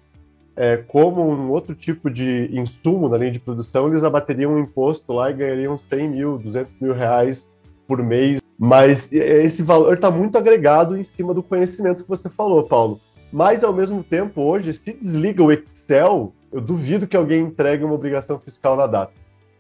é, 0.56 0.78
como 0.78 1.30
um 1.30 1.50
outro 1.50 1.74
tipo 1.74 2.10
de 2.10 2.50
insumo 2.52 3.08
na 3.08 3.18
linha 3.18 3.32
de 3.32 3.40
produção, 3.40 3.88
eles 3.88 4.04
abateriam 4.04 4.54
um 4.54 4.60
imposto 4.60 5.14
lá 5.14 5.30
e 5.30 5.34
ganhariam 5.34 5.78
100 5.78 6.10
mil, 6.10 6.38
200 6.38 6.76
mil 6.80 6.94
reais 6.94 7.50
por 7.88 8.04
mês. 8.04 8.42
Mas 8.58 9.12
esse 9.12 9.64
valor 9.64 9.96
está 9.96 10.12
muito 10.12 10.38
agregado 10.38 10.96
em 10.96 11.04
cima 11.04 11.34
do 11.34 11.42
conhecimento 11.42 12.04
que 12.04 12.10
você 12.10 12.30
falou, 12.30 12.64
Paulo. 12.64 13.00
Mas, 13.32 13.64
ao 13.64 13.74
mesmo 13.74 14.04
tempo, 14.04 14.42
hoje, 14.42 14.74
se 14.74 14.94
desliga 14.94 15.42
o 15.42 15.52
Excel, 15.52 16.34
eu 16.52 16.60
duvido 16.60 17.08
que 17.08 17.16
alguém 17.16 17.42
entregue 17.42 17.84
uma 17.84 17.96
obrigação 17.96 18.38
fiscal 18.38 18.76
na 18.76 18.86
data. 18.86 19.14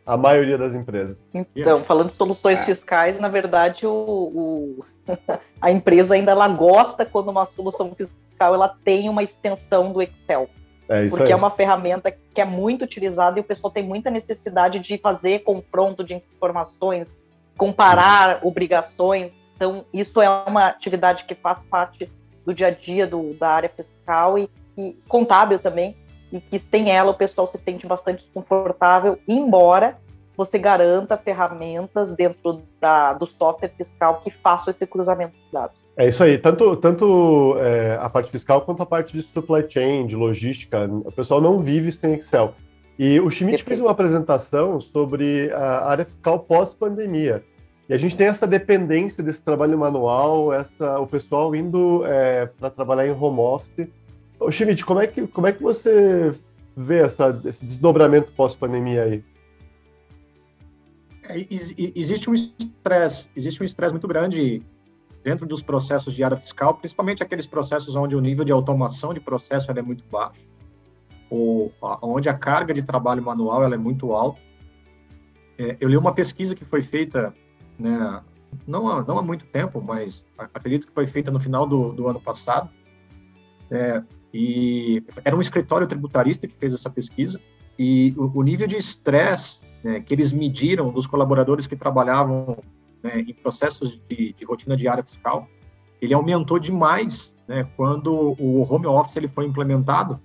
A 0.05 0.17
maioria 0.17 0.57
das 0.57 0.75
empresas. 0.75 1.23
Então, 1.55 1.83
falando 1.83 2.07
de 2.07 2.13
soluções 2.13 2.59
é. 2.59 2.65
fiscais, 2.65 3.19
na 3.19 3.29
verdade, 3.29 3.87
o, 3.87 3.91
o... 3.91 4.85
a 5.61 5.71
empresa 5.71 6.15
ainda 6.15 6.31
ela 6.31 6.47
gosta 6.49 7.05
quando 7.05 7.29
uma 7.29 7.45
solução 7.45 7.95
fiscal 7.95 8.53
ela 8.53 8.75
tem 8.83 9.07
uma 9.07 9.23
extensão 9.23 9.93
do 9.93 10.01
Excel. 10.01 10.49
É 10.91 11.07
porque 11.07 11.23
aí. 11.23 11.31
é 11.31 11.35
uma 11.35 11.49
ferramenta 11.49 12.11
que 12.11 12.41
é 12.41 12.43
muito 12.43 12.83
utilizada 12.83 13.39
e 13.39 13.41
o 13.41 13.45
pessoal 13.45 13.71
tem 13.71 13.81
muita 13.81 14.11
necessidade 14.11 14.77
de 14.79 14.97
fazer 14.97 15.39
confronto 15.39 16.03
de 16.03 16.15
informações, 16.15 17.07
comparar 17.55 18.41
obrigações. 18.43 19.31
Então, 19.55 19.85
isso 19.93 20.21
é 20.21 20.29
uma 20.29 20.67
atividade 20.67 21.23
que 21.23 21.33
faz 21.33 21.63
parte 21.63 22.11
do 22.45 22.53
dia 22.53 22.67
a 22.67 22.71
dia 22.71 23.07
do, 23.07 23.33
da 23.35 23.51
área 23.51 23.69
fiscal 23.69 24.37
e, 24.37 24.49
e 24.77 24.97
contábil 25.07 25.59
também, 25.59 25.95
e 26.29 26.41
que 26.41 26.59
sem 26.59 26.91
ela 26.91 27.11
o 27.11 27.15
pessoal 27.15 27.47
se 27.47 27.57
sente 27.57 27.87
bastante 27.87 28.25
desconfortável, 28.25 29.17
embora 29.25 29.97
você 30.35 30.59
garanta 30.59 31.15
ferramentas 31.15 32.13
dentro 32.13 32.63
da, 32.81 33.13
do 33.13 33.25
software 33.25 33.71
fiscal 33.77 34.19
que 34.19 34.29
façam 34.29 34.71
esse 34.71 34.85
cruzamento 34.85 35.37
de 35.37 35.51
dados. 35.53 35.80
É 36.01 36.07
isso 36.07 36.23
aí, 36.23 36.35
tanto, 36.35 36.75
tanto 36.77 37.55
é, 37.59 37.95
a 38.01 38.09
parte 38.09 38.31
fiscal 38.31 38.61
quanto 38.61 38.81
a 38.81 38.87
parte 38.87 39.13
de 39.13 39.21
supply 39.21 39.63
chain, 39.69 40.07
de 40.07 40.15
logística, 40.15 40.89
o 41.05 41.11
pessoal 41.11 41.39
não 41.39 41.59
vive 41.59 41.91
sem 41.91 42.15
Excel. 42.15 42.55
E 42.97 43.19
o 43.19 43.29
Schmidt 43.29 43.63
fez 43.63 43.79
uma 43.79 43.91
apresentação 43.91 44.81
sobre 44.81 45.51
a 45.51 45.87
área 45.87 46.03
fiscal 46.03 46.39
pós-pandemia. 46.39 47.43
E 47.87 47.93
a 47.93 47.97
gente 47.97 48.17
tem 48.17 48.25
essa 48.25 48.47
dependência 48.47 49.23
desse 49.23 49.43
trabalho 49.43 49.77
manual, 49.77 50.51
essa, 50.51 50.99
o 50.99 51.05
pessoal 51.05 51.55
indo 51.55 52.03
é, 52.07 52.47
para 52.47 52.71
trabalhar 52.71 53.05
em 53.05 53.11
home 53.11 53.39
office. 53.39 53.87
Ô, 54.39 54.51
Schmidt, 54.51 54.83
como 54.83 55.01
é 55.01 55.05
que, 55.05 55.27
como 55.27 55.45
é 55.45 55.51
que 55.51 55.61
você 55.61 56.33
vê 56.75 56.97
essa, 56.97 57.39
esse 57.45 57.63
desdobramento 57.63 58.31
pós-pandemia 58.31 59.03
aí? 59.03 59.23
É, 61.29 61.45
existe 61.95 62.27
um 62.27 62.33
estresse, 62.33 63.29
existe 63.35 63.61
um 63.61 63.65
estresse 63.67 63.93
muito 63.93 64.07
grande 64.07 64.63
dentro 65.23 65.45
dos 65.45 65.61
processos 65.61 66.13
de 66.13 66.23
área 66.23 66.37
fiscal, 66.37 66.75
principalmente 66.75 67.23
aqueles 67.23 67.45
processos 67.45 67.95
onde 67.95 68.15
o 68.15 68.21
nível 68.21 68.43
de 68.43 68.51
automação 68.51 69.13
de 69.13 69.19
processo 69.19 69.71
é 69.71 69.81
muito 69.81 70.03
baixo, 70.11 70.41
ou 71.29 71.71
onde 72.01 72.27
a 72.27 72.33
carga 72.33 72.73
de 72.73 72.81
trabalho 72.81 73.23
manual 73.23 73.63
é 73.63 73.77
muito 73.77 74.11
alta. 74.13 74.41
É, 75.57 75.77
eu 75.79 75.89
li 75.89 75.97
uma 75.97 76.13
pesquisa 76.13 76.55
que 76.55 76.65
foi 76.65 76.81
feita, 76.81 77.33
né, 77.77 78.21
não, 78.67 78.87
há, 78.87 79.03
não 79.03 79.17
há 79.17 79.21
muito 79.21 79.45
tempo, 79.45 79.81
mas 79.81 80.25
acredito 80.37 80.87
que 80.87 80.93
foi 80.93 81.05
feita 81.05 81.29
no 81.31 81.39
final 81.39 81.67
do, 81.67 81.93
do 81.93 82.07
ano 82.07 82.19
passado, 82.19 82.69
é, 83.69 84.03
e 84.33 85.03
era 85.23 85.35
um 85.35 85.41
escritório 85.41 85.87
tributarista 85.87 86.47
que 86.47 86.55
fez 86.55 86.73
essa 86.73 86.89
pesquisa, 86.89 87.39
e 87.77 88.13
o, 88.17 88.39
o 88.39 88.43
nível 88.43 88.67
de 88.67 88.75
estresse 88.75 89.61
né, 89.83 89.99
que 89.99 90.13
eles 90.13 90.31
mediram 90.31 90.91
dos 90.91 91.07
colaboradores 91.07 91.67
que 91.67 91.75
trabalhavam 91.75 92.57
né, 93.03 93.19
em 93.19 93.33
processos 93.33 93.99
de, 94.07 94.33
de, 94.33 94.45
rotina 94.45 94.75
diária 94.75 95.03
fiscal, 95.03 95.47
ele 96.01 96.13
aumentou 96.13 96.59
demais 96.59 97.35
né, 97.47 97.67
quando 97.75 98.35
o 98.39 98.61
home 98.71 98.87
office 98.87 99.15
ele 99.15 99.27
foi 99.27 99.45
implementado, 99.45 100.19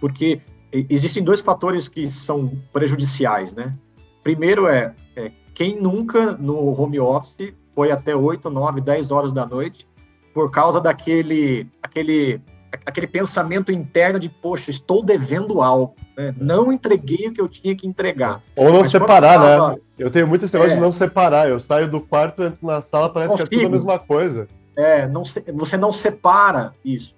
porque 0.00 0.40
existem 0.72 1.22
dois 1.22 1.40
fatores 1.40 1.88
que 1.88 2.08
são 2.08 2.50
prejudiciais, 2.72 3.54
né? 3.54 3.76
primeiro 4.22 4.66
é, 4.66 4.94
é, 5.14 5.30
quem 5.54 5.80
nunca 5.80 6.32
no 6.32 6.78
home 6.78 6.98
office 6.98 7.54
foi 7.74 7.92
até 7.92 8.16
8, 8.16 8.50
9, 8.50 8.80
10 8.80 9.10
horas 9.12 9.30
da 9.30 9.46
noite 9.46 9.86
por 10.34 10.50
causa 10.50 10.80
daquele 10.80 11.68
aquele, 11.80 12.40
aquele 12.86 13.08
pensamento 13.08 13.72
interno 13.72 14.20
de, 14.20 14.28
poxa, 14.28 14.70
estou 14.70 15.04
devendo 15.04 15.60
algo, 15.60 15.96
né? 16.16 16.32
não 16.38 16.72
entreguei 16.72 17.26
o 17.26 17.32
que 17.32 17.40
eu 17.40 17.48
tinha 17.48 17.74
que 17.76 17.86
entregar. 17.86 18.40
Ou 18.54 18.72
não 18.72 18.80
Mas 18.80 18.92
separar, 18.92 19.40
tava... 19.40 19.72
né? 19.72 19.78
Eu 19.98 20.10
tenho 20.10 20.28
muito 20.28 20.44
esse 20.44 20.54
negócio 20.54 20.72
é... 20.72 20.76
de 20.76 20.80
não 20.80 20.92
separar. 20.92 21.48
Eu 21.48 21.58
saio 21.58 21.90
do 21.90 22.00
quarto, 22.00 22.44
entro 22.44 22.64
na 22.64 22.80
sala, 22.80 23.12
parece 23.12 23.32
Consigo. 23.32 23.48
que 23.48 23.56
é 23.56 23.58
tudo 23.58 23.68
a 23.68 23.72
mesma 23.72 23.98
coisa. 23.98 24.46
É, 24.76 25.08
não 25.08 25.24
se... 25.24 25.42
você 25.52 25.76
não 25.76 25.90
separa 25.90 26.72
isso. 26.84 27.16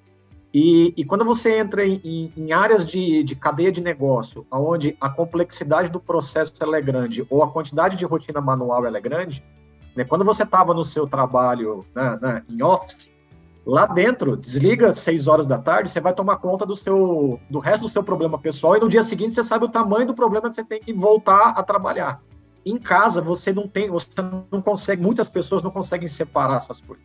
E, 0.55 0.95
e 0.97 1.05
quando 1.05 1.25
você 1.25 1.59
entra 1.59 1.85
em, 1.85 2.33
em 2.35 2.53
áreas 2.53 2.87
de, 2.87 3.23
de, 3.23 3.37
cadeia 3.37 3.71
de 3.71 3.83
negócio, 3.83 4.47
onde 4.51 4.97
a 4.99 5.11
complexidade 5.11 5.91
do 5.91 6.01
processo 6.01 6.55
é 6.75 6.81
grande 6.81 7.27
ou 7.29 7.43
a 7.43 7.51
quantidade 7.51 7.97
de 7.97 8.07
rotina 8.07 8.41
manual 8.41 8.87
é 8.87 9.01
grande, 9.01 9.45
né, 9.95 10.05
quando 10.05 10.25
você 10.25 10.45
estava 10.45 10.73
no 10.73 10.85
seu 10.85 11.07
trabalho 11.07 11.85
né, 11.95 12.19
né, 12.23 12.43
em 12.49 12.63
office, 12.63 13.11
lá 13.69 13.85
dentro, 13.85 14.35
desliga 14.35 14.89
às 14.89 14.99
6 15.01 15.29
horas 15.29 15.47
da 15.47 15.59
tarde, 15.59 15.91
você 15.91 16.01
vai 16.01 16.15
tomar 16.15 16.39
conta 16.39 16.65
do 16.65 16.75
seu 16.75 17.39
do 17.51 17.59
resto 17.59 17.83
do 17.83 17.89
seu 17.91 18.03
problema 18.03 18.39
pessoal 18.39 18.75
e 18.75 18.81
no 18.81 18.89
dia 18.89 19.03
seguinte 19.03 19.35
você 19.35 19.45
sabe 19.45 19.67
o 19.67 19.69
tamanho 19.69 20.07
do 20.07 20.15
problema 20.15 20.49
que 20.49 20.57
você 20.57 20.65
tem 20.65 20.81
que 20.81 20.91
voltar 20.91 21.51
a 21.51 21.63
trabalhar. 21.63 22.23
Em 22.65 22.79
casa 22.79 23.21
você 23.21 23.53
não 23.53 23.69
tem, 23.69 23.91
você 23.91 24.09
não 24.51 24.63
consegue, 24.63 25.03
muitas 25.03 25.29
pessoas 25.29 25.63
não 25.63 25.71
conseguem 25.71 26.09
separar 26.09 26.57
essas 26.57 26.81
coisas. 26.81 27.05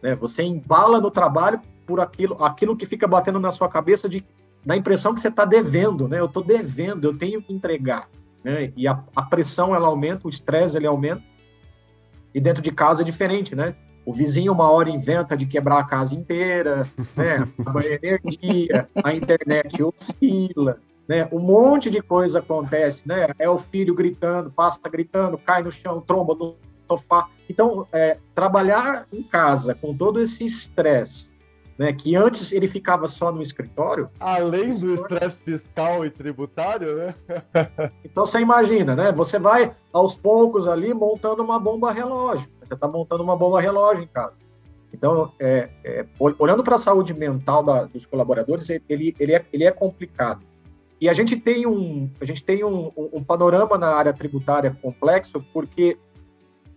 Né? 0.00 0.14
Você 0.14 0.44
embala 0.44 1.00
no 1.00 1.10
trabalho 1.10 1.60
por 1.84 1.98
aquilo, 1.98 2.44
aquilo 2.44 2.76
que 2.76 2.86
fica 2.86 3.08
batendo 3.08 3.40
na 3.40 3.50
sua 3.50 3.68
cabeça 3.68 4.08
de 4.08 4.24
da 4.64 4.76
impressão 4.76 5.14
que 5.14 5.20
você 5.20 5.28
está 5.28 5.44
devendo, 5.44 6.06
né? 6.06 6.20
Eu 6.20 6.26
estou 6.26 6.44
devendo, 6.44 7.04
eu 7.04 7.16
tenho 7.16 7.40
que 7.40 7.52
entregar, 7.52 8.08
né? 8.44 8.72
E 8.76 8.86
a, 8.86 9.02
a 9.16 9.22
pressão 9.22 9.74
ela 9.74 9.88
aumenta, 9.88 10.26
o 10.26 10.30
estresse 10.30 10.76
ele 10.76 10.86
aumenta. 10.86 11.22
E 12.34 12.40
dentro 12.40 12.62
de 12.62 12.70
casa 12.70 13.02
é 13.02 13.04
diferente, 13.04 13.56
né? 13.56 13.74
O 14.08 14.12
vizinho 14.14 14.54
uma 14.54 14.70
hora 14.70 14.88
inventa 14.88 15.36
de 15.36 15.44
quebrar 15.44 15.80
a 15.80 15.84
casa 15.84 16.14
inteira, 16.14 16.88
né? 17.14 17.46
A 17.66 17.84
energia, 17.84 18.88
a 19.04 19.12
internet 19.12 19.82
oscila, 19.82 20.78
né? 21.06 21.28
Um 21.30 21.38
monte 21.38 21.90
de 21.90 22.00
coisa 22.00 22.38
acontece, 22.38 23.02
né? 23.04 23.28
É 23.38 23.50
o 23.50 23.58
filho 23.58 23.94
gritando, 23.94 24.50
passa 24.50 24.80
gritando, 24.90 25.36
cai 25.36 25.62
no 25.62 25.70
chão, 25.70 26.00
tromba 26.00 26.34
no 26.34 26.56
sofá. 26.90 27.28
Então, 27.50 27.86
é, 27.92 28.16
trabalhar 28.34 29.06
em 29.12 29.22
casa 29.22 29.74
com 29.74 29.94
todo 29.94 30.22
esse 30.22 30.42
estresse, 30.42 31.30
né, 31.76 31.92
que 31.92 32.16
antes 32.16 32.50
ele 32.50 32.66
ficava 32.66 33.06
só 33.08 33.30
no 33.30 33.42
escritório. 33.42 34.08
Além 34.18 34.70
do 34.70 34.94
estresse 34.94 35.36
fiscal 35.44 36.06
e 36.06 36.10
tributário, 36.10 36.96
né? 36.96 37.14
então 38.02 38.24
você 38.24 38.40
imagina, 38.40 38.96
né? 38.96 39.12
Você 39.12 39.38
vai 39.38 39.70
aos 39.92 40.16
poucos 40.16 40.66
ali 40.66 40.94
montando 40.94 41.42
uma 41.42 41.60
bomba 41.60 41.92
relógio. 41.92 42.48
Você 42.68 42.74
está 42.74 42.86
montando 42.86 43.22
uma 43.22 43.36
bomba 43.36 43.60
relógio 43.60 44.04
em 44.04 44.06
casa. 44.06 44.38
Então, 44.92 45.32
é, 45.40 45.70
é, 45.84 46.06
olhando 46.18 46.62
para 46.62 46.76
a 46.76 46.78
saúde 46.78 47.14
mental 47.14 47.62
da, 47.62 47.84
dos 47.84 48.06
colaboradores, 48.06 48.68
ele, 48.88 49.14
ele, 49.18 49.34
é, 49.34 49.44
ele 49.52 49.64
é 49.64 49.70
complicado. 49.70 50.42
E 51.00 51.08
a 51.08 51.12
gente 51.12 51.36
tem 51.36 51.66
um, 51.66 52.10
a 52.20 52.24
gente 52.24 52.44
tem 52.44 52.64
um, 52.64 52.90
um 52.96 53.22
panorama 53.22 53.78
na 53.78 53.88
área 53.88 54.12
tributária 54.12 54.76
complexo, 54.82 55.42
porque 55.52 55.96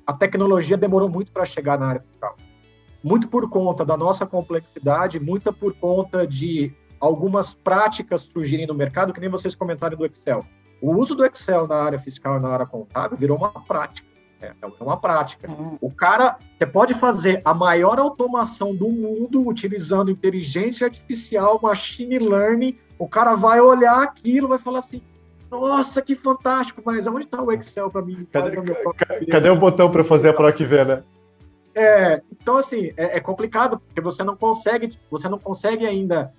a 0.05 0.13
tecnologia 0.13 0.77
demorou 0.77 1.09
muito 1.09 1.31
para 1.31 1.45
chegar 1.45 1.79
na 1.79 1.87
área 1.87 2.01
fiscal. 2.01 2.37
Muito 3.03 3.27
por 3.27 3.49
conta 3.49 3.83
da 3.83 3.97
nossa 3.97 4.25
complexidade, 4.25 5.19
muita 5.19 5.51
por 5.51 5.73
conta 5.73 6.27
de 6.27 6.71
algumas 6.99 7.53
práticas 7.53 8.21
surgirem 8.21 8.67
no 8.67 8.75
mercado, 8.75 9.11
que 9.11 9.19
nem 9.19 9.29
vocês 9.29 9.55
comentaram 9.55 9.97
do 9.97 10.05
Excel. 10.05 10.45
O 10.79 10.95
uso 10.95 11.15
do 11.15 11.25
Excel 11.25 11.67
na 11.67 11.75
área 11.75 11.99
fiscal 11.99 12.37
e 12.37 12.39
na 12.39 12.49
área 12.49 12.65
contábil 12.65 13.17
virou 13.17 13.37
uma 13.37 13.49
prática. 13.49 14.10
É, 14.41 14.53
é 14.61 14.83
uma 14.83 14.97
prática. 14.97 15.49
Uhum. 15.49 15.77
O 15.79 15.91
cara, 15.91 16.37
você 16.57 16.65
pode 16.65 16.93
fazer 16.93 17.41
a 17.45 17.53
maior 17.53 17.99
automação 17.99 18.75
do 18.75 18.89
mundo 18.89 19.47
utilizando 19.47 20.09
inteligência 20.09 20.85
artificial, 20.85 21.59
machine 21.61 22.17
learning. 22.17 22.77
O 22.97 23.07
cara 23.07 23.35
vai 23.35 23.61
olhar 23.61 24.01
aquilo, 24.01 24.47
vai 24.47 24.57
falar 24.57 24.79
assim: 24.79 25.01
nossa, 25.51 26.01
que 26.01 26.15
fantástico, 26.15 26.81
mas 26.83 27.05
onde 27.05 27.25
está 27.25 27.41
o 27.43 27.51
Excel 27.51 27.91
para 27.91 28.01
mim 28.01 28.25
cadê, 28.31 28.57
o 28.57 28.93
cadê, 28.93 29.25
cadê 29.25 29.49
o 29.49 29.55
botão 29.55 29.91
para 29.91 30.03
fazer 30.03 30.29
a 30.29 30.33
PROC 30.33 30.63
ver, 30.63 30.85
né? 30.85 31.03
É, 31.75 32.21
então 32.31 32.57
assim, 32.57 32.91
é, 32.97 33.17
é, 33.17 33.19
complicado 33.19 33.79
porque 33.79 34.01
você 34.01 34.23
não 34.23 34.35
consegue, 34.35 34.97
você 35.09 35.29
não 35.29 35.37
consegue 35.37 35.85
ainda 35.85 36.33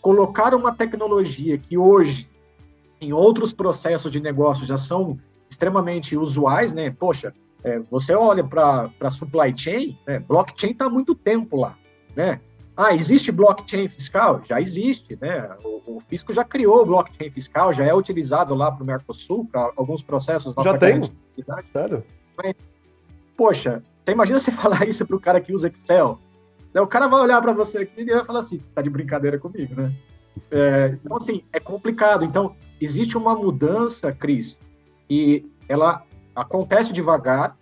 colocar 0.00 0.54
uma 0.54 0.72
tecnologia 0.72 1.58
que 1.58 1.76
hoje 1.76 2.30
em 3.00 3.12
outros 3.12 3.52
processos 3.52 4.10
de 4.10 4.20
negócio 4.20 4.66
já 4.66 4.76
são 4.76 5.18
extremamente 5.48 6.16
usuais, 6.16 6.72
né? 6.72 6.90
Poxa, 6.90 7.32
é, 7.64 7.80
você 7.90 8.14
olha 8.14 8.44
para 8.44 8.90
a 9.00 9.10
supply 9.10 9.52
chain, 9.56 9.98
né? 10.06 10.18
blockchain 10.20 10.72
está 10.72 10.86
há 10.86 10.90
muito 10.90 11.14
tempo 11.14 11.56
lá, 11.56 11.76
né? 12.14 12.40
Ah, 12.76 12.94
existe 12.94 13.32
blockchain 13.32 13.88
fiscal? 13.88 14.40
Já 14.44 14.60
existe, 14.60 15.18
né? 15.20 15.50
O, 15.64 15.96
o 15.96 16.00
fisco 16.00 16.32
já 16.32 16.44
criou 16.44 16.82
o 16.82 16.86
blockchain 16.86 17.28
fiscal, 17.28 17.72
já 17.72 17.84
é 17.84 17.92
utilizado 17.92 18.54
lá 18.54 18.70
para 18.70 18.84
o 18.84 18.86
Mercosul, 18.86 19.44
para 19.50 19.72
alguns 19.76 20.00
processos 20.00 20.54
Já 20.62 20.78
tem? 20.78 21.00
Sério? 21.72 22.04
Mas, 22.36 22.54
poxa, 23.36 23.82
você 24.04 24.12
imagina 24.12 24.38
você 24.38 24.52
falar 24.52 24.86
isso 24.88 25.04
para 25.04 25.16
o 25.16 25.20
cara 25.20 25.40
que 25.40 25.52
usa 25.52 25.66
Excel? 25.68 26.20
O 26.72 26.86
cara 26.86 27.08
vai 27.08 27.20
olhar 27.20 27.42
para 27.42 27.52
você 27.52 27.78
aqui 27.78 28.02
e 28.02 28.04
vai 28.04 28.24
falar 28.24 28.40
assim, 28.40 28.58
você 28.58 28.68
está 28.68 28.80
de 28.80 28.90
brincadeira 28.90 29.38
comigo, 29.38 29.74
né? 29.74 29.92
É, 30.50 30.96
então, 31.04 31.16
assim, 31.16 31.42
é 31.52 31.58
complicado. 31.58 32.24
Então, 32.24 32.54
existe 32.80 33.18
uma 33.18 33.34
mudança, 33.34 34.12
Cris, 34.12 34.56
e 35.10 35.44
ela 35.68 36.04
acontece 36.40 36.92
devagar, 36.92 37.56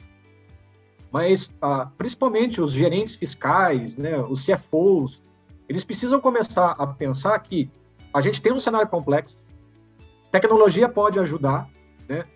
mas 1.11 1.51
ah, 1.63 1.89
principalmente 1.97 2.61
os 2.61 2.73
gerentes 2.73 3.15
fiscais, 3.15 3.97
né, 3.97 4.19
os 4.19 4.45
CFOs, 4.45 5.23
eles 5.69 5.85
precisam 5.85 6.21
começar 6.21 6.73
a 6.73 6.87
pensar 6.87 7.39
que 7.39 7.71
a 8.13 8.21
gente 8.21 8.41
tem 8.41 8.53
um 8.53 8.61
cenário 8.61 8.89
complexo, 8.89 9.37
tecnologia 10.31 10.89
pode 10.89 11.19
ajudar, 11.19 11.69
né? 12.09 12.27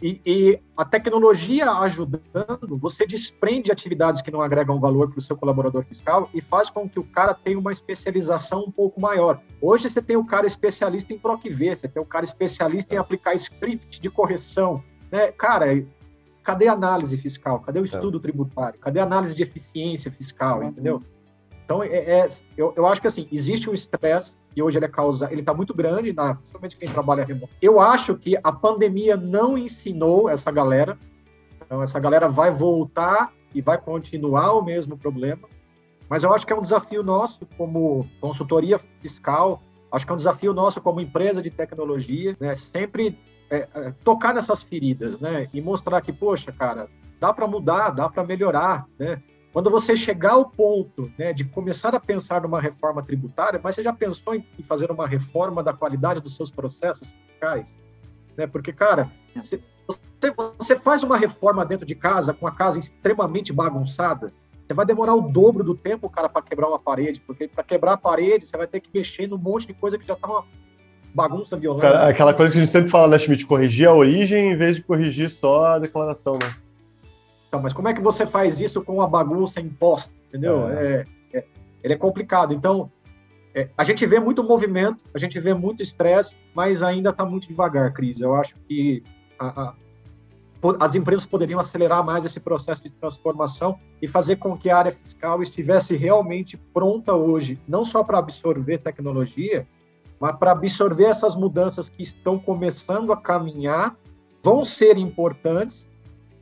E, 0.00 0.20
e, 0.26 0.60
a 0.76 0.84
tecnologia 0.84 1.70
ajudando, 1.70 2.76
você 2.76 3.06
desprende 3.06 3.72
atividades 3.72 4.20
que 4.20 4.30
não 4.30 4.42
agregam 4.42 4.78
valor 4.78 5.08
para 5.10 5.18
o 5.18 5.22
seu 5.22 5.34
colaborador 5.34 5.82
fiscal 5.84 6.28
e 6.34 6.40
faz 6.42 6.68
com 6.68 6.86
que 6.86 7.00
o 7.00 7.04
cara 7.04 7.32
tenha 7.32 7.58
uma 7.58 7.72
especialização 7.72 8.64
um 8.64 8.70
pouco 8.70 9.00
maior. 9.00 9.40
Hoje 9.58 9.88
você 9.88 10.02
tem 10.02 10.16
o 10.16 10.26
cara 10.26 10.46
especialista 10.46 11.14
em 11.14 11.18
PROCV, 11.18 11.76
você 11.76 11.88
tem 11.88 12.02
o 12.02 12.04
cara 12.04 12.26
especialista 12.26 12.94
em 12.94 12.98
aplicar 12.98 13.34
script 13.34 13.98
de 13.98 14.10
correção. 14.10 14.84
Né? 15.10 15.32
Cara, 15.32 15.66
cadê 16.42 16.68
a 16.68 16.72
análise 16.72 17.16
fiscal? 17.16 17.60
Cadê 17.60 17.80
o 17.80 17.82
é. 17.82 17.84
estudo 17.84 18.18
é. 18.18 18.20
tributário? 18.20 18.78
Cadê 18.78 19.00
a 19.00 19.04
análise 19.04 19.34
de 19.34 19.42
eficiência 19.42 20.10
fiscal? 20.10 20.60
Uhum. 20.60 20.68
Entendeu? 20.68 21.02
Então, 21.64 21.82
é, 21.82 21.88
é, 21.88 22.28
eu, 22.56 22.72
eu, 22.76 22.86
acho 22.86 23.00
que 23.00 23.08
assim, 23.08 23.26
existe 23.32 23.68
um 23.68 23.74
estresse 23.74 24.36
e 24.54 24.62
hoje 24.62 24.78
ele 24.78 24.84
é 24.84 24.88
causa, 24.88 25.28
ele 25.30 25.40
está 25.40 25.52
muito 25.52 25.74
grande, 25.74 26.12
na, 26.12 26.36
principalmente 26.36 26.76
quem 26.76 26.88
trabalha 26.88 27.24
remoto. 27.24 27.52
Eu 27.60 27.80
acho 27.80 28.14
que 28.14 28.38
a 28.42 28.52
pandemia 28.52 29.16
não 29.16 29.58
ensinou 29.58 30.30
essa 30.30 30.50
galera. 30.50 30.96
Então, 31.60 31.82
essa 31.82 31.98
galera 31.98 32.28
vai 32.28 32.52
voltar 32.52 33.32
e 33.52 33.60
vai 33.60 33.76
continuar 33.76 34.52
o 34.52 34.64
mesmo 34.64 34.96
problema. 34.96 35.48
Mas 36.08 36.22
eu 36.22 36.32
acho 36.32 36.46
que 36.46 36.52
é 36.52 36.56
um 36.56 36.62
desafio 36.62 37.02
nosso 37.02 37.44
como 37.58 38.08
consultoria 38.20 38.78
fiscal, 39.00 39.60
acho 39.90 40.06
que 40.06 40.12
é 40.12 40.14
um 40.14 40.18
desafio 40.18 40.52
nosso 40.54 40.80
como 40.80 41.00
empresa 41.00 41.42
de 41.42 41.50
tecnologia, 41.50 42.36
né? 42.38 42.54
Sempre 42.54 43.18
é, 43.50 43.68
é, 43.74 43.94
tocar 44.04 44.34
nessas 44.34 44.62
feridas, 44.62 45.20
né? 45.20 45.48
E 45.52 45.60
mostrar 45.60 46.00
que, 46.00 46.12
poxa, 46.12 46.52
cara, 46.52 46.88
dá 47.20 47.32
para 47.32 47.46
mudar, 47.46 47.90
dá 47.90 48.08
para 48.08 48.24
melhorar, 48.24 48.86
né? 48.98 49.22
Quando 49.52 49.70
você 49.70 49.96
chegar 49.96 50.32
ao 50.32 50.50
ponto 50.50 51.10
né, 51.16 51.32
de 51.32 51.42
começar 51.42 51.94
a 51.94 52.00
pensar 52.00 52.42
numa 52.42 52.60
reforma 52.60 53.02
tributária, 53.02 53.58
mas 53.62 53.74
você 53.74 53.82
já 53.82 53.92
pensou 53.92 54.34
em 54.34 54.44
fazer 54.62 54.90
uma 54.90 55.06
reforma 55.06 55.62
da 55.62 55.72
qualidade 55.72 56.20
dos 56.20 56.36
seus 56.36 56.50
processos 56.50 57.08
fiscais? 57.26 57.74
Né? 58.36 58.46
Porque, 58.46 58.70
cara, 58.70 59.10
você, 59.34 59.62
você 60.58 60.76
faz 60.76 61.02
uma 61.02 61.16
reforma 61.16 61.64
dentro 61.64 61.86
de 61.86 61.94
casa 61.94 62.34
com 62.34 62.46
a 62.46 62.50
casa 62.50 62.78
extremamente 62.78 63.50
bagunçada, 63.50 64.30
você 64.66 64.74
vai 64.74 64.84
demorar 64.84 65.14
o 65.14 65.22
dobro 65.22 65.64
do 65.64 65.74
tempo, 65.74 66.10
cara, 66.10 66.28
para 66.28 66.42
quebrar 66.42 66.68
uma 66.68 66.78
parede, 66.78 67.20
porque 67.20 67.48
para 67.48 67.64
quebrar 67.64 67.92
a 67.92 67.96
parede 67.96 68.46
você 68.46 68.58
vai 68.58 68.66
ter 68.66 68.80
que 68.80 68.90
mexer 68.92 69.26
num 69.26 69.38
monte 69.38 69.68
de 69.68 69.72
coisa 69.72 69.96
que 69.96 70.06
já 70.06 70.12
está 70.14 70.28
uma 70.28 70.44
bagunça 71.16 71.56
violenta. 71.56 71.90
Cara, 71.90 72.08
aquela 72.08 72.34
coisa 72.34 72.52
que 72.52 72.58
a 72.58 72.60
gente 72.60 72.70
sempre 72.70 72.90
fala, 72.90 73.08
né, 73.08 73.18
Schmidt? 73.18 73.46
Corrigir 73.46 73.88
a 73.88 73.94
origem 73.94 74.52
em 74.52 74.56
vez 74.56 74.76
de 74.76 74.82
corrigir 74.82 75.30
só 75.30 75.64
a 75.64 75.78
declaração, 75.78 76.34
né? 76.34 76.54
Então, 77.48 77.62
mas 77.62 77.72
como 77.72 77.88
é 77.88 77.94
que 77.94 78.02
você 78.02 78.26
faz 78.26 78.60
isso 78.60 78.82
com 78.82 79.00
a 79.00 79.06
bagunça 79.06 79.58
imposta? 79.58 80.12
Entendeu? 80.28 80.68
É. 80.68 81.06
É, 81.32 81.38
é, 81.38 81.44
ele 81.82 81.94
é 81.94 81.96
complicado. 81.96 82.52
Então, 82.52 82.90
é, 83.54 83.70
a 83.78 83.82
gente 83.82 84.04
vê 84.04 84.20
muito 84.20 84.44
movimento, 84.44 85.00
a 85.14 85.18
gente 85.18 85.40
vê 85.40 85.54
muito 85.54 85.82
estresse, 85.82 86.34
mas 86.54 86.82
ainda 86.82 87.08
está 87.08 87.24
muito 87.24 87.48
devagar, 87.48 87.94
Cris. 87.94 88.20
Eu 88.20 88.34
acho 88.34 88.54
que 88.68 89.02
a, 89.38 89.62
a, 89.62 89.74
as 90.78 90.94
empresas 90.94 91.24
poderiam 91.24 91.58
acelerar 91.58 92.04
mais 92.04 92.26
esse 92.26 92.40
processo 92.40 92.82
de 92.82 92.90
transformação 92.90 93.78
e 94.02 94.06
fazer 94.06 94.36
com 94.36 94.54
que 94.54 94.68
a 94.68 94.76
área 94.76 94.92
fiscal 94.92 95.42
estivesse 95.42 95.96
realmente 95.96 96.58
pronta 96.74 97.14
hoje, 97.14 97.58
não 97.66 97.86
só 97.86 98.04
para 98.04 98.18
absorver 98.18 98.78
tecnologia, 98.78 99.66
mas 100.20 100.36
para 100.36 100.52
absorver 100.52 101.04
essas 101.04 101.36
mudanças 101.36 101.88
que 101.88 102.02
estão 102.02 102.38
começando 102.38 103.12
a 103.12 103.16
caminhar 103.16 103.96
vão 104.42 104.64
ser 104.64 104.96
importantes, 104.96 105.88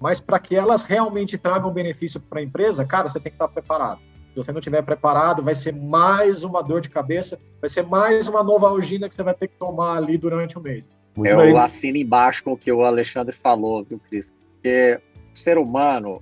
mas 0.01 0.21
para 0.21 0.39
que 0.39 0.55
elas 0.55 0.83
realmente 0.83 1.39
tragam 1.39 1.73
benefício 1.73 2.21
para 2.21 2.41
a 2.41 2.43
empresa, 2.43 2.85
cara, 2.85 3.09
você 3.09 3.19
tem 3.19 3.31
que 3.31 3.37
estar 3.37 3.49
preparado. 3.49 4.01
Se 4.31 4.37
você 4.37 4.53
não 4.53 4.59
estiver 4.59 4.83
preparado, 4.83 5.43
vai 5.43 5.55
ser 5.55 5.73
mais 5.73 6.43
uma 6.43 6.63
dor 6.63 6.81
de 6.81 6.91
cabeça, 6.91 7.39
vai 7.61 7.71
ser 7.71 7.87
mais 7.87 8.27
uma 8.29 8.43
nova 8.43 8.69
algina 8.69 9.09
que 9.09 9.15
você 9.15 9.23
vai 9.23 9.35
ter 9.35 9.49
que 9.49 9.57
tomar 9.57 9.97
ali 9.97 10.19
durante 10.19 10.59
o 10.59 10.61
mês. 10.61 10.87
Muito 11.17 11.31
Eu 11.31 11.39
bem. 11.39 11.57
assino 11.57 11.97
embaixo 11.97 12.43
com 12.43 12.53
o 12.53 12.57
que 12.57 12.71
o 12.73 12.83
Alexandre 12.83 13.35
falou, 13.35 13.85
viu, 13.85 14.01
Cris? 14.11 14.33
Porque 14.55 15.01
o 15.33 15.39
ser 15.39 15.57
humano, 15.57 16.21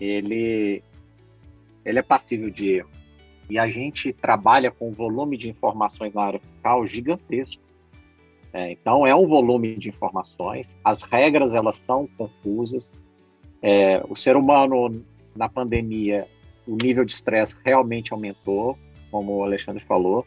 ele, 0.00 0.82
ele 1.84 1.98
é 1.98 2.02
passível 2.02 2.50
de 2.50 2.70
erro. 2.70 2.90
E 3.52 3.58
a 3.58 3.68
gente 3.68 4.14
trabalha 4.14 4.70
com 4.70 4.88
um 4.88 4.92
volume 4.92 5.36
de 5.36 5.50
informações 5.50 6.14
na 6.14 6.22
área 6.22 6.40
fiscal 6.40 6.86
gigantesco. 6.86 7.62
É, 8.50 8.72
então, 8.72 9.06
é 9.06 9.14
um 9.14 9.26
volume 9.26 9.76
de 9.76 9.90
informações, 9.90 10.78
as 10.82 11.02
regras 11.02 11.54
elas 11.54 11.76
são 11.76 12.08
confusas. 12.16 12.98
É, 13.60 14.02
o 14.08 14.16
ser 14.16 14.38
humano, 14.38 15.04
na 15.36 15.50
pandemia, 15.50 16.26
o 16.66 16.78
nível 16.82 17.04
de 17.04 17.12
estresse 17.12 17.54
realmente 17.62 18.14
aumentou, 18.14 18.78
como 19.10 19.36
o 19.36 19.44
Alexandre 19.44 19.84
falou. 19.84 20.26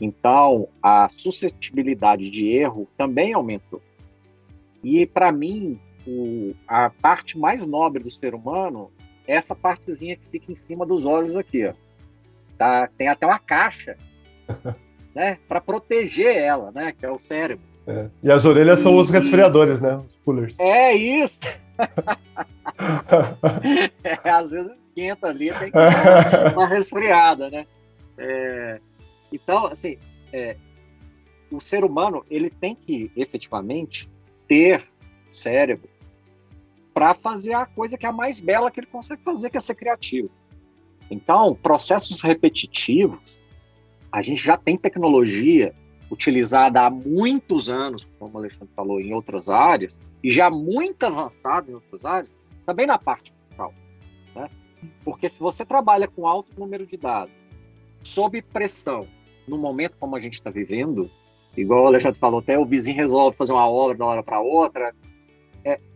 Então, 0.00 0.66
a 0.82 1.10
suscetibilidade 1.10 2.30
de 2.30 2.48
erro 2.48 2.88
também 2.96 3.34
aumentou. 3.34 3.82
E, 4.82 5.04
para 5.04 5.30
mim, 5.30 5.78
o, 6.06 6.54
a 6.66 6.88
parte 6.88 7.38
mais 7.38 7.66
nobre 7.66 8.02
do 8.02 8.10
ser 8.10 8.34
humano 8.34 8.90
é 9.26 9.34
essa 9.34 9.54
partezinha 9.54 10.16
que 10.16 10.26
fica 10.30 10.50
em 10.50 10.54
cima 10.54 10.86
dos 10.86 11.04
olhos 11.04 11.36
aqui. 11.36 11.66
Ó. 11.66 11.85
Tá, 12.58 12.88
tem 12.96 13.08
até 13.08 13.26
uma 13.26 13.38
caixa 13.38 13.96
né, 15.14 15.38
para 15.46 15.60
proteger 15.60 16.36
ela, 16.36 16.72
né, 16.72 16.92
que 16.92 17.04
é 17.04 17.10
o 17.10 17.18
cérebro. 17.18 17.64
É. 17.86 18.08
E 18.22 18.30
as 18.30 18.44
orelhas 18.44 18.80
e, 18.80 18.82
são 18.82 18.96
os 18.96 19.10
resfriadores, 19.10 19.80
né, 19.80 19.96
os 19.96 20.16
coolers. 20.24 20.58
É 20.58 20.94
isso. 20.94 21.38
é, 24.02 24.30
às 24.30 24.50
vezes 24.50 24.72
esquenta 24.96 25.28
ali, 25.28 25.52
tem 25.52 25.70
que 25.70 25.76
dar 25.76 26.54
uma 26.54 26.66
resfriada, 26.66 27.50
né? 27.50 27.66
É, 28.16 28.80
então, 29.30 29.66
assim, 29.66 29.98
é, 30.32 30.56
o 31.50 31.60
ser 31.60 31.84
humano 31.84 32.24
ele 32.30 32.48
tem 32.48 32.74
que 32.74 33.12
efetivamente 33.14 34.08
ter 34.48 34.82
cérebro 35.30 35.88
para 36.94 37.14
fazer 37.14 37.52
a 37.52 37.66
coisa 37.66 37.98
que 37.98 38.06
é 38.06 38.08
a 38.08 38.12
mais 38.12 38.40
bela 38.40 38.70
que 38.70 38.80
ele 38.80 38.86
consegue 38.86 39.22
fazer, 39.22 39.50
que 39.50 39.58
é 39.58 39.60
ser 39.60 39.74
criativo. 39.74 40.30
Então, 41.10 41.54
processos 41.54 42.20
repetitivos, 42.20 43.18
a 44.10 44.22
gente 44.22 44.42
já 44.42 44.56
tem 44.56 44.76
tecnologia 44.76 45.74
utilizada 46.10 46.82
há 46.82 46.90
muitos 46.90 47.68
anos, 47.68 48.08
como 48.18 48.34
o 48.34 48.38
Alexandre 48.38 48.72
falou, 48.74 49.00
em 49.00 49.12
outras 49.12 49.48
áreas, 49.48 49.98
e 50.22 50.30
já 50.30 50.50
muito 50.50 51.04
avançada 51.04 51.70
em 51.70 51.74
outras 51.74 52.04
áreas, 52.04 52.32
também 52.64 52.86
na 52.86 52.98
parte 52.98 53.32
fiscal. 53.48 53.74
Né? 54.34 54.48
Porque 55.04 55.28
se 55.28 55.38
você 55.38 55.64
trabalha 55.64 56.08
com 56.08 56.26
alto 56.26 56.52
número 56.58 56.86
de 56.86 56.96
dados, 56.96 57.34
sob 58.02 58.40
pressão, 58.42 59.06
no 59.46 59.58
momento 59.58 59.96
como 59.98 60.16
a 60.16 60.20
gente 60.20 60.34
está 60.34 60.50
vivendo, 60.50 61.10
igual 61.56 61.84
o 61.84 61.86
Alexandre 61.86 62.18
falou, 62.18 62.40
até 62.40 62.58
o 62.58 62.64
vizinho 62.64 62.96
resolve 62.96 63.36
fazer 63.36 63.52
uma 63.52 63.68
obra 63.68 63.96
uma 63.96 64.06
hora 64.06 64.22
para 64.22 64.40
outra, 64.40 64.94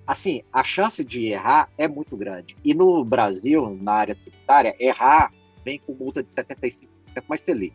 assim, 0.06 0.42
a 0.52 0.64
chance 0.64 1.04
de 1.04 1.26
errar 1.26 1.68
é 1.78 1.86
muito 1.86 2.16
grande. 2.16 2.56
E 2.64 2.74
no 2.74 3.04
Brasil, 3.04 3.78
na 3.80 3.92
área 3.92 4.14
tributária, 4.14 4.74
errar 4.78 5.32
vem 5.64 5.78
com 5.78 5.92
multa 5.92 6.22
de 6.22 6.30
75% 6.30 6.88
mais 7.28 7.40
Selic. 7.40 7.74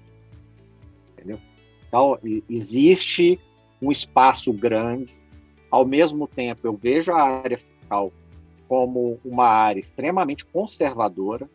Entendeu? 1.13 1.39
Então, 1.87 2.17
existe 2.49 3.39
um 3.81 3.91
espaço 3.91 4.51
grande. 4.51 5.15
Ao 5.69 5.85
mesmo 5.85 6.27
tempo, 6.27 6.67
eu 6.67 6.75
vejo 6.75 7.11
a 7.11 7.21
área 7.21 7.57
fiscal 7.57 8.11
como 8.67 9.19
uma 9.23 9.47
área 9.47 9.79
extremamente 9.79 10.45
conservadora. 10.45 11.49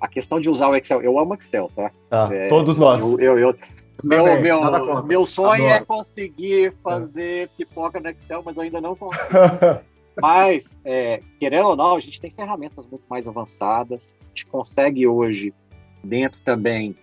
A 0.00 0.08
questão 0.08 0.40
de 0.40 0.50
usar 0.50 0.68
o 0.68 0.76
Excel, 0.76 1.00
eu 1.00 1.18
amo 1.18 1.34
Excel, 1.34 1.70
tá? 1.74 1.90
tá 2.10 2.28
é, 2.32 2.48
todos 2.48 2.76
nós. 2.76 3.02
Eu, 3.02 3.20
eu, 3.20 3.38
eu 3.38 3.58
meu, 4.02 4.24
meu, 4.40 5.02
meu 5.04 5.26
sonho 5.26 5.64
é 5.64 5.74
Adoro. 5.74 5.82
é 5.82 5.86
conseguir 5.86 6.74
fazer 6.82 7.48
pipoca 7.56 8.00
no 8.00 8.08
Excel, 8.08 8.42
mas 8.44 8.56
eu 8.56 8.64
ainda 8.64 8.80
não 8.80 8.96
consigo. 8.96 9.28
mas, 10.20 10.80
é, 10.84 11.22
querendo 11.38 11.68
ou 11.68 11.76
não, 11.76 11.96
a 11.96 12.00
gente 12.00 12.20
tem 12.20 12.30
ferramentas 12.30 12.86
muito 12.86 13.04
mais 13.08 13.28
avançadas. 13.28 14.16
A 14.20 14.28
gente 14.28 14.46
consegue 14.46 15.06
hoje, 15.06 15.54
dentro 16.02 16.40
também 16.44 16.96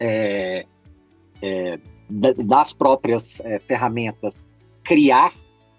é, 0.00 0.66
é 1.42 1.78
das 2.08 2.72
próprias 2.72 3.40
é, 3.40 3.58
ferramentas, 3.58 4.46
criar 4.84 5.32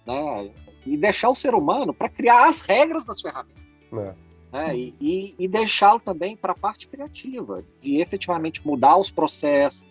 né, 0.06 0.52
e 0.86 0.98
deixar 0.98 1.30
o 1.30 1.36
ser 1.36 1.54
humano 1.54 1.94
para 1.94 2.10
criar 2.10 2.48
as 2.48 2.62
regras 2.62 3.06
das 3.06 3.22
ferramentas. 3.22 3.64
É. 3.94 4.14
Né, 4.52 4.78
e, 4.78 4.96
e, 5.00 5.36
e 5.40 5.48
deixá-lo 5.48 6.00
também 6.00 6.36
para 6.36 6.54
a 6.54 6.56
parte 6.56 6.88
criativa, 6.88 7.64
de 7.82 8.02
efetivamente 8.02 8.66
mudar 8.66 8.98
os 8.98 9.12
processos, 9.12 9.84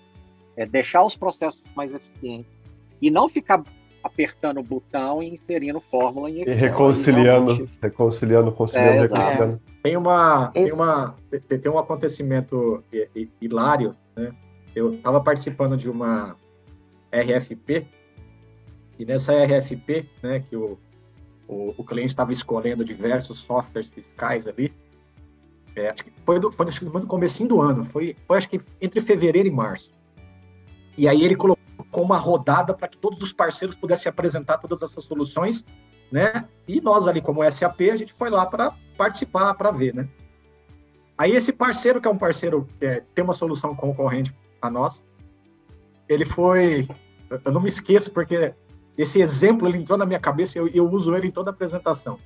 é, 0.56 0.66
deixar 0.66 1.04
os 1.04 1.16
processos 1.16 1.62
mais 1.74 1.94
eficientes 1.94 2.50
e 3.00 3.10
não 3.10 3.28
ficar 3.28 3.62
apertando 4.06 4.58
o 4.58 4.62
botão 4.62 5.22
e 5.22 5.28
inserindo 5.28 5.80
fórmula 5.80 6.30
em 6.30 6.42
Excel. 6.42 6.54
E 6.54 6.56
reconciliando, 6.56 7.52
realmente... 7.52 7.78
reconciliando, 7.82 8.52
conciliando, 8.52 8.90
é, 8.90 9.02
reconciliando. 9.02 9.60
Tem 9.82 9.96
uma, 9.96 10.48
tem 10.48 10.72
uma, 10.72 11.14
tem 11.48 11.70
um 11.70 11.78
acontecimento 11.78 12.82
hilário, 13.40 13.94
né? 14.16 14.32
Eu 14.74 14.94
estava 14.94 15.20
participando 15.20 15.76
de 15.76 15.90
uma 15.90 16.36
RFP 17.12 17.86
e 18.98 19.04
nessa 19.04 19.32
RFP, 19.32 20.08
né, 20.22 20.40
que 20.40 20.56
o, 20.56 20.78
o, 21.48 21.74
o 21.76 21.84
cliente 21.84 22.08
estava 22.08 22.32
escolhendo 22.32 22.84
diversos 22.84 23.38
softwares 23.38 23.88
fiscais 23.88 24.48
ali, 24.48 24.72
é, 25.74 25.90
acho 25.90 26.04
que 26.04 26.12
foi, 26.24 26.40
do, 26.40 26.50
foi, 26.50 26.70
foi 26.70 27.00
no 27.00 27.06
comecinho 27.06 27.48
do 27.48 27.60
ano, 27.60 27.84
foi, 27.84 28.16
foi 28.26 28.38
acho 28.38 28.48
que 28.48 28.60
entre 28.80 29.00
fevereiro 29.00 29.46
e 29.46 29.50
março. 29.50 29.90
E 30.96 31.06
aí 31.06 31.22
ele 31.22 31.36
colocou 31.36 31.55
uma 32.02 32.16
rodada 32.16 32.74
para 32.74 32.88
que 32.88 32.98
todos 32.98 33.20
os 33.22 33.32
parceiros 33.32 33.76
pudessem 33.76 34.10
apresentar 34.10 34.58
todas 34.58 34.82
essas 34.82 35.04
soluções, 35.04 35.64
né? 36.10 36.48
E 36.66 36.80
nós 36.80 37.06
ali 37.06 37.20
como 37.20 37.48
SAP, 37.50 37.80
a 37.92 37.96
gente 37.96 38.12
foi 38.12 38.30
lá 38.30 38.46
para 38.46 38.74
participar, 38.96 39.54
para 39.54 39.70
ver, 39.70 39.94
né? 39.94 40.08
Aí 41.18 41.32
esse 41.32 41.52
parceiro, 41.52 42.00
que 42.00 42.06
é 42.06 42.10
um 42.10 42.18
parceiro 42.18 42.68
que 42.78 42.86
é, 42.86 43.02
tem 43.14 43.24
uma 43.24 43.32
solução 43.32 43.74
concorrente 43.74 44.34
a 44.60 44.70
nós, 44.70 45.02
ele 46.08 46.24
foi, 46.24 46.86
eu 47.44 47.52
não 47.52 47.60
me 47.60 47.68
esqueço 47.68 48.12
porque 48.12 48.54
esse 48.96 49.20
exemplo 49.20 49.66
ele 49.66 49.78
entrou 49.78 49.98
na 49.98 50.06
minha 50.06 50.20
cabeça 50.20 50.58
e 50.58 50.60
eu, 50.60 50.68
eu 50.68 50.90
uso 50.90 51.14
ele 51.14 51.28
em 51.28 51.30
toda 51.30 51.50
a 51.50 51.54
apresentação. 51.54 52.18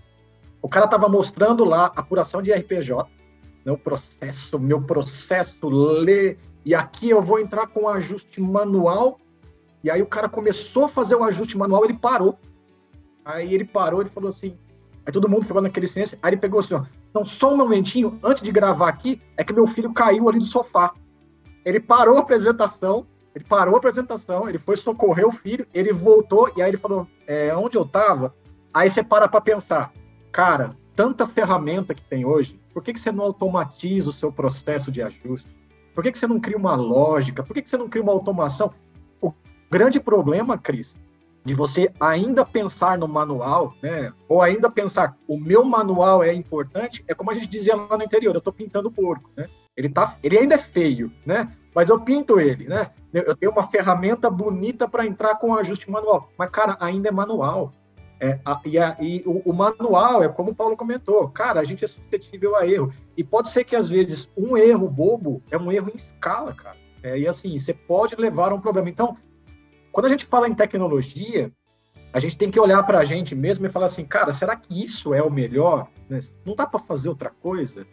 O 0.61 0.69
cara 0.69 0.85
estava 0.85 1.09
mostrando 1.09 1.65
lá 1.65 1.87
apuração 1.97 2.43
de 2.43 2.53
RPJ, 2.53 3.09
meu 3.65 3.79
processo, 3.79 4.59
meu 4.59 4.83
processo, 4.83 5.69
lê, 5.69 6.37
e 6.65 6.75
aqui 6.75 7.09
eu 7.09 7.23
vou 7.23 7.39
entrar 7.39 7.67
com 7.69 7.89
ajuste 7.89 8.41
manual. 8.41 9.19
E 9.83 9.91
aí 9.91 10.03
o 10.03 10.07
cara 10.07 10.29
começou 10.29 10.85
a 10.85 10.89
fazer 10.89 11.15
o 11.15 11.25
ajuste 11.25 11.57
manual, 11.57 11.85
ele 11.85 11.95
parou. 11.95 12.39
Aí 13.25 13.55
ele 13.55 13.65
parou, 13.65 14.01
ele 14.01 14.11
falou 14.11 14.29
assim. 14.29 14.57
Aí 15.07 15.13
todo 15.13 15.29
mundo 15.29 15.47
ficou 15.47 15.63
naquele 15.63 15.87
silêncio. 15.87 16.19
Aí 16.23 16.31
ele 16.31 16.41
pegou 16.41 16.61
assim, 16.61 16.75
ó. 16.75 16.85
Então, 17.11 17.25
só 17.25 17.53
um 17.53 17.57
momentinho, 17.57 18.19
antes 18.23 18.43
de 18.43 18.53
gravar 18.53 18.89
aqui, 18.89 19.21
é 19.37 19.43
que 19.43 19.53
meu 19.53 19.67
filho 19.67 19.93
caiu 19.93 20.29
ali 20.29 20.39
do 20.39 20.45
sofá. 20.45 20.93
Ele 21.65 21.81
parou 21.81 22.17
a 22.17 22.21
apresentação, 22.21 23.07
ele 23.35 23.45
parou 23.45 23.75
a 23.75 23.79
apresentação, 23.79 24.49
ele 24.49 24.59
foi 24.59 24.77
socorrer 24.77 25.27
o 25.27 25.33
filho, 25.33 25.67
ele 25.75 25.93
voltou, 25.93 26.51
e 26.57 26.63
aí 26.63 26.71
ele 26.71 26.77
falou: 26.77 27.07
é, 27.27 27.55
onde 27.57 27.77
eu 27.77 27.85
tava? 27.85 28.35
Aí 28.73 28.89
você 28.89 29.03
para 29.03 29.29
para 29.29 29.41
pensar, 29.41 29.93
cara, 30.31 30.77
tanta 30.95 31.27
ferramenta 31.27 31.95
que 31.95 32.03
tem 32.03 32.25
hoje, 32.25 32.61
por 32.73 32.83
que, 32.83 32.93
que 32.93 33.01
você 33.01 33.11
não 33.11 33.25
automatiza 33.25 34.11
o 34.11 34.13
seu 34.13 34.33
processo 34.33 34.93
de 34.93 35.03
ajuste? 35.03 35.49
Por 35.95 36.05
que, 36.05 36.13
que 36.13 36.19
você 36.19 36.27
não 36.27 36.39
cria 36.39 36.57
uma 36.57 36.77
lógica? 36.77 37.43
Por 37.43 37.55
que, 37.55 37.63
que 37.63 37.69
você 37.69 37.77
não 37.77 37.89
cria 37.89 38.03
uma 38.03 38.13
automação? 38.13 38.73
Grande 39.71 40.01
problema, 40.01 40.59
Cris, 40.59 40.97
de 41.45 41.55
você 41.55 41.93
ainda 42.01 42.45
pensar 42.45 42.99
no 42.99 43.07
manual, 43.07 43.73
né? 43.81 44.13
Ou 44.29 44.43
ainda 44.43 44.69
pensar, 44.69 45.17
o 45.29 45.39
meu 45.39 45.65
manual 45.65 46.23
é 46.23 46.33
importante, 46.33 47.05
é 47.07 47.15
como 47.15 47.31
a 47.31 47.35
gente 47.35 47.47
dizia 47.47 47.77
lá 47.77 47.97
no 47.97 48.03
interior, 48.03 48.35
eu 48.35 48.39
estou 48.39 48.53
pintando 48.53 48.89
o 48.89 48.93
porco, 48.93 49.31
né? 49.37 49.47
Ele, 49.77 49.89
tá, 49.89 50.17
ele 50.23 50.39
ainda 50.39 50.57
é 50.57 50.59
feio, 50.59 51.13
né? 51.25 51.53
Mas 51.75 51.89
eu 51.89 52.01
pinto 52.01 52.41
ele, 52.41 52.67
né? 52.67 52.91
Eu 53.13 53.37
tenho 53.37 53.53
uma 53.53 53.67
ferramenta 53.67 54.29
bonita 54.29 54.89
para 54.89 55.07
entrar 55.07 55.37
com 55.37 55.55
ajuste 55.55 55.91
manual. 55.91 56.29
Mas, 56.37 56.51
cara, 56.51 56.77
ainda 56.81 57.09
é 57.09 57.13
manual. 57.13 57.73
É, 58.19 58.39
a, 58.45 58.61
e, 58.65 58.79
a, 58.79 58.97
e 59.01 59.23
o, 59.25 59.51
o, 59.51 59.55
manual 59.55 60.23
é 60.23 60.29
como 60.29 60.51
o 60.51 60.55
Paulo 60.55 60.77
comentou, 60.77 61.27
cara, 61.31 61.59
a 61.61 61.65
gente 61.65 61.85
é 61.85 61.89
suscetível 61.89 62.55
a 62.55 62.67
erro. 62.67 62.93
E 63.17 63.25
pode 63.25 63.49
ser 63.49 63.65
que 63.65 63.75
às 63.75 63.89
vezes 63.89 64.29
um 64.37 64.57
erro 64.59 64.91
bobo 64.91 65.43
é 65.51 65.57
um 65.57 65.73
erro 65.73 65.91
em 65.91 65.97
escala, 65.97 66.53
cara. 66.53 66.77
É, 67.03 67.19
e 67.19 67.27
assim, 67.27 67.57
você 67.57 67.73
pode 67.73 68.15
levar 68.17 68.53
a 68.53 68.55
um 68.55 68.61
problema. 68.61 68.91
Então, 68.91 69.17
quando 69.93 70.07
a 70.07 70.09
gente 70.09 70.25
fala 70.25 70.49
em 70.49 70.55
tecnologia, 70.55 71.51
a 72.13 72.19
gente 72.19 72.37
tem 72.37 72.51
que 72.51 72.59
olhar 72.59 72.83
para 72.83 72.99
a 72.99 73.05
gente 73.05 73.35
mesmo 73.35 73.67
e 73.67 73.71
falar 73.71 73.87
assim, 73.87 74.05
cara, 74.05 74.33
será 74.33 74.57
que 74.57 74.83
isso 74.83 75.15
é 75.15 75.23
o 75.23 75.31
melhor? 75.31 75.89
Né? 76.09 76.21
Não 76.45 76.55
dá 76.55 76.67
para 76.67 76.81
fazer 76.81 77.09
outra 77.09 77.31
coisa? 77.31 77.87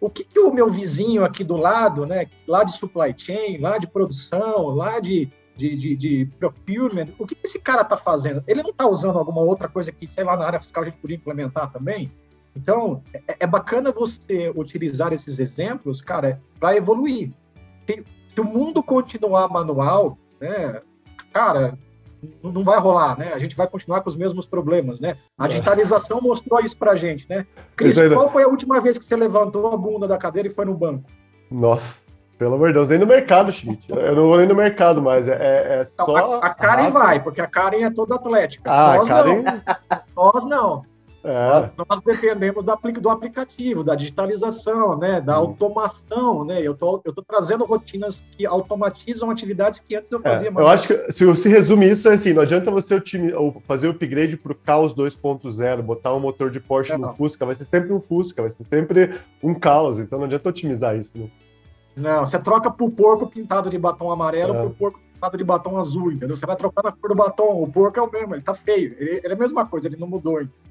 O 0.00 0.08
que, 0.08 0.24
que, 0.24 0.40
o 0.40 0.52
meu 0.52 0.70
vizinho 0.70 1.24
aqui 1.24 1.44
do 1.44 1.56
lado, 1.56 2.06
né, 2.06 2.26
lá 2.48 2.64
de 2.64 2.72
supply 2.72 3.14
chain, 3.16 3.58
lá 3.58 3.76
de 3.78 3.86
produção, 3.86 4.68
lá 4.68 4.98
de 4.98 5.30
de, 5.60 5.76
de, 5.76 5.96
de 5.96 6.26
procurement, 6.38 7.08
o 7.18 7.26
que 7.26 7.36
esse 7.44 7.58
cara 7.58 7.82
está 7.82 7.96
fazendo? 7.96 8.42
Ele 8.46 8.62
não 8.62 8.70
está 8.70 8.88
usando 8.88 9.18
alguma 9.18 9.42
outra 9.42 9.68
coisa 9.68 9.92
que, 9.92 10.06
sei 10.06 10.24
lá, 10.24 10.36
na 10.36 10.46
área 10.46 10.60
fiscal 10.60 10.82
a 10.82 10.86
gente 10.86 10.98
podia 10.98 11.16
implementar 11.16 11.70
também? 11.70 12.10
Então, 12.56 13.02
é, 13.12 13.36
é 13.40 13.46
bacana 13.46 13.92
você 13.92 14.50
utilizar 14.54 15.12
esses 15.12 15.38
exemplos, 15.38 16.00
cara, 16.00 16.40
para 16.58 16.76
evoluir. 16.76 17.30
Se, 17.86 18.04
se, 18.34 18.40
o 18.40 18.44
mundo 18.44 18.82
continuar 18.82 19.48
manual, 19.48 20.16
né, 20.40 20.80
cara, 21.32 21.78
não 22.42 22.62
vai 22.62 22.78
rolar, 22.78 23.18
né? 23.18 23.32
A 23.32 23.38
gente 23.38 23.56
vai 23.56 23.66
continuar 23.66 24.00
com 24.02 24.08
os 24.08 24.16
mesmos 24.16 24.46
problemas, 24.46 25.00
né? 25.00 25.16
A 25.38 25.46
é. 25.46 25.48
digitalização 25.48 26.20
mostrou 26.20 26.60
isso 26.60 26.76
pra 26.76 26.96
gente, 26.96 27.26
né? 27.28 27.46
Cris, 27.76 27.96
qual 28.12 28.28
foi 28.28 28.42
a 28.42 28.48
última 28.48 28.80
vez 28.80 28.98
que 28.98 29.04
você 29.04 29.16
levantou 29.16 29.66
a 29.72 29.76
bunda 29.76 30.06
da 30.06 30.18
cadeira 30.18 30.48
e 30.48 30.52
foi 30.52 30.64
no 30.64 30.74
banco? 30.74 31.08
Nossa, 31.50 32.00
pelo 32.38 32.54
amor 32.54 32.68
de 32.68 32.74
Deus, 32.74 32.88
nem 32.88 32.98
no 32.98 33.06
mercado, 33.06 33.50
Schmidt. 33.50 33.86
Eu 33.90 34.14
não 34.14 34.28
vou 34.28 34.36
nem 34.36 34.46
no 34.46 34.54
mercado 34.54 35.02
mais, 35.02 35.28
é, 35.28 35.34
é, 35.34 35.80
é 35.80 35.84
só... 35.84 36.40
A, 36.40 36.46
a 36.46 36.54
Karen 36.54 36.90
vai, 36.90 37.22
porque 37.22 37.40
a 37.40 37.46
Karen 37.46 37.82
é 37.82 37.90
toda 37.90 38.14
atlética. 38.14 38.70
Ah, 38.70 38.96
nós 38.96 39.08
Karen... 39.08 39.42
não. 39.42 39.62
Nós 40.16 40.46
não. 40.46 40.89
É. 41.22 41.70
Nós, 41.76 42.00
dependemos 42.00 42.64
do, 42.64 43.10
aplicativo, 43.10 43.84
da 43.84 43.94
digitalização, 43.94 44.96
né, 44.98 45.20
da 45.20 45.34
automação, 45.34 46.44
né? 46.44 46.60
Eu 46.62 46.74
tô, 46.74 47.00
eu 47.04 47.12
tô 47.12 47.22
trazendo 47.22 47.64
rotinas 47.64 48.22
que 48.32 48.46
automatizam 48.46 49.30
atividades 49.30 49.80
que 49.80 49.94
antes 49.94 50.10
eu 50.10 50.20
fazia 50.20 50.48
é, 50.48 50.50
mais. 50.50 50.66
Eu 50.66 50.72
acho 50.72 50.88
que 50.88 51.12
se, 51.12 51.36
se 51.36 51.48
resume 51.48 51.90
isso 51.90 52.08
é 52.08 52.14
assim, 52.14 52.32
não 52.32 52.42
adianta 52.42 52.70
você 52.70 53.00
fazer 53.66 53.88
o 53.88 53.90
upgrade 53.90 54.36
para 54.38 54.52
o 54.52 54.54
Caos 54.54 54.94
2.0, 54.94 55.82
botar 55.82 56.14
um 56.14 56.20
motor 56.20 56.50
de 56.50 56.58
Porsche 56.58 56.92
é, 56.92 56.96
no 56.96 57.08
não. 57.08 57.14
Fusca, 57.14 57.44
vai 57.44 57.54
ser 57.54 57.66
sempre 57.66 57.92
um 57.92 58.00
Fusca, 58.00 58.40
vai 58.40 58.50
ser 58.50 58.64
sempre 58.64 59.20
um 59.42 59.54
Caos, 59.54 59.98
então 59.98 60.18
não 60.18 60.26
adianta 60.26 60.48
otimizar 60.48 60.96
isso. 60.96 61.12
Né? 61.14 61.28
Não, 61.96 62.24
você 62.24 62.38
troca 62.38 62.70
pro 62.70 62.90
porco 62.90 63.26
pintado 63.26 63.68
de 63.68 63.76
batom 63.76 64.10
amarelo 64.10 64.54
é. 64.54 64.60
pro 64.60 64.70
porco 64.70 65.00
pintado 65.12 65.36
de 65.36 65.44
batom 65.44 65.76
azul, 65.76 66.12
entendeu? 66.12 66.34
Você 66.34 66.46
vai 66.46 66.56
trocando 66.56 66.88
a 66.88 66.92
cor 66.92 67.10
do 67.10 67.14
batom, 67.14 67.62
o 67.62 67.70
porco 67.70 67.98
é 67.98 68.02
o 68.02 68.10
mesmo, 68.10 68.34
ele 68.34 68.42
tá 68.42 68.54
feio, 68.54 68.96
ele, 68.98 69.20
ele 69.22 69.28
é 69.28 69.36
a 69.36 69.38
mesma 69.38 69.66
coisa, 69.66 69.86
ele 69.86 69.98
não 69.98 70.08
mudou. 70.08 70.40
Então. 70.40 70.69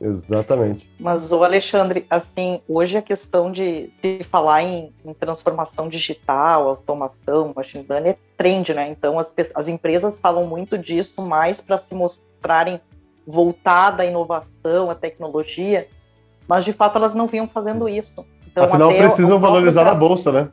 Exatamente. 0.00 0.88
Mas, 0.98 1.32
o 1.32 1.42
Alexandre, 1.42 2.06
assim, 2.08 2.60
hoje 2.68 2.96
a 2.96 3.02
questão 3.02 3.50
de 3.50 3.90
se 4.00 4.24
falar 4.30 4.62
em, 4.62 4.92
em 5.04 5.12
transformação 5.12 5.88
digital, 5.88 6.68
automação, 6.68 7.52
machine 7.54 7.84
learning 7.88 8.10
é 8.10 8.16
trend, 8.36 8.72
né? 8.74 8.88
Então, 8.88 9.18
as, 9.18 9.34
as 9.54 9.68
empresas 9.68 10.20
falam 10.20 10.46
muito 10.46 10.78
disso 10.78 11.20
mais 11.20 11.60
para 11.60 11.78
se 11.78 11.94
mostrarem 11.94 12.80
voltada 13.26 14.04
à 14.04 14.06
inovação, 14.06 14.88
à 14.90 14.94
tecnologia, 14.94 15.88
mas 16.46 16.64
de 16.64 16.72
fato 16.72 16.96
elas 16.96 17.14
não 17.14 17.26
vinham 17.26 17.48
fazendo 17.48 17.88
isso. 17.88 18.24
Então, 18.46 18.64
Afinal, 18.64 18.94
precisam 18.94 19.38
valorizar 19.38 19.86
a 19.86 19.94
bolsa, 19.94 20.32
né? 20.32 20.48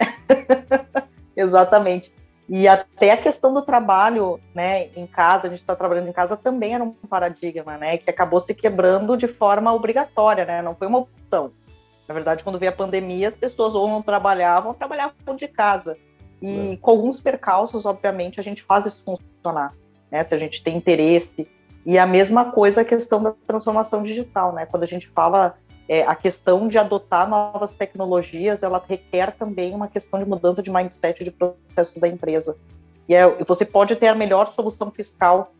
Exatamente. 1.36 2.12
E 2.48 2.68
até 2.68 3.12
a 3.12 3.16
questão 3.16 3.54
do 3.54 3.62
trabalho, 3.62 4.38
né, 4.54 4.88
em 4.94 5.06
casa, 5.06 5.46
a 5.46 5.50
gente 5.50 5.60
está 5.60 5.74
trabalhando 5.74 6.08
em 6.08 6.12
casa 6.12 6.36
também 6.36 6.74
era 6.74 6.84
um 6.84 6.92
paradigma, 6.92 7.78
né, 7.78 7.96
que 7.96 8.10
acabou 8.10 8.38
se 8.38 8.54
quebrando 8.54 9.16
de 9.16 9.26
forma 9.26 9.72
obrigatória, 9.72 10.44
né, 10.44 10.60
não 10.60 10.74
foi 10.74 10.86
uma 10.86 10.98
opção. 10.98 11.52
Na 12.06 12.14
verdade, 12.14 12.44
quando 12.44 12.58
veio 12.58 12.70
a 12.70 12.74
pandemia, 12.74 13.28
as 13.28 13.34
pessoas 13.34 13.74
ou 13.74 13.88
não 13.88 14.02
trabalhavam, 14.02 14.68
ou 14.68 14.74
trabalhavam 14.74 15.36
de 15.36 15.48
casa. 15.48 15.96
E 16.42 16.72
é. 16.72 16.76
com 16.76 16.90
alguns 16.90 17.18
percalços, 17.18 17.86
obviamente, 17.86 18.38
a 18.38 18.42
gente 18.42 18.62
faz 18.62 18.84
isso 18.84 19.02
funcionar, 19.02 19.72
né, 20.10 20.22
se 20.22 20.34
a 20.34 20.38
gente 20.38 20.62
tem 20.62 20.76
interesse. 20.76 21.48
E 21.86 21.98
a 21.98 22.06
mesma 22.06 22.52
coisa 22.52 22.82
a 22.82 22.84
questão 22.84 23.22
da 23.22 23.32
transformação 23.46 24.02
digital, 24.02 24.52
né, 24.52 24.66
quando 24.66 24.82
a 24.82 24.86
gente 24.86 25.08
fala 25.08 25.56
é, 25.88 26.02
a 26.02 26.14
questão 26.14 26.66
de 26.66 26.78
adotar 26.78 27.28
novas 27.28 27.72
tecnologias, 27.72 28.62
ela 28.62 28.82
requer 28.86 29.32
também 29.32 29.74
uma 29.74 29.88
questão 29.88 30.18
de 30.18 30.28
mudança 30.28 30.62
de 30.62 30.70
mindset 30.70 31.22
de 31.22 31.30
processos 31.30 32.00
da 32.00 32.08
empresa. 32.08 32.56
E 33.08 33.14
é, 33.14 33.28
você 33.44 33.64
pode 33.64 33.94
ter 33.96 34.08
a 34.08 34.14
melhor 34.14 34.48
solução 34.48 34.90
fiscal, 34.90 35.52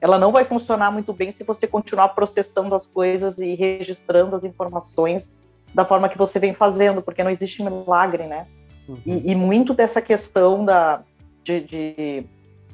ela 0.00 0.18
não 0.18 0.32
vai 0.32 0.44
funcionar 0.44 0.90
muito 0.90 1.12
bem 1.12 1.30
se 1.30 1.44
você 1.44 1.66
continuar 1.66 2.08
processando 2.08 2.74
as 2.74 2.86
coisas 2.86 3.38
e 3.38 3.54
registrando 3.54 4.34
as 4.34 4.44
informações 4.44 5.30
da 5.72 5.84
forma 5.84 6.08
que 6.08 6.18
você 6.18 6.38
vem 6.38 6.52
fazendo, 6.52 7.00
porque 7.00 7.22
não 7.22 7.30
existe 7.30 7.62
milagre, 7.62 8.24
né? 8.24 8.46
Uhum. 8.88 8.98
E, 9.06 9.30
e, 9.30 9.34
muito 9.34 9.72
dessa 9.72 10.02
questão 10.02 10.64
da, 10.64 11.02
de, 11.44 11.60
de 11.60 12.26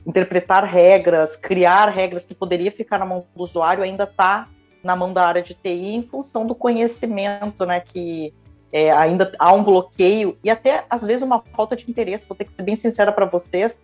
interpretar 0.06 0.64
regras, 0.64 1.36
criar 1.36 1.90
regras 1.90 2.24
que 2.24 2.34
poderia 2.34 2.72
ficar 2.72 2.98
na 2.98 3.04
mão 3.04 3.26
do 3.36 3.42
usuário 3.42 3.84
ainda 3.84 4.04
está 4.04 4.48
na 4.82 4.94
mão 4.96 5.12
da 5.12 5.26
área 5.26 5.42
de 5.42 5.54
TI 5.54 5.94
em 5.94 6.02
função 6.02 6.46
do 6.46 6.54
conhecimento, 6.54 7.64
né, 7.66 7.80
que 7.80 8.32
é, 8.72 8.90
ainda 8.90 9.32
há 9.38 9.52
um 9.52 9.64
bloqueio 9.64 10.36
e 10.42 10.50
até 10.50 10.84
às 10.88 11.04
vezes 11.04 11.22
uma 11.22 11.42
falta 11.56 11.74
de 11.74 11.90
interesse, 11.90 12.26
vou 12.28 12.36
ter 12.36 12.44
que 12.44 12.54
ser 12.54 12.62
bem 12.62 12.76
sincera 12.76 13.10
para 13.10 13.26
vocês, 13.26 13.82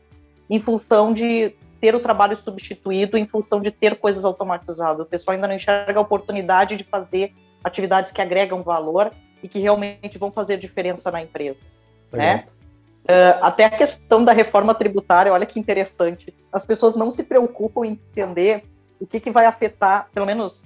em 0.48 0.60
função 0.60 1.12
de 1.12 1.54
ter 1.80 1.94
o 1.94 2.00
trabalho 2.00 2.36
substituído, 2.36 3.16
em 3.16 3.26
função 3.26 3.60
de 3.60 3.70
ter 3.70 3.98
coisas 3.98 4.24
automatizadas. 4.24 5.00
O 5.00 5.08
pessoal 5.08 5.34
ainda 5.34 5.48
não 5.48 5.54
enxerga 5.54 5.98
a 5.98 6.02
oportunidade 6.02 6.76
de 6.76 6.84
fazer 6.84 7.32
atividades 7.62 8.10
que 8.10 8.20
agregam 8.20 8.62
valor 8.62 9.10
e 9.42 9.48
que 9.48 9.58
realmente 9.58 10.18
vão 10.18 10.30
fazer 10.30 10.56
diferença 10.58 11.10
na 11.10 11.22
empresa, 11.22 11.62
né? 12.12 12.46
Uh, 13.04 13.36
até 13.42 13.66
a 13.66 13.70
questão 13.70 14.24
da 14.24 14.32
reforma 14.32 14.74
tributária, 14.74 15.30
olha 15.30 15.44
que 15.44 15.60
interessante. 15.60 16.34
As 16.50 16.64
pessoas 16.64 16.96
não 16.96 17.10
se 17.10 17.22
preocupam 17.22 17.84
em 17.84 17.92
entender 17.92 18.64
o 18.98 19.06
que, 19.06 19.20
que 19.20 19.30
vai 19.30 19.44
afetar, 19.44 20.08
pelo 20.14 20.24
menos 20.24 20.62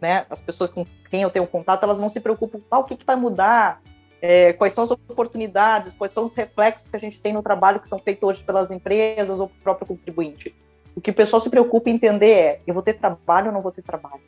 né, 0.00 0.26
as 0.28 0.40
pessoas 0.40 0.70
com 0.70 0.86
quem 1.10 1.22
eu 1.22 1.30
tenho 1.30 1.46
contato, 1.46 1.82
elas 1.82 1.98
não 1.98 2.08
se 2.08 2.20
preocupam, 2.20 2.60
ah, 2.70 2.78
o 2.78 2.84
que, 2.84 2.96
que 2.96 3.06
vai 3.06 3.16
mudar, 3.16 3.80
é, 4.20 4.52
quais 4.54 4.72
são 4.72 4.84
as 4.84 4.90
oportunidades, 4.90 5.94
quais 5.94 6.12
são 6.12 6.24
os 6.24 6.34
reflexos 6.34 6.88
que 6.88 6.96
a 6.96 6.98
gente 6.98 7.20
tem 7.20 7.32
no 7.32 7.42
trabalho 7.42 7.80
que 7.80 7.88
são 7.88 7.98
feitos 7.98 8.28
hoje 8.28 8.42
pelas 8.42 8.70
empresas 8.70 9.40
ou 9.40 9.48
pelo 9.48 9.60
próprio 9.62 9.86
contribuinte. 9.86 10.54
O 10.94 11.00
que 11.00 11.10
o 11.10 11.14
pessoal 11.14 11.40
se 11.40 11.50
preocupa 11.50 11.90
em 11.90 11.94
entender 11.94 12.32
é, 12.32 12.60
eu 12.66 12.72
vou 12.72 12.82
ter 12.82 12.94
trabalho 12.94 13.48
ou 13.48 13.52
não 13.52 13.62
vou 13.62 13.72
ter 13.72 13.82
trabalho? 13.82 14.20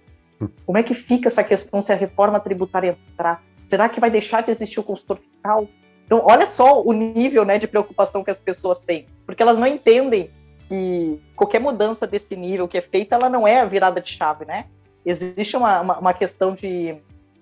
Como 0.64 0.78
é 0.78 0.82
que 0.82 0.94
fica 0.94 1.28
essa 1.28 1.42
questão 1.42 1.82
se 1.82 1.92
a 1.92 1.96
reforma 1.96 2.38
tributária 2.38 2.96
entrar? 3.12 3.42
Será 3.68 3.88
que 3.88 3.98
vai 3.98 4.10
deixar 4.10 4.42
de 4.42 4.50
existir 4.50 4.78
o 4.78 4.84
consultor 4.84 5.18
fiscal? 5.18 5.66
Então, 6.06 6.22
olha 6.24 6.46
só 6.46 6.82
o 6.82 6.92
nível 6.92 7.44
né, 7.44 7.58
de 7.58 7.66
preocupação 7.66 8.22
que 8.22 8.30
as 8.30 8.38
pessoas 8.38 8.80
têm, 8.80 9.06
porque 9.26 9.42
elas 9.42 9.58
não 9.58 9.66
entendem 9.66 10.30
que 10.68 11.20
qualquer 11.34 11.60
mudança 11.60 12.06
desse 12.06 12.36
nível 12.36 12.68
que 12.68 12.78
é 12.78 12.82
feita, 12.82 13.16
ela 13.16 13.28
não 13.28 13.46
é 13.48 13.60
a 13.60 13.64
virada 13.64 14.00
de 14.00 14.10
chave, 14.10 14.44
né? 14.44 14.66
Existe 15.04 15.56
uma, 15.56 15.80
uma, 15.80 15.98
uma 15.98 16.14
questão 16.14 16.54
de 16.54 16.96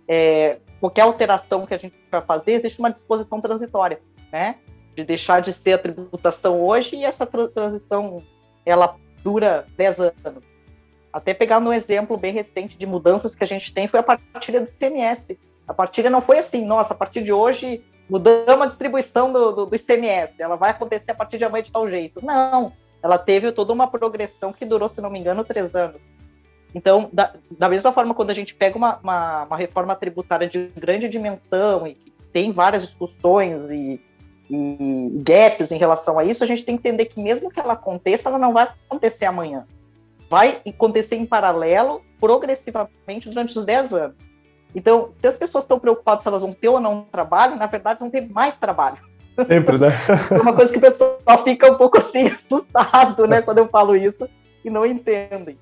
é, 0.08 0.58
qualquer 0.80 1.02
alteração 1.02 1.66
que 1.66 1.74
a 1.74 1.78
gente 1.78 1.94
vai 2.10 2.22
fazer, 2.22 2.52
existe 2.52 2.78
uma 2.78 2.90
disposição 2.90 3.40
transitória, 3.40 4.00
né? 4.32 4.56
De 4.94 5.04
deixar 5.04 5.40
de 5.40 5.52
ser 5.52 5.72
a 5.72 5.78
tributação 5.78 6.62
hoje 6.62 6.96
e 6.96 7.04
essa 7.04 7.26
transição 7.26 8.22
ela 8.64 8.96
dura 9.22 9.66
10 9.76 10.00
anos. 10.00 10.44
Até 11.12 11.34
pegar 11.34 11.58
um 11.58 11.72
exemplo 11.72 12.16
bem 12.16 12.32
recente 12.32 12.76
de 12.76 12.86
mudanças 12.86 13.34
que 13.34 13.44
a 13.44 13.46
gente 13.46 13.72
tem 13.72 13.88
foi 13.88 14.00
a 14.00 14.02
partilha 14.02 14.60
do 14.60 14.70
CMS. 14.70 15.38
A 15.66 15.74
partilha 15.74 16.10
não 16.10 16.20
foi 16.20 16.38
assim, 16.38 16.64
nossa, 16.64 16.94
a 16.94 16.96
partir 16.96 17.22
de 17.22 17.32
hoje 17.32 17.82
mudamos 18.08 18.62
a 18.62 18.66
distribuição 18.66 19.32
do, 19.32 19.52
do, 19.52 19.66
do 19.66 19.76
ela 20.38 20.56
vai 20.56 20.70
acontecer 20.70 21.10
a 21.10 21.14
partir 21.14 21.38
de 21.38 21.44
amanhã 21.44 21.62
de 21.62 21.72
tal 21.72 21.88
jeito. 21.90 22.24
Não, 22.24 22.72
ela 23.02 23.18
teve 23.18 23.50
toda 23.52 23.72
uma 23.72 23.88
progressão 23.88 24.52
que 24.52 24.64
durou, 24.64 24.88
se 24.88 25.00
não 25.00 25.10
me 25.10 25.18
engano, 25.18 25.44
três 25.44 25.74
anos. 25.74 26.00
Então, 26.76 27.08
da, 27.10 27.32
da 27.50 27.70
mesma 27.70 27.90
forma, 27.90 28.12
quando 28.12 28.28
a 28.28 28.34
gente 28.34 28.54
pega 28.54 28.76
uma, 28.76 28.98
uma, 29.02 29.44
uma, 29.44 29.56
reforma 29.56 29.96
tributária 29.96 30.46
de 30.46 30.70
grande 30.76 31.08
dimensão 31.08 31.86
e 31.86 31.94
que 31.94 32.12
tem 32.30 32.52
várias 32.52 32.82
discussões 32.82 33.70
e, 33.70 33.98
e 34.50 35.10
gaps 35.24 35.72
em 35.72 35.78
relação 35.78 36.18
a 36.18 36.24
isso, 36.26 36.44
a 36.44 36.46
gente 36.46 36.66
tem 36.66 36.76
que 36.76 36.86
entender 36.86 37.06
que 37.06 37.18
mesmo 37.18 37.50
que 37.50 37.58
ela 37.58 37.72
aconteça, 37.72 38.28
ela 38.28 38.38
não 38.38 38.52
vai 38.52 38.64
acontecer 38.64 39.24
amanhã. 39.24 39.64
Vai 40.28 40.60
acontecer 40.68 41.16
em 41.16 41.24
paralelo, 41.24 42.02
progressivamente, 42.20 43.30
durante 43.30 43.58
os 43.58 43.64
10 43.64 43.94
anos. 43.94 44.16
Então, 44.74 45.08
se 45.18 45.26
as 45.26 45.38
pessoas 45.38 45.64
estão 45.64 45.78
preocupadas 45.78 46.24
se 46.24 46.28
elas 46.28 46.42
vão 46.42 46.52
ter 46.52 46.68
ou 46.68 46.78
não 46.78 47.06
trabalho, 47.10 47.56
na 47.56 47.64
verdade, 47.64 48.00
vão 48.00 48.10
ter 48.10 48.28
mais 48.28 48.58
trabalho. 48.58 48.98
Sempre, 49.46 49.78
né? 49.78 49.88
é 50.30 50.42
uma 50.42 50.52
coisa 50.52 50.70
que 50.70 50.78
o 50.78 50.82
pessoal 50.82 51.42
fica 51.42 51.72
um 51.72 51.78
pouco 51.78 51.96
assim, 51.96 52.26
assustado, 52.28 53.26
né, 53.26 53.40
quando 53.40 53.58
eu 53.58 53.68
falo 53.68 53.96
isso, 53.96 54.28
e 54.62 54.68
não 54.68 54.84
entendem. 54.84 55.56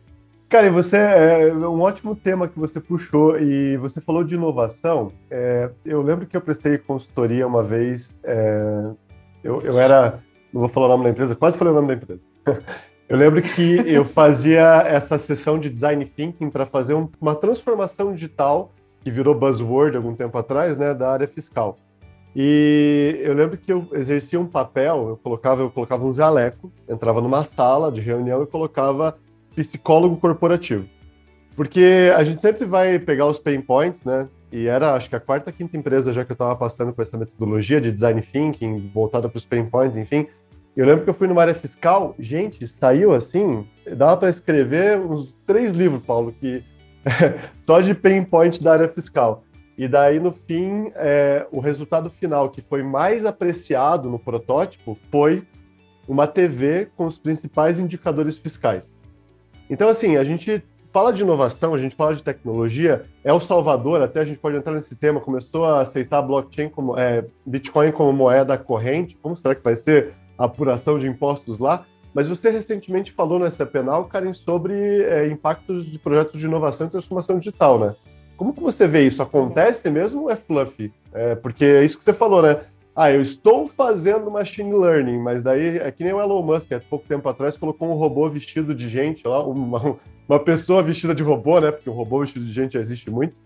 Cara, 0.48 0.66
e 0.66 0.70
você 0.70 0.96
é 0.96 1.52
um 1.52 1.80
ótimo 1.80 2.14
tema 2.14 2.46
que 2.46 2.58
você 2.58 2.80
puxou 2.80 3.38
e 3.38 3.76
você 3.76 4.00
falou 4.00 4.22
de 4.22 4.34
inovação. 4.34 5.12
É, 5.30 5.70
eu 5.84 6.00
lembro 6.02 6.26
que 6.26 6.36
eu 6.36 6.40
prestei 6.40 6.78
consultoria 6.78 7.46
uma 7.46 7.62
vez. 7.62 8.18
É, 8.22 8.90
eu, 9.42 9.60
eu, 9.62 9.78
era, 9.78 10.22
não 10.52 10.60
vou 10.60 10.68
falar 10.68 10.86
o 10.86 10.90
nome 10.90 11.04
da 11.04 11.10
empresa, 11.10 11.34
quase 11.34 11.58
falei 11.58 11.72
o 11.72 11.76
nome 11.76 11.88
da 11.88 11.94
empresa. 11.94 12.22
Eu 13.06 13.18
lembro 13.18 13.42
que 13.42 13.82
eu 13.86 14.02
fazia 14.02 14.82
essa 14.86 15.18
sessão 15.18 15.58
de 15.58 15.68
design 15.68 16.06
thinking 16.06 16.48
para 16.48 16.64
fazer 16.64 16.94
um, 16.94 17.06
uma 17.20 17.34
transformação 17.34 18.14
digital 18.14 18.72
que 19.02 19.10
virou 19.10 19.34
buzzword 19.34 19.94
algum 19.94 20.14
tempo 20.14 20.38
atrás, 20.38 20.78
né, 20.78 20.94
da 20.94 21.12
área 21.12 21.28
fiscal. 21.28 21.76
E 22.34 23.20
eu 23.22 23.34
lembro 23.34 23.58
que 23.58 23.72
eu 23.72 23.86
exercia 23.92 24.40
um 24.40 24.46
papel, 24.46 25.10
eu 25.10 25.16
colocava, 25.18 25.62
eu 25.62 25.70
colocava 25.70 26.04
um 26.04 26.14
jaleco, 26.14 26.72
entrava 26.88 27.20
numa 27.20 27.44
sala 27.44 27.92
de 27.92 28.00
reunião 28.00 28.42
e 28.42 28.46
colocava 28.46 29.16
psicólogo 29.54 30.16
corporativo. 30.16 30.86
Porque 31.56 32.12
a 32.16 32.22
gente 32.24 32.40
sempre 32.40 32.64
vai 32.64 32.98
pegar 32.98 33.26
os 33.26 33.38
pain 33.38 33.60
points, 33.60 34.02
né? 34.04 34.28
E 34.50 34.66
era, 34.66 34.94
acho 34.94 35.08
que 35.08 35.16
a 35.16 35.20
quarta, 35.20 35.52
quinta 35.52 35.76
empresa 35.76 36.12
já 36.12 36.24
que 36.24 36.32
eu 36.32 36.34
estava 36.34 36.54
passando 36.56 36.92
com 36.92 37.02
essa 37.02 37.16
metodologia 37.16 37.80
de 37.80 37.92
design 37.92 38.20
thinking, 38.20 38.90
voltada 38.92 39.28
para 39.28 39.38
os 39.38 39.44
pain 39.44 39.66
points, 39.66 39.96
enfim. 39.96 40.26
Eu 40.76 40.86
lembro 40.86 41.04
que 41.04 41.10
eu 41.10 41.14
fui 41.14 41.28
numa 41.28 41.40
área 41.40 41.54
fiscal, 41.54 42.16
gente, 42.18 42.66
saiu 42.66 43.12
assim, 43.12 43.64
dava 43.96 44.16
para 44.16 44.30
escrever 44.30 44.98
uns 44.98 45.32
três 45.46 45.72
livros, 45.72 46.02
Paulo, 46.02 46.32
que 46.32 46.64
só 47.64 47.80
de 47.80 47.94
pain 47.94 48.24
point 48.24 48.62
da 48.62 48.72
área 48.72 48.88
fiscal. 48.88 49.44
E 49.76 49.88
daí, 49.88 50.20
no 50.20 50.32
fim, 50.32 50.90
é, 50.94 51.46
o 51.50 51.60
resultado 51.60 52.08
final 52.08 52.50
que 52.50 52.60
foi 52.60 52.82
mais 52.82 53.24
apreciado 53.24 54.08
no 54.08 54.18
protótipo 54.18 54.96
foi 55.10 55.44
uma 56.06 56.26
TV 56.26 56.88
com 56.96 57.06
os 57.06 57.18
principais 57.18 57.78
indicadores 57.78 58.38
fiscais. 58.38 58.94
Então, 59.68 59.88
assim, 59.88 60.16
a 60.16 60.24
gente 60.24 60.62
fala 60.92 61.12
de 61.12 61.22
inovação, 61.22 61.74
a 61.74 61.78
gente 61.78 61.96
fala 61.96 62.14
de 62.14 62.22
tecnologia, 62.22 63.04
é 63.24 63.32
o 63.32 63.40
Salvador, 63.40 64.00
até 64.00 64.20
a 64.20 64.24
gente 64.24 64.38
pode 64.38 64.56
entrar 64.56 64.72
nesse 64.72 64.94
tema, 64.94 65.20
começou 65.20 65.64
a 65.64 65.80
aceitar 65.80 66.22
blockchain 66.22 66.68
como 66.68 66.96
é, 66.96 67.24
Bitcoin 67.44 67.90
como 67.90 68.12
moeda 68.12 68.56
corrente, 68.56 69.18
como 69.20 69.36
será 69.36 69.56
que 69.56 69.64
vai 69.64 69.74
ser 69.74 70.14
a 70.38 70.44
apuração 70.44 70.98
de 70.98 71.08
impostos 71.08 71.58
lá? 71.58 71.84
Mas 72.14 72.28
você 72.28 72.48
recentemente 72.48 73.10
falou 73.10 73.50
SAP 73.50 73.72
Penal, 73.72 74.04
Karen, 74.04 74.32
sobre 74.32 75.02
é, 75.02 75.26
impactos 75.26 75.90
de 75.90 75.98
projetos 75.98 76.38
de 76.38 76.46
inovação 76.46 76.86
e 76.86 76.90
transformação 76.90 77.38
digital, 77.38 77.76
né? 77.76 77.96
Como 78.36 78.52
que 78.52 78.60
você 78.60 78.86
vê 78.86 79.04
isso? 79.04 79.20
Acontece 79.20 79.90
mesmo 79.90 80.22
ou 80.22 80.30
é 80.30 80.36
fluff? 80.36 80.92
É, 81.12 81.34
porque 81.34 81.64
é 81.64 81.84
isso 81.84 81.98
que 81.98 82.04
você 82.04 82.12
falou, 82.12 82.40
né? 82.40 82.60
Ah, 82.96 83.10
eu 83.10 83.20
estou 83.20 83.66
fazendo 83.66 84.30
machine 84.30 84.72
learning, 84.72 85.18
mas 85.18 85.42
daí 85.42 85.78
é 85.78 85.90
que 85.90 86.04
nem 86.04 86.12
o 86.12 86.20
Elon 86.20 86.42
Musk, 86.42 86.70
há 86.72 86.80
pouco 86.80 87.06
tempo 87.08 87.28
atrás, 87.28 87.56
colocou 87.56 87.88
um 87.88 87.94
robô 87.94 88.28
vestido 88.28 88.72
de 88.72 88.88
gente 88.88 89.26
lá, 89.26 89.42
uma, 89.46 89.98
uma 90.28 90.38
pessoa 90.38 90.82
vestida 90.82 91.14
de 91.14 91.22
robô, 91.22 91.58
né? 91.58 91.72
Porque 91.72 91.90
um 91.90 91.94
robô 91.94 92.20
vestido 92.20 92.44
de 92.44 92.52
gente 92.52 92.74
já 92.74 92.80
existe 92.80 93.10
muito, 93.10 93.40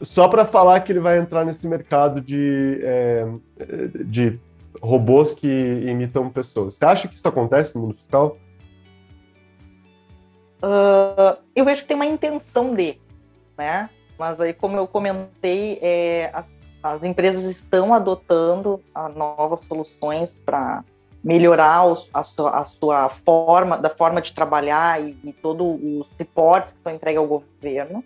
só 0.00 0.26
para 0.26 0.44
falar 0.44 0.80
que 0.80 0.90
ele 0.90 1.00
vai 1.00 1.18
entrar 1.18 1.44
nesse 1.44 1.66
mercado 1.68 2.20
de, 2.20 2.80
é, 2.82 3.26
de 4.04 4.38
robôs 4.82 5.32
que 5.32 5.48
imitam 5.86 6.28
pessoas. 6.30 6.74
Você 6.74 6.84
acha 6.84 7.08
que 7.08 7.14
isso 7.14 7.28
acontece 7.28 7.74
no 7.76 7.82
mundo 7.82 7.94
fiscal? 7.94 8.36
Uh, 10.60 11.38
eu 11.54 11.64
vejo 11.64 11.82
que 11.82 11.88
tem 11.88 11.94
uma 11.94 12.06
intenção 12.06 12.74
de, 12.74 12.98
né? 13.56 13.88
Mas 14.18 14.40
aí, 14.40 14.52
como 14.52 14.76
eu 14.76 14.88
comentei, 14.88 15.78
é, 15.80 16.30
as, 16.32 16.46
as, 16.94 17.02
empresas 17.02 17.44
estão 17.44 17.94
adotando 17.94 18.80
novas 19.14 19.60
soluções 19.60 20.40
para 20.44 20.84
melhorar 21.22 21.84
os, 21.86 22.08
a, 22.12 22.22
sua, 22.22 22.50
a, 22.50 22.64
sua, 22.64 23.08
forma, 23.24 23.76
da 23.76 23.90
forma 23.90 24.20
de 24.20 24.32
trabalhar 24.32 25.02
e, 25.02 25.18
e 25.24 25.32
todos 25.32 25.78
os 25.82 26.08
reportes 26.18 26.72
que 26.72 26.78
são 26.82 26.94
entregues 26.94 27.18
ao 27.18 27.26
governo, 27.26 28.04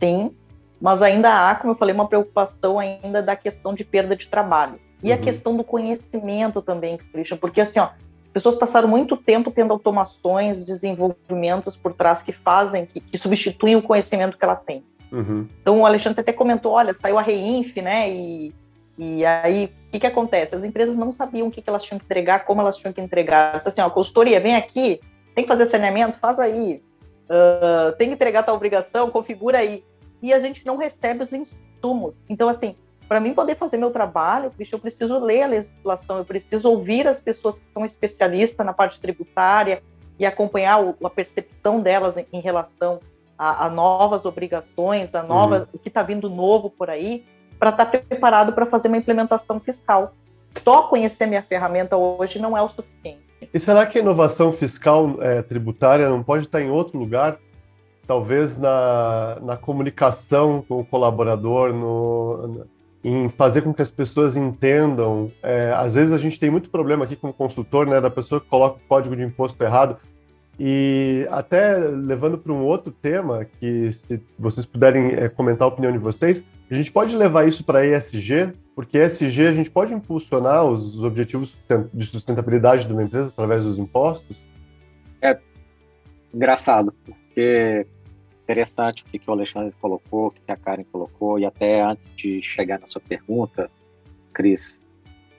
sim, 0.00 0.34
mas 0.80 1.02
ainda 1.02 1.50
há, 1.50 1.54
como 1.54 1.72
eu 1.72 1.76
falei, 1.76 1.94
uma 1.94 2.08
preocupação 2.08 2.78
ainda 2.78 3.22
da 3.22 3.36
questão 3.36 3.74
de 3.74 3.84
perda 3.84 4.16
de 4.16 4.28
trabalho. 4.28 4.78
E 5.02 5.08
uhum. 5.08 5.14
a 5.14 5.18
questão 5.18 5.56
do 5.56 5.64
conhecimento 5.64 6.62
também, 6.62 6.96
Christian, 6.96 7.36
porque 7.36 7.60
assim, 7.60 7.78
ó, 7.78 7.90
pessoas 8.32 8.56
passaram 8.56 8.88
muito 8.88 9.16
tempo 9.16 9.50
tendo 9.50 9.72
automações, 9.72 10.64
desenvolvimentos 10.64 11.76
por 11.76 11.92
trás 11.92 12.22
que 12.22 12.32
fazem, 12.32 12.86
que, 12.86 13.00
que 13.00 13.18
substituem 13.18 13.76
o 13.76 13.82
conhecimento 13.82 14.36
que 14.36 14.44
ela 14.44 14.56
tem. 14.56 14.84
Uhum. 15.12 15.48
Então 15.60 15.80
o 15.80 15.86
Alexandre 15.86 16.20
até 16.20 16.32
comentou, 16.32 16.72
olha, 16.72 16.92
saiu 16.92 17.18
a 17.18 17.22
Reinf, 17.22 17.76
né? 17.76 18.10
E, 18.10 18.54
e 18.98 19.24
aí 19.24 19.66
o 19.66 19.90
que, 19.92 20.00
que 20.00 20.06
acontece? 20.06 20.54
As 20.54 20.64
empresas 20.64 20.96
não 20.96 21.12
sabiam 21.12 21.48
o 21.48 21.50
que, 21.50 21.62
que 21.62 21.68
elas 21.68 21.82
tinham 21.82 21.98
que 21.98 22.04
entregar, 22.04 22.44
como 22.44 22.60
elas 22.60 22.76
tinham 22.76 22.92
que 22.92 23.00
entregar. 23.00 23.56
Assim, 23.56 23.80
ó, 23.80 23.88
consultoria, 23.88 24.40
vem 24.40 24.56
aqui, 24.56 25.00
tem 25.34 25.44
que 25.44 25.48
fazer 25.48 25.66
saneamento, 25.66 26.18
faz 26.18 26.40
aí. 26.40 26.82
Uh, 27.28 27.96
tem 27.96 28.08
que 28.08 28.14
entregar 28.14 28.42
tal 28.42 28.54
obrigação, 28.54 29.10
configura 29.10 29.58
aí. 29.58 29.84
E 30.22 30.32
a 30.32 30.38
gente 30.38 30.64
não 30.64 30.76
recebe 30.76 31.22
os 31.22 31.32
insumos. 31.32 32.16
Então, 32.28 32.48
assim, 32.48 32.74
para 33.08 33.20
mim 33.20 33.34
poder 33.34 33.56
fazer 33.56 33.76
meu 33.76 33.90
trabalho, 33.90 34.50
eu 34.72 34.78
preciso 34.78 35.18
ler 35.18 35.42
a 35.42 35.46
legislação, 35.46 36.18
eu 36.18 36.24
preciso 36.24 36.68
ouvir 36.68 37.06
as 37.06 37.20
pessoas 37.20 37.58
que 37.58 37.64
são 37.72 37.84
especialistas 37.84 38.66
na 38.66 38.72
parte 38.72 39.00
tributária 39.00 39.82
e 40.18 40.26
acompanhar 40.26 40.80
a 41.02 41.10
percepção 41.10 41.80
delas 41.80 42.16
em, 42.16 42.40
relação 42.40 43.00
a, 43.38 43.66
a, 43.66 43.70
novas 43.70 44.24
obrigações, 44.24 45.14
a 45.14 45.22
novas, 45.22 45.62
uhum. 45.62 45.68
o 45.74 45.78
que 45.78 45.88
está 45.88 46.02
vindo 46.02 46.28
novo 46.28 46.70
por 46.70 46.90
aí, 46.90 47.24
para 47.58 47.70
estar 47.70 47.86
tá 47.86 47.98
preparado 47.98 48.52
para 48.52 48.66
fazer 48.66 48.88
uma 48.88 48.96
implementação 48.96 49.60
fiscal. 49.60 50.12
Só 50.62 50.84
conhecer 50.84 51.26
minha 51.26 51.42
ferramenta 51.42 51.96
hoje 51.96 52.38
não 52.38 52.56
é 52.56 52.62
o 52.62 52.68
suficiente. 52.68 53.26
E 53.52 53.58
será 53.58 53.84
que 53.86 53.98
a 53.98 54.00
inovação 54.00 54.52
fiscal 54.52 55.16
é, 55.20 55.42
tributária 55.42 56.08
não 56.08 56.22
pode 56.22 56.44
estar 56.44 56.60
em 56.60 56.70
outro 56.70 56.98
lugar? 56.98 57.38
Talvez 58.06 58.56
na, 58.56 59.38
na 59.42 59.56
comunicação 59.56 60.64
com 60.66 60.80
o 60.80 60.86
colaborador, 60.86 61.72
no, 61.72 62.66
em 63.04 63.28
fazer 63.28 63.62
com 63.62 63.74
que 63.74 63.82
as 63.82 63.90
pessoas 63.90 64.36
entendam. 64.36 65.30
É, 65.42 65.72
às 65.76 65.94
vezes 65.94 66.12
a 66.12 66.18
gente 66.18 66.40
tem 66.40 66.50
muito 66.50 66.70
problema 66.70 67.04
aqui 67.04 67.16
como 67.16 67.32
consultor, 67.32 67.86
né, 67.86 68.00
da 68.00 68.10
pessoa 68.10 68.40
que 68.40 68.48
coloca 68.48 68.78
o 68.78 68.88
código 68.88 69.14
de 69.14 69.22
imposto 69.22 69.62
errado. 69.62 69.96
E 70.58 71.26
até 71.30 71.76
levando 71.76 72.38
para 72.38 72.52
um 72.52 72.64
outro 72.64 72.90
tema, 72.90 73.44
que 73.44 73.92
se 73.92 74.22
vocês 74.38 74.64
puderem 74.64 75.14
é, 75.14 75.28
comentar 75.28 75.66
a 75.66 75.68
opinião 75.68 75.92
de 75.92 75.98
vocês, 75.98 76.42
a 76.70 76.74
gente 76.74 76.90
pode 76.90 77.14
levar 77.14 77.46
isso 77.46 77.62
para 77.62 77.86
ESG, 77.86 78.52
porque 78.74 78.98
ESG 78.98 79.46
a 79.46 79.52
gente 79.52 79.70
pode 79.70 79.92
impulsionar 79.92 80.64
os 80.64 81.04
objetivos 81.04 81.56
de 81.92 82.06
sustentabilidade 82.06 82.86
de 82.86 82.92
uma 82.92 83.02
empresa 83.02 83.28
através 83.28 83.64
dos 83.64 83.78
impostos? 83.78 84.42
É 85.20 85.38
engraçado, 86.32 86.92
porque 87.04 87.86
interessante 88.42 89.02
o 89.02 89.06
que, 89.06 89.18
que 89.18 89.28
o 89.28 89.32
Alexandre 89.32 89.74
colocou, 89.80 90.28
o 90.28 90.30
que 90.30 90.40
a 90.50 90.56
Karen 90.56 90.84
colocou, 90.84 91.38
e 91.38 91.44
até 91.44 91.82
antes 91.82 92.08
de 92.16 92.40
chegar 92.42 92.78
na 92.78 92.86
sua 92.86 93.00
pergunta, 93.00 93.70
Cris, 94.32 94.82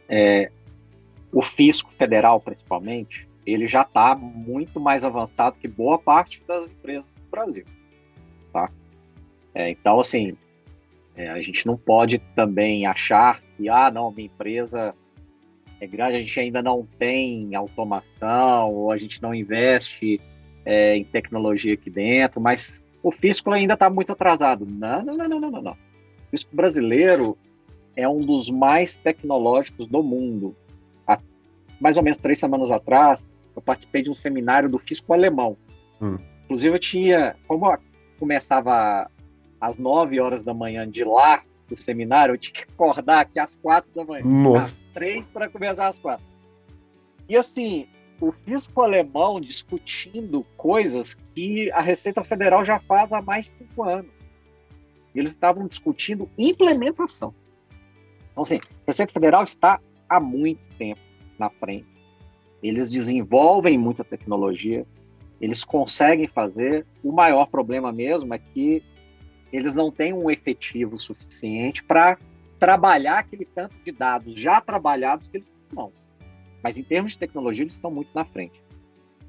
é, 0.10 0.52
o 1.32 1.42
fisco 1.42 1.92
federal, 1.98 2.40
principalmente, 2.40 3.28
ele 3.54 3.68
já 3.68 3.82
está 3.82 4.14
muito 4.14 4.80
mais 4.80 5.06
avançado 5.06 5.58
que 5.58 5.68
boa 5.68 5.98
parte 5.98 6.44
das 6.46 6.70
empresas 6.70 7.08
do 7.08 7.30
Brasil. 7.32 7.66
Tá? 8.52 8.70
É, 9.56 9.70
então, 9.70 10.00
assim, 10.00 10.36
é, 11.16 11.30
a 11.30 11.42
gente 11.42 11.66
não 11.66 11.78
pode 11.78 12.20
também 12.36 12.86
achar 12.86 13.42
que, 13.56 13.70
ah, 13.70 13.90
não, 13.90 14.12
minha 14.12 14.28
empresa 14.28 14.94
é 15.80 15.88
grande, 15.88 16.18
a 16.18 16.22
gente 16.22 16.40
ainda 16.40 16.62
não 16.62 16.86
tem 17.00 17.56
automação, 17.56 18.74
ou 18.74 18.92
a 18.92 18.98
gente 18.98 19.22
não 19.22 19.34
investe 19.34 20.20
é, 20.66 20.98
em 20.98 21.04
tecnologia 21.04 21.74
aqui 21.74 21.90
dentro, 21.90 22.42
mas 22.42 22.84
o 23.02 23.12
fisco 23.12 23.52
ainda 23.52 23.76
está 23.76 23.90
muito 23.90 24.12
atrasado. 24.12 24.66
Não, 24.66 25.04
não, 25.04 25.18
não, 25.18 25.28
não, 25.28 25.52
não, 25.52 25.62
não. 25.62 25.72
O 25.72 26.30
fisco 26.32 26.56
brasileiro 26.56 27.38
é 27.96 28.08
um 28.08 28.20
dos 28.20 28.50
mais 28.50 28.98
tecnológicos 28.98 29.88
do 29.88 30.04
mundo. 30.04 30.56
Há 31.08 31.20
mais 31.80 31.98
ou 31.98 32.04
menos 32.04 32.18
três 32.18 32.40
semanas 32.40 32.72
atrás, 32.72 33.32
eu 33.58 33.62
participei 33.62 34.04
de 34.04 34.12
um 34.12 34.14
seminário 34.14 34.70
do 34.70 34.78
fisco 34.78 35.12
alemão. 35.14 35.58
Hum. 36.00 36.18
Inclusive, 36.46 36.76
eu 36.76 36.80
tinha, 36.80 37.36
como 37.48 37.66
eu 37.66 37.80
começava 38.20 39.10
às 39.60 39.80
nove 39.80 40.20
horas 40.20 40.44
da 40.44 40.54
manhã 40.54 40.88
de 40.90 41.04
lá, 41.04 41.44
do 41.68 41.76
seminário, 41.76 42.36
eu 42.36 42.38
tinha 42.38 42.54
que 42.54 42.72
acordar 42.72 43.22
aqui 43.22 43.40
às 43.40 43.56
quatro 43.56 43.90
da 43.94 44.06
manhã. 44.06 44.24
Nossa. 44.24 44.66
Às 44.66 44.78
três 44.94 45.30
para 45.30 45.50
começar 45.50 45.88
às 45.88 45.98
quatro. 45.98 46.24
E 47.28 47.36
assim, 47.36 47.88
o 48.22 48.32
fisco 48.32 48.82
alemão 48.82 49.42
discutindo 49.42 50.46
coisas 50.56 51.16
que 51.34 51.72
a 51.72 51.82
Receita 51.82 52.24
Federal 52.24 52.64
já 52.64 52.80
faz 52.80 53.12
há 53.12 53.22
mais 53.22 53.46
de 53.46 53.52
cinco 53.52 53.84
anos. 53.84 54.12
Eles 55.16 55.32
estavam 55.32 55.68
discutindo 55.68 56.30
implementação. 56.38 57.34
Então, 58.32 58.44
assim, 58.44 58.58
a 58.58 58.86
Receita 58.86 59.12
Federal 59.12 59.44
está 59.44 59.80
há 60.08 60.20
muito 60.20 60.62
tempo 60.78 61.02
na 61.40 61.50
frente. 61.50 61.97
Eles 62.62 62.90
desenvolvem 62.90 63.78
muita 63.78 64.04
tecnologia, 64.04 64.86
eles 65.40 65.64
conseguem 65.64 66.28
fazer. 66.28 66.86
O 67.04 67.12
maior 67.12 67.48
problema 67.48 67.92
mesmo 67.92 68.34
é 68.34 68.40
que 68.40 68.84
eles 69.52 69.76
não 69.76 69.92
têm 69.92 70.14
um 70.14 70.30
efetivo 70.30 70.98
suficiente 70.98 71.84
para 71.84 72.18
trabalhar 72.60 73.20
aquele 73.20 73.46
tanto 73.46 73.76
de 73.84 73.92
dados 73.92 74.34
já 74.36 74.60
trabalhados 74.60 75.28
que 75.28 75.38
eles 75.38 75.48
têm 75.48 75.58
mas 76.64 76.78
em 76.78 76.84
termos 76.84 77.14
de 77.14 77.20
tecnologia, 77.20 77.64
eles 77.64 77.76
estão 77.76 77.92
muito 77.92 78.10
na 78.14 78.26
frente. 78.26 78.62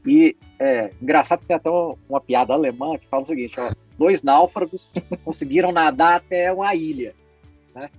E 0.07 0.37
é 0.59 0.91
engraçado 1.01 1.41
que 1.41 1.47
tem 1.47 1.57
até 1.57 1.71
uma 2.09 2.21
piada 2.21 2.53
alemã 2.53 2.97
que 2.99 3.07
fala 3.07 3.23
o 3.23 3.27
seguinte: 3.27 3.61
ó, 3.61 3.73
dois 3.99 4.23
náufragos 4.23 4.91
conseguiram 5.25 5.71
nadar 5.71 6.17
até 6.17 6.53
uma 6.53 6.75
ilha. 6.75 7.15
Né? 7.75 7.91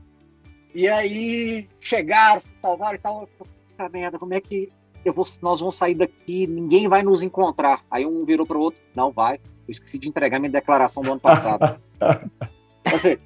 E 0.73 0.87
aí 0.87 1.69
chegaram, 1.79 2.41
se 2.41 2.51
salvaram 2.61 2.95
e 2.95 2.99
tal. 2.99 3.29
Puta 3.37 3.89
merda, 3.89 4.17
como 4.19 4.33
é 4.33 4.41
que 4.41 4.71
vou, 5.05 5.25
nós 5.41 5.59
vamos 5.59 5.75
sair 5.75 5.95
daqui? 5.95 6.45
Ninguém 6.47 6.87
vai 6.87 7.03
nos 7.03 7.23
encontrar. 7.23 7.83
Aí 7.89 8.05
um 8.05 8.25
virou 8.25 8.45
para 8.45 8.57
o 8.57 8.61
outro: 8.61 8.81
não 8.95 9.11
vai. 9.11 9.35
Eu 9.35 9.71
esqueci 9.71 9.97
de 9.97 10.09
entregar 10.09 10.39
minha 10.39 10.51
declaração 10.51 11.03
do 11.03 11.11
ano 11.11 11.21
passado. 11.21 11.79
Assim, 12.85 13.17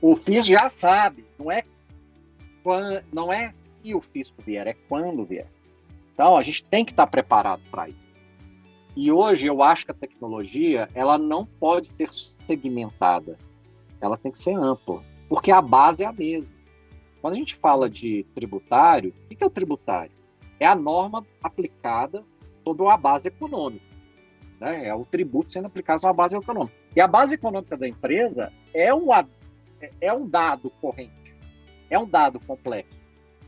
o 0.00 0.16
FIS 0.16 0.46
já 0.46 0.68
sabe, 0.68 1.24
não 1.38 1.50
é, 1.50 1.64
não 3.12 3.32
é 3.32 3.52
se 3.52 3.94
o 3.94 4.00
fisco 4.00 4.42
vier, 4.42 4.66
é 4.66 4.74
quando 4.88 5.24
vier. 5.24 5.48
Então, 6.12 6.36
a 6.36 6.42
gente 6.42 6.64
tem 6.64 6.84
que 6.84 6.92
estar 6.92 7.06
preparado 7.06 7.62
para 7.70 7.88
isso. 7.88 8.04
E 8.96 9.10
hoje 9.10 9.48
eu 9.48 9.62
acho 9.62 9.84
que 9.84 9.90
a 9.90 9.94
tecnologia 9.94 10.88
ela 10.94 11.18
não 11.18 11.44
pode 11.44 11.88
ser 11.88 12.08
segmentada, 12.46 13.36
ela 14.00 14.16
tem 14.16 14.30
que 14.30 14.38
ser 14.38 14.54
ampla, 14.54 15.02
porque 15.28 15.50
a 15.50 15.60
base 15.60 16.04
é 16.04 16.06
a 16.06 16.12
mesma. 16.12 16.54
Quando 17.20 17.34
a 17.34 17.36
gente 17.36 17.56
fala 17.56 17.90
de 17.90 18.24
tributário, 18.34 19.12
o 19.24 19.34
que 19.34 19.42
é 19.42 19.46
o 19.46 19.50
tributário? 19.50 20.12
É 20.58 20.66
a 20.66 20.74
norma 20.74 21.26
aplicada 21.42 22.24
sobre 22.64 22.82
uma 22.82 22.96
base 22.96 23.28
econômica. 23.28 23.84
Né? 24.60 24.88
É 24.88 24.94
o 24.94 25.04
tributo 25.04 25.52
sendo 25.52 25.66
aplicado 25.66 26.00
sobre 26.00 26.12
uma 26.12 26.22
base 26.22 26.36
econômica. 26.36 26.74
E 26.94 27.00
a 27.00 27.06
base 27.06 27.34
econômica 27.34 27.76
da 27.76 27.88
empresa 27.88 28.52
é 28.72 28.94
um, 28.94 29.08
é 30.00 30.12
um 30.12 30.28
dado 30.28 30.70
corrente, 30.80 31.36
é 31.90 31.98
um 31.98 32.08
dado 32.08 32.40
complexo, 32.40 32.98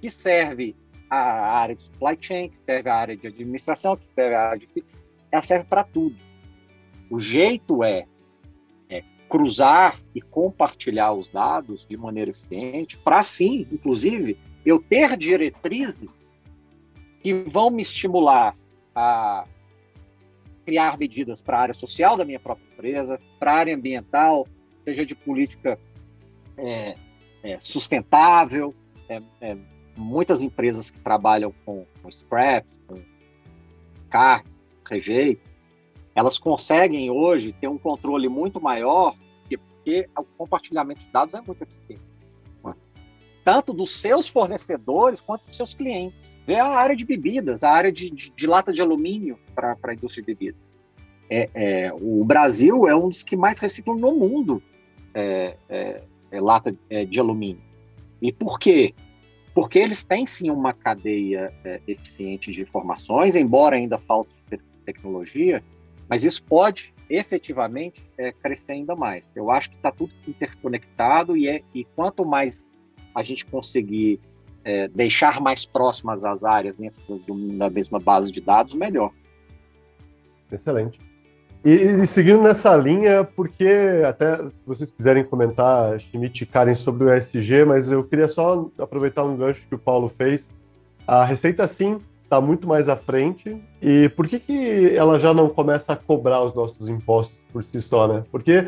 que 0.01 0.11
serve 0.11 0.75
à 1.09 1.17
área 1.59 1.75
de 1.75 1.83
supply 1.83 2.19
chain, 2.21 2.49
que 2.49 2.59
serve 2.59 2.89
à 2.89 2.95
área 2.97 3.17
de 3.17 3.27
administração, 3.27 3.97
que 3.97 4.07
serve 4.15 4.35
à 4.35 4.49
área 4.51 4.59
de. 4.59 4.85
Ela 5.31 5.43
serve 5.43 5.65
para 5.65 5.85
tudo. 5.85 6.17
O 7.09 7.19
jeito 7.19 7.85
é, 7.85 8.07
é 8.91 9.03
cruzar 9.29 10.01
e 10.15 10.21
compartilhar 10.21 11.13
os 11.13 11.29
dados 11.29 11.87
de 11.87 11.97
maneira 11.97 12.33
eficiente, 12.33 12.99
para 12.99 13.19
assim, 13.19 13.67
inclusive, 13.71 14.37
eu 14.65 14.81
ter 14.81 15.17
diretrizes 15.17 16.26
que 17.23 17.33
vão 17.33 17.71
me 17.71 17.83
estimular 17.83 18.57
a 18.95 19.47
criar 20.65 20.99
medidas 20.99 21.41
para 21.41 21.59
a 21.59 21.61
área 21.63 21.75
social 21.75 22.17
da 22.17 22.25
minha 22.25 22.41
própria 22.41 22.65
empresa, 22.73 23.21
para 23.39 23.53
a 23.53 23.57
área 23.57 23.75
ambiental, 23.75 24.47
seja 24.85 25.05
de 25.05 25.15
política 25.15 25.79
é, 26.57 26.97
é, 27.43 27.59
sustentável, 27.61 28.75
é, 29.09 29.23
é 29.41 29.57
muitas 29.97 30.43
empresas 30.43 30.91
que 30.91 30.99
trabalham 31.01 31.55
com, 31.65 31.87
com 32.03 32.11
scraps, 32.11 32.77
com 32.87 33.01
cartas, 34.11 34.53
rejeito, 34.89 35.43
elas 36.15 36.39
conseguem 36.39 37.11
hoje 37.11 37.53
ter 37.53 37.69
um 37.69 37.79
controle 37.79 38.29
muito 38.29 38.61
maior, 38.61 39.15
porque 39.49 40.09
o 40.19 40.25
compartilhamento 40.25 41.01
de 41.01 41.09
dados 41.13 41.35
é 41.35 41.41
muito 41.41 41.63
eficiente 41.63 42.06
tanto 43.47 43.73
dos 43.73 43.91
seus 43.91 44.27
fornecedores 44.27 45.21
quanto 45.21 45.47
dos 45.47 45.57
seus 45.57 45.73
clientes. 45.73 46.35
Vê 46.45 46.57
a 46.57 46.67
área 46.67 46.97
de 46.97 47.07
bebidas, 47.07 47.63
a 47.63 47.71
área 47.71 47.93
de, 47.93 48.11
de, 48.11 48.31
de 48.31 48.45
lata 48.45 48.73
de 48.73 48.83
alumínio 48.83 49.39
para 49.55 49.77
a 49.81 49.95
indústria 49.95 50.25
de 50.25 50.35
bebidas. 50.35 50.61
É, 51.31 51.49
é, 51.55 51.93
o 51.93 52.25
Brasil 52.25 52.89
é 52.89 52.97
um 52.97 53.09
dos 53.09 53.23
que 53.23 53.37
mais 53.37 53.61
reciclam 53.61 53.97
no 53.97 54.13
mundo 54.17 54.61
é, 55.15 55.57
é, 55.69 56.03
é 56.33 56.41
lata 56.41 56.77
é, 56.91 57.05
de 57.05 57.21
alumínio. 57.21 57.63
E 58.21 58.33
por 58.33 58.59
quê? 58.59 58.93
Porque 59.55 59.79
eles 59.79 60.03
têm 60.03 60.27
sim 60.27 60.51
uma 60.51 60.73
cadeia 60.73 61.53
eficiente 61.87 62.51
de 62.51 62.63
informações, 62.63 63.37
embora 63.37 63.77
ainda 63.77 63.97
falte 63.97 64.35
tecnologia, 64.85 65.63
mas 66.09 66.25
isso 66.25 66.43
pode 66.43 66.93
efetivamente 67.09 68.05
crescer 68.43 68.73
ainda 68.73 68.97
mais. 68.97 69.31
Eu 69.37 69.53
acho 69.53 69.71
que 69.71 69.77
está 69.77 69.93
tudo 69.93 70.13
interconectado 70.27 71.37
e, 71.37 71.49
é, 71.49 71.63
e 71.73 71.85
quanto 71.85 72.25
mais 72.25 72.67
a 73.17 73.23
gente 73.23 73.47
conseguir 73.47 74.21
é, 74.63 74.89
deixar 74.89 75.41
mais 75.41 75.65
próximas 75.65 76.27
as 76.27 76.45
áreas 76.45 76.77
do, 76.77 77.57
da 77.57 77.71
mesma 77.71 77.99
base 77.99 78.31
de 78.31 78.43
dados, 78.43 78.75
melhor. 78.75 79.11
Excelente. 80.53 81.01
E, 81.65 81.71
e, 81.71 82.07
seguindo 82.07 82.43
nessa 82.43 82.77
linha, 82.77 83.25
porque 83.25 84.03
até 84.07 84.37
se 84.37 84.53
vocês 84.67 84.91
quiserem 84.93 85.25
comentar, 85.25 85.99
Schmidt 85.99 86.45
e 86.45 86.47
Karen, 86.47 86.75
sobre 86.75 87.05
o 87.05 87.13
ESG, 87.13 87.65
mas 87.65 87.91
eu 87.91 88.05
queria 88.05 88.29
só 88.29 88.69
aproveitar 88.79 89.25
um 89.25 89.37
gancho 89.37 89.67
que 89.67 89.75
o 89.75 89.79
Paulo 89.79 90.11
fez. 90.11 90.49
A 91.07 91.25
Receita 91.25 91.67
sim 91.67 91.99
está 92.23 92.39
muito 92.41 92.69
mais 92.69 92.89
à 92.89 92.97
frente. 92.97 93.57
E 93.81 94.11
por 94.11 94.29
que, 94.29 94.39
que 94.39 94.95
ela 94.95 95.19
já 95.19 95.33
não 95.33 95.49
começa 95.49 95.95
a 95.95 95.97
cobrar 95.97 96.45
os 96.45 96.55
nossos 96.55 96.87
impostos 96.87 97.39
por 97.51 97.65
si 97.65 97.81
só, 97.81 98.07
né? 98.07 98.25
Porque 98.31 98.67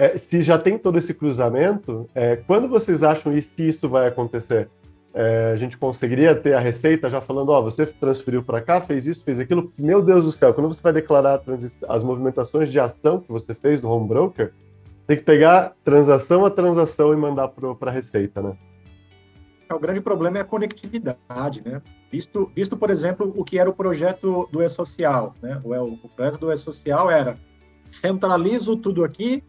é, 0.00 0.16
se 0.16 0.40
já 0.40 0.58
tem 0.58 0.78
todo 0.78 0.96
esse 0.96 1.12
cruzamento, 1.12 2.08
é, 2.14 2.34
quando 2.34 2.66
vocês 2.66 3.02
acham 3.02 3.36
e 3.36 3.42
se 3.42 3.68
isso 3.68 3.86
vai 3.86 4.08
acontecer? 4.08 4.70
É, 5.12 5.50
a 5.52 5.56
gente 5.56 5.76
conseguiria 5.76 6.34
ter 6.34 6.54
a 6.54 6.58
receita 6.58 7.10
já 7.10 7.20
falando, 7.20 7.50
ó, 7.50 7.58
oh, 7.58 7.64
você 7.64 7.84
transferiu 7.84 8.42
para 8.42 8.62
cá, 8.62 8.80
fez 8.80 9.06
isso, 9.06 9.22
fez 9.22 9.38
aquilo. 9.38 9.70
Meu 9.76 10.00
Deus 10.00 10.24
do 10.24 10.32
céu, 10.32 10.54
quando 10.54 10.68
você 10.68 10.80
vai 10.80 10.94
declarar 10.94 11.42
as 11.86 12.02
movimentações 12.02 12.72
de 12.72 12.80
ação 12.80 13.20
que 13.20 13.30
você 13.30 13.54
fez 13.54 13.82
no 13.82 13.90
home 13.90 14.08
broker, 14.08 14.54
tem 15.06 15.18
que 15.18 15.22
pegar 15.22 15.74
transação 15.84 16.46
a 16.46 16.50
transação 16.50 17.12
e 17.12 17.16
mandar 17.16 17.48
para 17.48 17.90
a 17.90 17.92
receita, 17.92 18.40
né? 18.40 18.56
É, 19.68 19.74
o 19.74 19.78
grande 19.78 20.00
problema 20.00 20.38
é 20.38 20.40
a 20.40 20.44
conectividade, 20.44 21.62
né? 21.62 21.82
Visto, 22.10 22.50
visto, 22.56 22.74
por 22.74 22.88
exemplo, 22.88 23.30
o 23.36 23.44
que 23.44 23.58
era 23.58 23.68
o 23.68 23.74
projeto 23.74 24.48
do 24.50 24.62
E-Social, 24.62 25.34
né? 25.42 25.60
O, 25.62 25.74
o 25.74 26.08
projeto 26.08 26.38
do 26.38 26.50
E-Social 26.50 27.10
era 27.10 27.36
centralizo 27.86 28.78
tudo 28.78 29.04
aqui, 29.04 29.44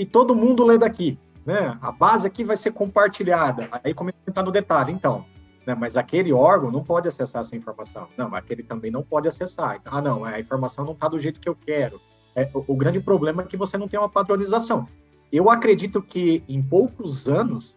e 0.00 0.06
todo 0.06 0.34
mundo 0.34 0.64
lê 0.64 0.78
daqui. 0.78 1.18
Né? 1.44 1.76
A 1.82 1.92
base 1.92 2.26
aqui 2.26 2.42
vai 2.42 2.56
ser 2.56 2.72
compartilhada. 2.72 3.68
Aí 3.84 3.92
começa 3.92 4.16
a 4.26 4.30
entrar 4.30 4.42
no 4.42 4.50
detalhe, 4.50 4.92
então. 4.92 5.26
Né? 5.66 5.74
Mas 5.74 5.94
aquele 5.96 6.32
órgão 6.32 6.70
não 6.70 6.82
pode 6.82 7.06
acessar 7.06 7.42
essa 7.42 7.54
informação. 7.54 8.08
Não, 8.16 8.34
aquele 8.34 8.62
também 8.62 8.90
não 8.90 9.02
pode 9.02 9.28
acessar. 9.28 9.78
Ah, 9.84 10.00
não, 10.00 10.24
a 10.24 10.40
informação 10.40 10.86
não 10.86 10.92
está 10.92 11.06
do 11.06 11.18
jeito 11.18 11.38
que 11.38 11.48
eu 11.48 11.54
quero. 11.54 12.00
É, 12.34 12.48
o, 12.54 12.64
o, 12.68 12.76
grande 12.76 12.98
problema 12.98 13.42
é 13.42 13.46
que 13.46 13.58
você 13.58 13.76
não 13.76 13.88
tem 13.88 14.00
uma 14.00 14.08
padronização. 14.08 14.88
Eu 15.30 15.50
acredito 15.50 16.00
que 16.00 16.42
em 16.48 16.62
poucos 16.62 17.28
anos 17.28 17.76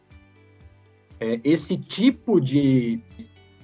é, 1.20 1.42
esse 1.44 1.76
tipo 1.78 2.40
de, 2.40 3.02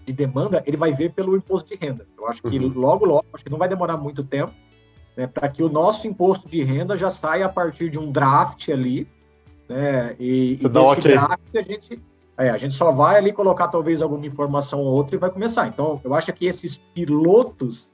de 0.05 0.11
demanda 0.11 0.61
ele 0.65 0.75
vai 0.75 0.91
ver 0.91 1.13
pelo 1.13 1.37
imposto 1.37 1.69
de 1.69 1.75
renda. 1.75 2.05
Eu 2.17 2.27
acho 2.27 2.41
que 2.41 2.59
uhum. 2.59 2.73
logo, 2.73 3.05
logo, 3.05 3.25
acho 3.31 3.43
que 3.43 3.49
não 3.49 3.57
vai 3.57 3.69
demorar 3.69 3.95
muito 3.95 4.21
tempo 4.21 4.53
né, 5.15 5.27
para 5.27 5.49
que 5.49 5.63
o 5.63 5.69
nosso 5.69 6.07
imposto 6.07 6.47
de 6.47 6.63
renda 6.63 6.95
já 6.95 7.09
saia 7.09 7.45
a 7.45 7.49
partir 7.49 7.89
de 7.89 7.99
um 7.99 8.11
draft 8.11 8.69
ali, 8.69 9.07
né, 9.67 10.15
e, 10.19 10.53
e 10.61 10.69
desse 10.69 10.99
okay. 10.99 11.13
draft 11.13 11.55
a 11.55 11.61
gente, 11.61 12.01
é, 12.37 12.49
a 12.49 12.57
gente 12.57 12.73
só 12.73 12.91
vai 12.91 13.17
ali 13.17 13.31
colocar 13.31 13.67
talvez 13.67 14.01
alguma 14.01 14.25
informação 14.25 14.79
ou 14.79 14.93
outra 14.93 15.15
e 15.15 15.19
vai 15.19 15.29
começar. 15.29 15.67
Então, 15.67 15.99
eu 16.03 16.13
acho 16.13 16.31
que 16.33 16.45
esses 16.45 16.77
pilotos 16.77 17.89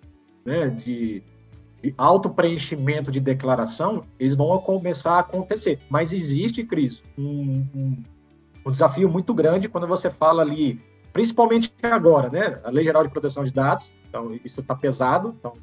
né, 0.45 0.69
de, 0.69 1.23
de 1.81 1.93
auto-preenchimento 1.97 3.11
de 3.11 3.19
declaração, 3.19 4.05
eles 4.19 4.35
vão 4.35 4.57
começar 4.59 5.13
a 5.13 5.19
acontecer. 5.19 5.79
Mas 5.89 6.13
existe, 6.13 6.63
Cris, 6.63 7.01
um, 7.17 7.65
um, 7.75 8.03
um 8.65 8.71
desafio 8.71 9.09
muito 9.09 9.33
grande 9.33 9.67
quando 9.67 9.87
você 9.87 10.09
fala 10.09 10.41
ali, 10.41 10.79
principalmente 11.11 11.73
agora, 11.81 12.29
né? 12.29 12.59
A 12.63 12.69
Lei 12.69 12.83
Geral 12.83 13.03
de 13.03 13.09
Proteção 13.09 13.43
de 13.43 13.51
Dados, 13.51 13.91
então 14.07 14.37
isso 14.45 14.61
está 14.61 14.75
pesado, 14.75 15.35
então 15.39 15.53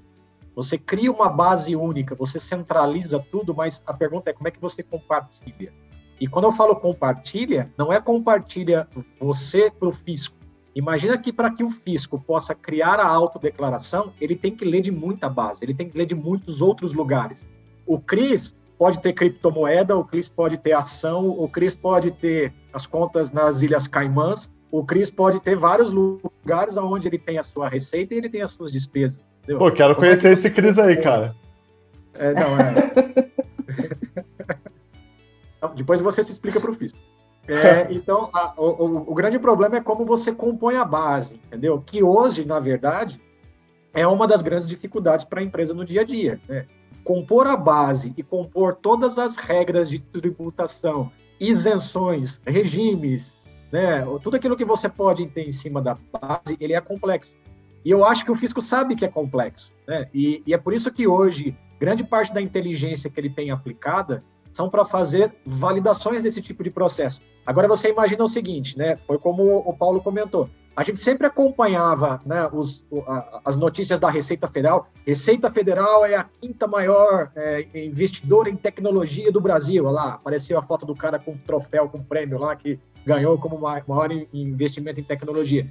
você 0.55 0.77
cria 0.77 1.11
uma 1.11 1.29
base 1.29 1.75
única, 1.75 2.15
você 2.15 2.39
centraliza 2.39 3.19
tudo, 3.31 3.55
mas 3.55 3.83
a 3.87 3.95
pergunta 3.95 4.31
é 4.31 4.33
como 4.33 4.49
é 4.49 4.51
que 4.51 4.61
você 4.61 4.83
compartilha? 4.83 5.73
E 6.21 6.27
quando 6.27 6.45
eu 6.45 6.53
falo 6.53 6.77
compartilha, 6.77 7.73
não 7.77 7.93
é 7.93 8.01
compartilha 8.01 8.87
você 9.19 9.71
para 9.71 9.89
o 9.89 9.93
fisco. 9.93 10.37
Imagina 10.75 11.19
que 11.19 11.33
para 11.33 11.51
que 11.51 11.65
o 11.65 11.71
fisco 11.71 12.19
possa 12.19 12.55
criar 12.55 12.99
a 13.01 13.07
autodeclaração, 13.07 14.13
ele 14.21 14.37
tem 14.37 14.55
que 14.55 14.65
ler 14.65 14.81
de 14.81 14.91
muita 14.91 15.29
base, 15.29 15.65
ele 15.65 15.75
tem 15.75 15.89
que 15.89 15.99
ler 15.99 16.07
de 16.07 16.15
muitos 16.15 16.63
outros 16.63 16.93
lugares. 16.93 17.47
O 17.87 17.99
CRIS 17.99 18.55
pode 18.79 19.01
ter 19.01 19.13
criptomoeda, 19.13 19.97
o 19.97 20.05
CRIS 20.05 20.29
pode 20.29 20.57
ter 20.59 20.73
ação, 20.73 21.29
o 21.29 21.49
CRIS 21.49 21.75
pode 21.75 22.11
ter 22.11 22.55
as 22.73 22.87
contas 22.87 23.33
nas 23.33 23.63
Ilhas 23.63 23.87
Caimãs, 23.87 24.51
o 24.71 24.85
CRIS 24.85 25.11
pode 25.11 25.41
ter 25.41 25.57
vários 25.57 25.91
lugares 25.91 26.77
onde 26.77 27.07
ele 27.07 27.19
tem 27.19 27.39
a 27.39 27.43
sua 27.43 27.69
receita 27.69 28.15
e 28.15 28.19
ele 28.19 28.29
tem 28.31 28.43
as 28.43 28.53
suas 28.53 28.73
despesas. 28.73 29.21
Entendeu? 29.43 29.59
Pô, 29.59 29.71
quero 29.73 29.95
Como 29.95 30.07
conhecer 30.07 30.29
é 30.29 30.31
que... 30.31 30.35
esse 30.35 30.51
Cris 30.51 30.79
aí, 30.79 30.97
cara. 30.97 31.35
É, 32.15 32.33
não, 32.35 32.59
é. 32.59 33.33
Depois 35.77 36.01
você 36.01 36.23
se 36.23 36.33
explica 36.33 36.61
para 36.61 36.71
o 36.71 36.75
fisco. 36.75 36.99
É, 37.49 37.91
então, 37.93 38.31
a, 38.33 38.53
o, 38.57 39.11
o, 39.11 39.15
grande 39.15 39.39
problema 39.39 39.77
é 39.77 39.81
como 39.81 40.05
você 40.05 40.33
compõe 40.33 40.77
a 40.77 40.85
base, 40.85 41.41
entendeu? 41.47 41.83
Que 41.85 42.03
hoje, 42.03 42.45
na 42.45 42.61
verdade, 42.61 43.21
é 43.93 44.07
uma 44.07 44.27
das 44.27 44.43
grandes 44.43 44.67
dificuldades 44.67 45.25
para 45.25 45.41
a 45.41 45.43
empresa 45.43 45.75
no 45.75 45.85
dia 45.85 46.03
a 46.03 46.05
dia. 46.05 46.41
Né? 46.49 46.67
Compor 47.05 47.47
a 47.47 47.57
base 47.57 48.13
e 48.17 48.23
compor 48.23 48.75
todas 48.75 49.19
as 49.19 49.37
regras 49.37 49.91
de 49.91 49.99
tributação, 49.99 51.11
isenções, 51.41 52.41
regimes, 52.47 53.35
né? 53.73 54.05
tudo 54.23 54.37
aquilo 54.37 54.57
que 54.57 54.65
você 54.65 54.89
pode 54.89 55.27
ter 55.27 55.47
em 55.47 55.53
cima 55.53 55.83
da 55.83 55.97
base, 56.13 56.57
ele 56.61 56.75
é 56.75 56.81
complexo. 56.81 57.33
E 57.85 57.91
eu 57.91 58.05
acho 58.05 58.25
que 58.25 58.31
o 58.31 58.35
fisco 58.35 58.61
sabe 58.61 58.95
que 58.97 59.05
é 59.05 59.09
complexo. 59.09 59.73
Né? 59.87 60.07
E, 60.15 60.43
e 60.47 60.55
é 60.55 60.59
por 60.59 60.73
isso 60.73 60.91
que 60.91 61.07
hoje, 61.07 61.57
grande 61.81 62.05
parte 62.05 62.33
da 62.33 62.41
inteligência 62.41 63.11
que 63.11 63.19
ele 63.19 63.31
tem 63.31 63.51
aplicada 63.51 64.23
são 64.53 64.69
para 64.69 64.85
fazer 64.85 65.35
validações 65.45 66.23
desse 66.23 66.41
tipo 66.43 66.63
de 66.63 66.71
processo. 66.71 67.21
Agora 67.45 67.67
você 67.67 67.91
imagina 67.91 68.23
o 68.23 68.29
seguinte, 68.29 68.77
né? 68.79 68.99
Foi 69.07 69.19
como 69.19 69.59
o 69.59 69.75
Paulo 69.75 70.01
comentou. 70.03 70.49
A 70.75 70.83
gente 70.83 71.01
sempre 71.01 71.27
acompanhava 71.27 72.23
né, 72.25 72.49
os, 72.51 72.83
as 73.45 73.59
notícias 73.59 74.01
da 74.01 74.09
Receita 74.09 74.49
Federal. 74.49 74.89
Receita 75.07 75.51
Federal 75.51 76.07
é 76.07 76.15
a 76.15 76.25
quinta 76.25 76.67
maior 76.67 77.31
é, 77.37 77.67
investidora 77.75 78.49
em 78.49 78.57
tecnologia 78.57 79.31
do 79.31 79.41
Brasil. 79.41 79.85
Olha 79.85 79.93
lá, 79.93 80.15
apareceu 80.15 80.59
a 80.59 80.63
foto 80.63 80.87
do 80.87 80.95
cara 80.95 81.19
com 81.19 81.37
troféu, 81.37 81.91
com 81.91 82.03
prêmio 82.03 82.39
lá, 82.39 82.57
que 82.57 82.81
ganhou 83.05 83.37
como 83.39 83.59
maior 83.59 84.11
investimento 84.33 84.99
em 84.99 85.05
tecnologia. 85.05 85.67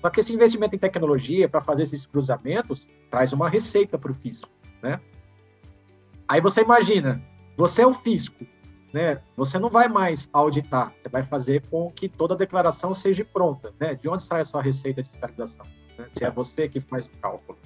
Só 0.00 0.10
que 0.10 0.20
esse 0.20 0.32
investimento 0.32 0.76
em 0.76 0.78
tecnologia 0.78 1.48
para 1.48 1.60
fazer 1.60 1.82
esses 1.82 2.06
cruzamentos 2.06 2.88
traz 3.10 3.32
uma 3.32 3.48
receita 3.48 3.98
para 3.98 4.12
o 4.12 4.14
fisco, 4.14 4.48
né? 4.82 5.00
Aí 6.28 6.40
você 6.40 6.62
imagina, 6.62 7.22
você 7.56 7.82
é 7.82 7.86
o 7.86 7.92
fisco, 7.92 8.46
né? 8.92 9.20
Você 9.36 9.58
não 9.58 9.68
vai 9.68 9.88
mais 9.88 10.28
auditar, 10.32 10.92
você 10.96 11.08
vai 11.08 11.22
fazer 11.22 11.62
com 11.70 11.90
que 11.90 12.08
toda 12.08 12.34
a 12.34 12.36
declaração 12.36 12.94
seja 12.94 13.24
pronta, 13.24 13.72
né? 13.80 13.94
De 13.94 14.08
onde 14.08 14.22
sai 14.22 14.42
a 14.42 14.44
sua 14.44 14.62
receita 14.62 15.02
de 15.02 15.08
fiscalização? 15.08 15.66
né? 15.98 16.06
se 16.16 16.24
é 16.24 16.30
você 16.30 16.68
que 16.68 16.80
faz 16.80 17.06
o 17.06 17.10
cálculo. 17.20 17.58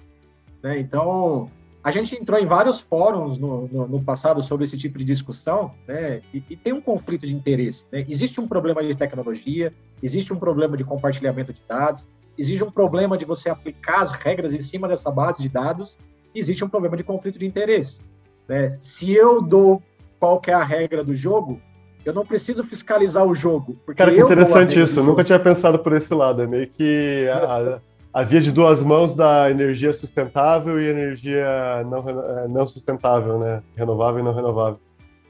Né? 0.63 0.81
Então, 0.81 1.51
a 1.85 1.91
gente 1.91 2.17
entrou 2.17 2.41
em 2.41 2.47
vários 2.47 2.81
fóruns 2.81 3.37
no, 3.37 3.69
no, 3.69 3.87
no 3.87 4.03
passado 4.03 4.43
sobre 4.43 4.65
esse 4.65 4.79
tipo 4.79 4.99
de 4.99 5.05
discussão, 5.05 5.75
né? 5.87 6.23
E, 6.33 6.43
e 6.49 6.57
tem 6.57 6.73
um 6.73 6.81
conflito 6.81 7.27
de 7.27 7.35
interesse. 7.35 7.85
Né? 7.93 8.05
Existe 8.09 8.41
um 8.41 8.49
problema 8.49 8.83
de 8.83 8.95
tecnologia, 8.95 9.73
existe 10.03 10.33
um 10.33 10.39
problema 10.39 10.77
de 10.77 10.85
compartilhamento 10.85 11.53
de 11.53 11.61
dados, 11.69 12.09
existe 12.39 12.65
um 12.65 12.71
problema 12.71 13.17
de 13.17 13.25
você 13.25 13.51
aplicar 13.51 14.01
as 14.01 14.13
regras 14.13 14.53
em 14.53 14.61
cima 14.61 14.89
dessa 14.89 15.11
base 15.11 15.41
de 15.41 15.49
dados, 15.49 15.97
existe 16.35 16.65
um 16.65 16.69
problema 16.69 16.97
de 16.97 17.05
conflito 17.05 17.39
de 17.39 17.47
interesse. 17.47 18.01
Né? 18.49 18.71
Se 18.71 19.13
eu 19.13 19.41
dou 19.41 19.83
qual 20.19 20.41
é 20.47 20.53
a 20.53 20.65
regra 20.65 21.03
do 21.03 21.15
jogo, 21.15 21.61
eu 22.05 22.13
não 22.13 22.27
preciso 22.27 22.65
fiscalizar 22.65 23.27
o 23.27 23.35
jogo. 23.35 23.77
Cara, 23.97 24.13
que 24.13 24.21
interessante 24.21 24.81
isso. 24.81 25.01
Eu 25.01 25.05
nunca 25.05 25.23
tinha 25.23 25.39
pensado 25.39 25.79
por 25.79 25.93
esse 25.93 26.13
lado. 26.13 26.43
É 26.43 26.47
meio 26.47 26.67
que 26.67 27.29
a, 27.29 27.81
a, 28.13 28.23
via 28.23 28.41
de 28.41 28.51
duas 28.51 28.83
mãos 28.83 29.15
da 29.15 29.51
energia 29.51 29.93
sustentável 29.93 30.81
e 30.81 30.87
energia 30.87 31.47
não, 31.89 32.09
é, 32.09 32.49
não 32.49 32.67
sustentável, 32.67 33.39
né? 33.39 33.63
Renovável 33.77 34.21
e 34.21 34.25
não 34.25 34.35
renovável. 34.35 34.81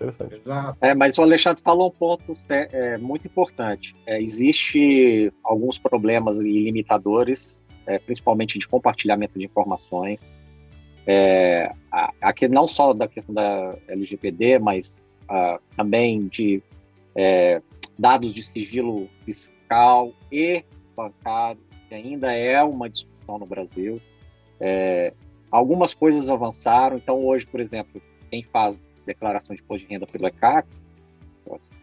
Interessante. 0.03 0.35
Exato. 0.35 0.79
É, 0.81 0.95
mas 0.95 1.19
o 1.19 1.23
Alexandre 1.23 1.63
falou 1.63 1.89
um 1.89 1.91
ponto 1.91 2.33
é, 2.51 2.69
é 2.73 2.99
muito 2.99 3.27
importante. 3.27 3.95
É, 4.07 4.21
existe 4.21 5.33
alguns 5.45 5.79
problemas 5.79 6.41
e 6.41 6.51
limitadores, 6.51 7.63
é, 7.87 7.99
principalmente 7.99 8.59
de 8.59 8.67
compartilhamento 8.67 9.39
de 9.39 9.45
informações. 9.45 10.27
É, 11.07 11.73
aqui 12.21 12.47
não 12.49 12.67
só 12.67 12.93
da 12.93 13.09
questão 13.09 13.35
da 13.35 13.77
LGPD, 13.89 14.59
mas 14.59 15.03
também 15.77 16.29
de 16.29 16.63
é, 17.15 17.63
dados 17.99 18.35
de 18.35 18.43
sigilo 18.43 19.09
fiscal 19.25 20.13
e 20.31 20.65
bancário, 20.95 21.61
que 21.89 21.95
ainda 21.95 22.33
é 22.33 22.63
uma 22.63 22.89
discussão 22.89 23.39
no 23.39 23.47
Brasil. 23.47 24.01
É, 24.61 25.13
algumas 25.51 25.95
coisas 25.95 26.29
avançaram, 26.31 26.97
então 26.97 27.25
hoje, 27.25 27.47
por 27.47 27.61
exemplo, 27.61 28.01
quem 28.31 28.43
faz 28.43 28.81
declaração 29.05 29.55
de 29.55 29.63
imposto 29.63 29.87
de 29.87 29.93
renda 29.93 30.07
pelo 30.07 30.27
ECAC, 30.27 30.69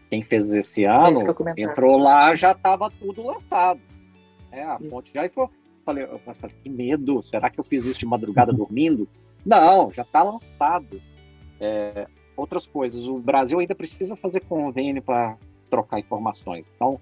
quem 0.08 0.22
fez 0.22 0.52
esse 0.52 0.84
é 0.84 0.88
ano, 0.88 1.20
é 1.56 1.62
entrou 1.62 1.98
lá, 1.98 2.34
já 2.34 2.52
estava 2.52 2.90
tudo 2.90 3.22
lançado. 3.22 3.80
É, 4.50 4.62
a 4.62 4.76
isso. 4.80 4.90
fonte 4.90 5.12
já 5.14 5.28
foi. 5.28 5.48
Falei, 5.84 6.04
eu 6.04 6.18
falei, 6.18 6.56
que 6.62 6.68
medo, 6.68 7.22
será 7.22 7.48
que 7.48 7.58
eu 7.58 7.64
fiz 7.64 7.84
isso 7.84 8.00
de 8.00 8.06
madrugada 8.06 8.52
dormindo? 8.52 9.08
Não, 9.44 9.90
já 9.90 10.02
está 10.02 10.22
lançado. 10.22 11.00
É, 11.60 12.06
outras 12.36 12.66
coisas. 12.66 13.08
O 13.08 13.18
Brasil 13.18 13.58
ainda 13.58 13.74
precisa 13.74 14.16
fazer 14.16 14.40
convênio 14.40 15.02
para 15.02 15.36
trocar 15.68 15.98
informações. 15.98 16.66
Então, 16.74 17.00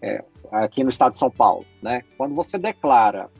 é, 0.00 0.24
aqui 0.50 0.82
no 0.82 0.90
estado 0.90 1.12
de 1.12 1.18
São 1.18 1.30
Paulo, 1.30 1.64
né? 1.82 2.02
Quando 2.16 2.34
você 2.34 2.58
declara 2.58 3.30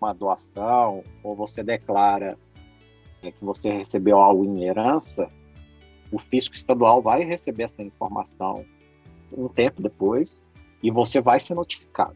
uma 0.00 0.12
doação 0.12 1.02
ou 1.22 1.34
você 1.34 1.62
declara 1.62 2.36
é, 3.22 3.30
que 3.30 3.44
você 3.44 3.70
recebeu 3.70 4.18
algo 4.18 4.44
em 4.44 4.64
herança, 4.64 5.30
o 6.14 6.18
fisco 6.18 6.54
estadual 6.54 7.02
vai 7.02 7.24
receber 7.24 7.64
essa 7.64 7.82
informação 7.82 8.64
um 9.36 9.48
tempo 9.48 9.82
depois 9.82 10.36
e 10.82 10.90
você 10.90 11.20
vai 11.20 11.40
ser 11.40 11.54
notificado. 11.54 12.14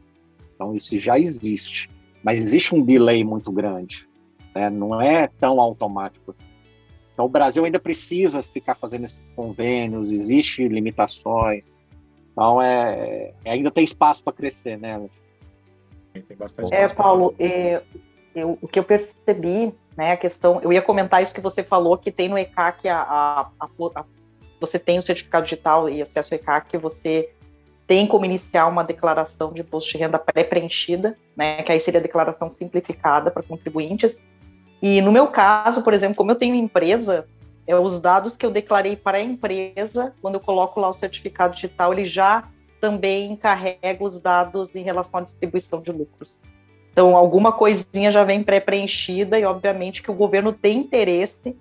Então, 0.55 0.75
isso 0.75 0.97
já 0.97 1.19
existe. 1.19 1.91
Mas 2.23 2.39
existe 2.39 2.75
um 2.75 2.83
delay 2.83 3.25
muito 3.25 3.51
grande. 3.51 4.09
Né? 4.55 4.71
Não 4.71 5.01
é 5.01 5.29
tão 5.41 5.61
automático 5.61 6.31
assim. 6.31 6.45
Então, 7.13 7.27
o 7.27 7.29
Brasil 7.29 7.65
ainda 7.65 7.81
precisa 7.81 8.43
ficar 8.43 8.77
fazendo 8.77 9.05
esses 9.05 9.21
convênios, 9.35 10.13
existem 10.13 10.69
limitações. 10.69 11.75
Então, 12.31 12.63
é, 12.63 13.33
é 13.45 13.51
ainda 13.51 13.71
tem 13.73 13.83
espaço 13.83 14.23
para 14.23 14.33
crescer, 14.33 14.79
né? 14.79 15.09
Tem 16.13 16.37
bastante 16.37 16.73
é, 16.73 16.87
Paulo, 16.89 17.35
é, 17.39 17.83
eu, 18.35 18.57
o 18.63 18.69
que 18.69 18.79
eu 18.79 18.85
percebi, 18.85 19.75
né, 19.99 20.13
a 20.13 20.17
questão, 20.17 20.61
eu 20.63 20.73
ia 20.73 20.81
comentar 20.81 21.21
isso 21.21 21.35
que 21.35 21.41
você 21.41 21.61
falou, 21.61 21.99
que 21.99 22.13
tem 22.13 22.29
no 22.29 22.39
ECAC, 22.39 22.89
a, 22.89 23.01
a, 23.01 23.51
a, 23.59 23.69
a 23.97 24.05
você 24.61 24.79
tem 24.79 24.97
o 24.97 25.03
certificado 25.03 25.45
digital 25.45 25.89
e 25.89 26.01
acesso 26.01 26.33
ao 26.33 26.39
ECAC, 26.39 26.79
você 26.79 27.31
tem 27.85 28.07
como 28.07 28.25
iniciar 28.25 28.69
uma 28.69 28.85
declaração 28.85 29.53
de 29.53 29.61
imposto 29.61 29.91
de 29.91 29.99
renda 29.99 30.17
pré-preenchida, 30.17 31.19
né, 31.37 31.65
que 31.65 31.73
aí 31.73 31.81
seria 31.81 31.99
a 31.99 32.03
declaração 32.03 32.49
simplificada 32.49 33.29
para 33.29 33.43
contribuintes, 33.43 34.21
e 34.81 35.01
no 35.01 35.11
meu 35.11 35.27
caso, 35.27 35.83
por 35.83 35.93
exemplo, 35.93 36.15
como 36.15 36.31
eu 36.31 36.37
tenho 36.37 36.55
empresa, 36.55 37.27
é, 37.67 37.75
os 37.75 38.01
dados 38.01 38.37
que 38.37 38.47
eu 38.47 38.53
declarei 38.53 38.95
para 38.95 39.19
a 39.19 39.21
empresa, 39.21 40.15
quando 40.23 40.37
eu 40.37 40.41
coloco 40.41 40.79
lá 40.79 40.89
o 40.89 40.95
certificado 40.95 41.57
digital, 41.57 41.93
ele 41.93 42.07
já 42.07 42.49
também 42.81 43.35
carrega 43.35 44.05
os 44.05 44.21
dados 44.21 44.73
em 44.77 44.85
relação 44.85 45.19
à 45.19 45.25
distribuição 45.25 45.83
de 45.83 45.91
lucros. 45.91 46.37
Então, 46.93 47.16
alguma 47.16 47.53
coisinha 47.53 48.11
já 48.11 48.24
vem 48.24 48.43
pré-preenchida 48.43 49.39
e, 49.39 49.45
obviamente, 49.45 50.03
que 50.03 50.11
o 50.11 50.14
governo 50.14 50.53
tem 50.53 50.78
interesse 50.78 51.57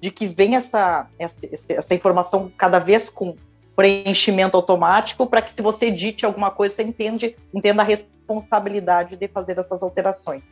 de 0.00 0.10
que 0.10 0.26
venha 0.26 0.58
essa, 0.58 1.08
essa, 1.18 1.38
essa 1.68 1.94
informação 1.94 2.50
cada 2.56 2.78
vez 2.78 3.08
com 3.08 3.36
preenchimento 3.74 4.56
automático, 4.56 5.26
para 5.26 5.40
que 5.40 5.54
se 5.54 5.62
você 5.62 5.86
edite 5.86 6.26
alguma 6.26 6.50
coisa, 6.50 6.74
você 6.74 6.82
entende, 6.82 7.36
entenda 7.54 7.82
a 7.82 7.84
responsabilidade 7.84 9.16
de 9.16 9.28
fazer 9.28 9.58
essas 9.58 9.82
alterações, 9.82 10.42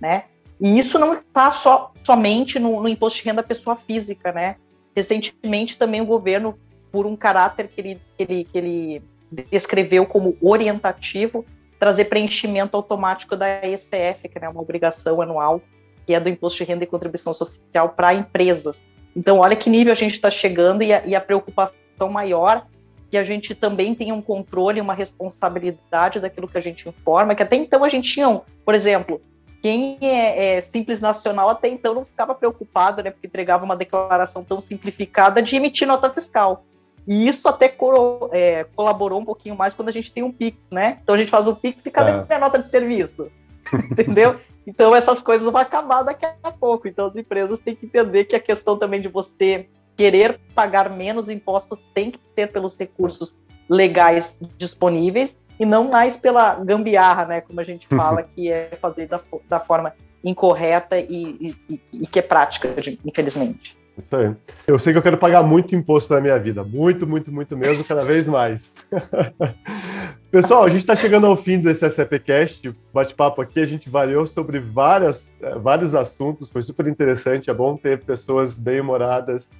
né? 0.00 0.24
E 0.60 0.78
isso 0.78 0.98
não 0.98 1.14
está 1.14 1.50
só, 1.50 1.92
somente 2.04 2.58
no, 2.58 2.82
no, 2.82 2.88
imposto 2.88 3.18
de 3.18 3.24
renda 3.24 3.42
pessoa 3.42 3.76
física, 3.76 4.32
né? 4.32 4.56
Recentemente 4.94 5.76
também 5.76 6.00
o 6.00 6.06
governo, 6.06 6.58
por 6.92 7.06
um 7.06 7.16
caráter 7.16 7.68
que 7.68 7.80
ele, 7.80 8.00
que 8.16 8.22
ele, 8.22 8.44
que 8.44 8.58
ele 8.58 9.02
descreveu 9.50 10.04
como 10.04 10.36
orientativo, 10.42 11.44
trazer 11.80 12.04
preenchimento 12.04 12.76
automático 12.76 13.34
da 13.34 13.48
ECF, 13.66 14.28
que 14.28 14.38
é 14.38 14.48
uma 14.48 14.60
obrigação 14.60 15.22
anual, 15.22 15.62
que 16.06 16.14
é 16.14 16.20
do 16.20 16.28
imposto 16.28 16.58
de 16.58 16.64
renda 16.64 16.84
e 16.84 16.86
contribuição 16.86 17.32
social 17.32 17.88
para 17.88 18.12
empresas. 18.14 18.80
Então, 19.16 19.38
olha 19.38 19.56
que 19.56 19.70
nível 19.70 19.90
a 19.90 19.96
gente 19.96 20.12
está 20.12 20.30
chegando 20.30 20.82
e 20.82 20.92
a, 20.92 21.04
e 21.06 21.14
a 21.14 21.20
preocupação 21.20 22.10
maior 22.10 22.66
que 23.10 23.16
a 23.16 23.24
gente 23.24 23.54
também 23.54 23.94
tenha 23.94 24.14
um 24.14 24.22
controle, 24.22 24.80
uma 24.80 24.94
responsabilidade 24.94 26.20
daquilo 26.20 26.46
que 26.46 26.58
a 26.58 26.60
gente 26.60 26.88
informa, 26.88 27.34
que 27.34 27.42
até 27.42 27.56
então 27.56 27.82
a 27.82 27.88
gente 27.88 28.12
tinha, 28.12 28.40
por 28.64 28.74
exemplo, 28.74 29.20
quem 29.60 29.98
é, 30.00 30.58
é, 30.58 30.60
simples 30.62 31.00
nacional 31.00 31.48
até 31.48 31.68
então 31.68 31.94
não 31.94 32.04
ficava 32.04 32.34
preocupado, 32.34 33.02
né, 33.02 33.10
porque 33.10 33.26
entregava 33.26 33.64
uma 33.64 33.76
declaração 33.76 34.44
tão 34.44 34.60
simplificada 34.60 35.42
de 35.42 35.56
emitir 35.56 35.88
nota 35.88 36.08
fiscal. 36.08 36.64
E 37.06 37.28
isso 37.28 37.48
até 37.48 37.68
coro, 37.68 38.30
é, 38.32 38.64
colaborou 38.76 39.20
um 39.20 39.24
pouquinho 39.24 39.56
mais 39.56 39.74
quando 39.74 39.88
a 39.88 39.92
gente 39.92 40.12
tem 40.12 40.22
um 40.22 40.32
Pix, 40.32 40.58
né? 40.70 40.98
Então 41.02 41.14
a 41.14 41.18
gente 41.18 41.30
faz 41.30 41.48
o 41.48 41.56
Pix 41.56 41.84
e 41.86 41.90
cadê 41.90 42.10
é. 42.10 42.24
minha 42.24 42.38
nota 42.38 42.58
de 42.58 42.68
serviço? 42.68 43.30
Entendeu? 43.90 44.38
Então 44.66 44.94
essas 44.94 45.22
coisas 45.22 45.50
vão 45.50 45.60
acabar 45.60 46.02
daqui 46.02 46.26
a 46.42 46.52
pouco. 46.52 46.86
Então 46.86 47.06
as 47.06 47.16
empresas 47.16 47.58
têm 47.58 47.74
que 47.74 47.86
entender 47.86 48.24
que 48.24 48.36
a 48.36 48.40
questão 48.40 48.76
também 48.76 49.00
de 49.00 49.08
você 49.08 49.66
querer 49.96 50.40
pagar 50.54 50.88
menos 50.90 51.28
impostos 51.28 51.78
tem 51.92 52.10
que 52.10 52.20
ser 52.34 52.52
pelos 52.52 52.76
recursos 52.76 53.36
legais 53.68 54.38
disponíveis 54.56 55.36
e 55.58 55.66
não 55.66 55.90
mais 55.90 56.16
pela 56.16 56.54
gambiarra, 56.54 57.26
né, 57.26 57.40
como 57.42 57.60
a 57.60 57.64
gente 57.64 57.86
fala, 57.94 58.22
que 58.22 58.50
é 58.50 58.70
fazer 58.80 59.06
da, 59.06 59.20
da 59.48 59.60
forma 59.60 59.94
incorreta 60.24 60.98
e, 60.98 61.54
e, 61.68 61.80
e 61.92 62.06
que 62.06 62.18
é 62.18 62.22
prática, 62.22 62.74
infelizmente. 63.04 63.76
Isso 63.96 64.16
aí. 64.16 64.34
Eu 64.66 64.78
sei 64.78 64.92
que 64.92 64.98
eu 64.98 65.02
quero 65.02 65.18
pagar 65.18 65.42
muito 65.42 65.74
imposto 65.74 66.14
na 66.14 66.20
minha 66.20 66.38
vida. 66.38 66.64
Muito, 66.64 67.06
muito, 67.06 67.32
muito 67.32 67.56
mesmo, 67.56 67.84
cada 67.84 68.04
vez 68.04 68.26
mais. 68.26 68.70
Pessoal, 70.30 70.64
a 70.64 70.68
gente 70.68 70.80
está 70.80 70.94
chegando 70.94 71.26
ao 71.26 71.36
fim 71.36 71.58
do 71.58 71.70
SSPcast. 71.70 72.74
Bate-papo 72.94 73.42
aqui, 73.42 73.60
a 73.60 73.66
gente 73.66 73.90
variou 73.90 74.26
sobre 74.26 74.58
várias, 74.58 75.28
eh, 75.42 75.58
vários 75.58 75.94
assuntos. 75.94 76.48
Foi 76.48 76.62
super 76.62 76.86
interessante. 76.86 77.50
É 77.50 77.54
bom 77.54 77.76
ter 77.76 78.00
pessoas 78.00 78.56
bem-humoradas 78.56 79.50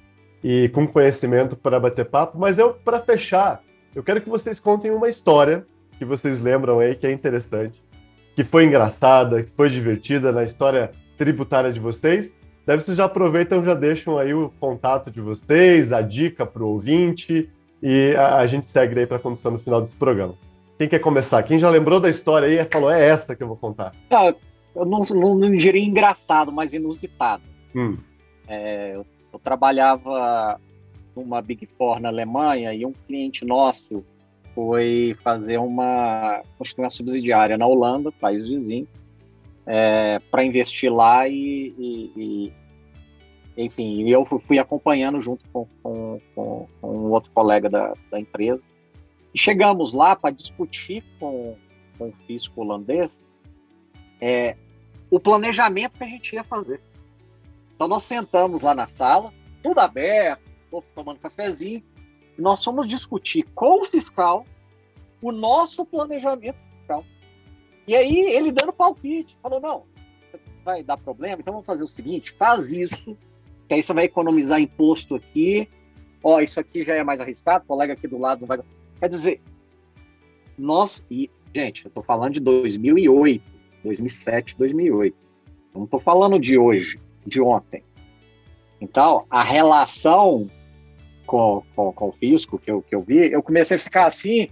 e 0.43 0.69
com 0.69 0.87
conhecimento 0.87 1.55
para 1.55 1.79
bater 1.79 2.05
papo. 2.05 2.39
Mas 2.39 2.57
eu, 2.57 2.73
para 2.73 2.99
fechar, 3.01 3.61
eu 3.93 4.01
quero 4.01 4.21
que 4.21 4.29
vocês 4.29 4.59
contem 4.59 4.91
uma 4.91 5.09
história 5.09 5.65
que 5.97 6.05
vocês 6.05 6.41
lembram 6.41 6.79
aí 6.79 6.95
que 6.95 7.05
é 7.05 7.11
interessante, 7.11 7.83
que 8.35 8.43
foi 8.43 8.65
engraçada, 8.65 9.43
que 9.43 9.51
foi 9.51 9.69
divertida 9.69 10.31
na 10.31 10.43
história 10.43 10.91
tributária 11.17 11.71
de 11.71 11.79
vocês. 11.79 12.33
Deve 12.65 12.83
vocês 12.83 12.97
já 12.97 13.05
aproveitam, 13.05 13.63
já 13.63 13.73
deixam 13.73 14.17
aí 14.17 14.33
o 14.33 14.51
contato 14.59 15.09
de 15.09 15.19
vocês, 15.19 15.91
a 15.91 16.01
dica 16.01 16.45
para 16.45 16.63
o 16.63 16.67
ouvinte 16.67 17.49
e 17.81 18.15
a, 18.15 18.37
a, 18.37 18.47
gente 18.47 18.65
segue 18.65 18.99
aí 18.99 19.07
para 19.07 19.17
a 19.17 19.19
condução 19.19 19.51
no 19.51 19.59
final 19.59 19.81
desse 19.81 19.95
programa. 19.95 20.35
Quem 20.77 20.87
quer 20.87 20.99
começar? 20.99 21.41
Quem 21.43 21.57
já 21.57 21.69
lembrou 21.69 21.99
da 21.99 22.09
história 22.09 22.47
aí 22.47 22.67
falou, 22.71 22.91
é 22.91 23.07
essa 23.07 23.35
que 23.35 23.41
eu 23.41 23.47
vou 23.47 23.57
contar. 23.57 23.93
Ah, 24.11 24.33
eu 24.75 24.85
não, 24.85 25.01
não, 25.13 25.35
não, 25.35 25.51
diria 25.55 25.83
engraçado, 25.83 26.51
mas 26.51 26.73
inusitado. 26.73 27.43
Hum. 27.75 27.97
É, 28.47 28.95
eu, 28.95 29.05
eu 29.33 29.39
trabalhava 29.39 30.59
numa 31.15 31.41
Big 31.41 31.67
Four 31.77 31.99
na 31.99 32.09
Alemanha 32.09 32.73
e 32.73 32.85
um 32.85 32.93
cliente 33.07 33.43
nosso 33.43 34.03
foi 34.53 35.15
fazer 35.23 35.57
uma 35.57 36.41
construir 36.57 36.83
uma 36.83 36.89
subsidiária 36.89 37.57
na 37.57 37.65
Holanda, 37.65 38.11
país 38.11 38.47
vizinho, 38.47 38.87
é, 39.65 40.19
para 40.31 40.43
investir 40.43 40.91
lá 40.91 41.27
e, 41.27 41.73
e, 41.77 42.11
e, 42.15 42.53
enfim, 43.57 44.07
eu 44.09 44.25
fui 44.25 44.59
acompanhando 44.59 45.21
junto 45.21 45.43
com, 45.51 45.67
com, 45.81 46.21
com, 46.35 46.67
um 46.83 47.11
outro 47.11 47.31
colega 47.31 47.69
da, 47.69 47.93
da 48.09 48.19
empresa 48.19 48.63
e 49.33 49.39
chegamos 49.39 49.93
lá 49.93 50.15
para 50.15 50.31
discutir 50.31 51.03
com, 51.19 51.55
com 51.97 52.09
o 52.09 52.13
fisco 52.25 52.61
holandês 52.61 53.19
é, 54.19 54.55
o 55.09 55.19
planejamento 55.19 55.97
que 55.97 56.03
a 56.03 56.07
gente 56.07 56.33
ia 56.35 56.43
fazer. 56.43 56.81
Então 57.75 57.87
nós 57.87 58.03
sentamos 58.03 58.61
lá 58.61 58.75
na 58.75 58.87
sala, 58.87 59.33
tudo 59.63 59.79
aberto, 59.79 60.41
tomando 60.95 61.19
cafezinho, 61.19 61.83
e 62.37 62.41
nós 62.41 62.63
fomos 62.63 62.87
discutir 62.87 63.43
com 63.55 63.81
o 63.81 63.85
fiscal 63.85 64.45
o 65.21 65.31
nosso 65.31 65.85
planejamento. 65.85 66.57
E 67.87 67.95
aí 67.95 68.19
ele 68.33 68.51
dando 68.51 68.71
palpite, 68.73 69.37
falou, 69.41 69.59
não, 69.59 69.83
vai 70.63 70.83
dar 70.83 70.97
problema, 70.97 71.41
então 71.41 71.53
vamos 71.53 71.65
fazer 71.65 71.83
o 71.83 71.87
seguinte, 71.87 72.31
faz 72.31 72.71
isso, 72.71 73.17
que 73.67 73.73
aí 73.73 73.83
você 73.83 73.93
vai 73.93 74.05
economizar 74.05 74.59
imposto 74.59 75.15
aqui, 75.15 75.67
ó, 76.23 76.39
isso 76.39 76.59
aqui 76.59 76.83
já 76.83 76.95
é 76.95 77.03
mais 77.03 77.21
arriscado, 77.21 77.63
o 77.63 77.67
colega 77.67 77.93
aqui 77.93 78.07
do 78.07 78.17
lado 78.17 78.45
vai... 78.45 78.59
Quer 78.99 79.09
dizer, 79.09 79.41
nós, 80.57 81.03
e, 81.09 81.29
gente, 81.53 81.85
eu 81.85 81.89
estou 81.89 82.03
falando 82.03 82.33
de 82.33 82.39
2008, 82.39 83.43
2007, 83.83 84.57
2008, 84.57 85.15
eu 85.73 85.77
não 85.79 85.85
estou 85.85 85.99
falando 85.99 86.39
de 86.39 86.57
hoje, 86.57 86.99
de 87.25 87.41
ontem. 87.41 87.83
Então, 88.79 89.25
a 89.29 89.43
relação 89.43 90.49
com, 91.25 91.63
com, 91.75 91.91
com 91.91 92.09
o 92.09 92.11
fisco 92.11 92.59
que 92.59 92.69
eu, 92.69 92.81
que 92.81 92.93
eu 92.93 93.01
vi, 93.01 93.31
eu 93.31 93.41
comecei 93.41 93.77
a 93.77 93.79
ficar 93.79 94.05
assim, 94.05 94.49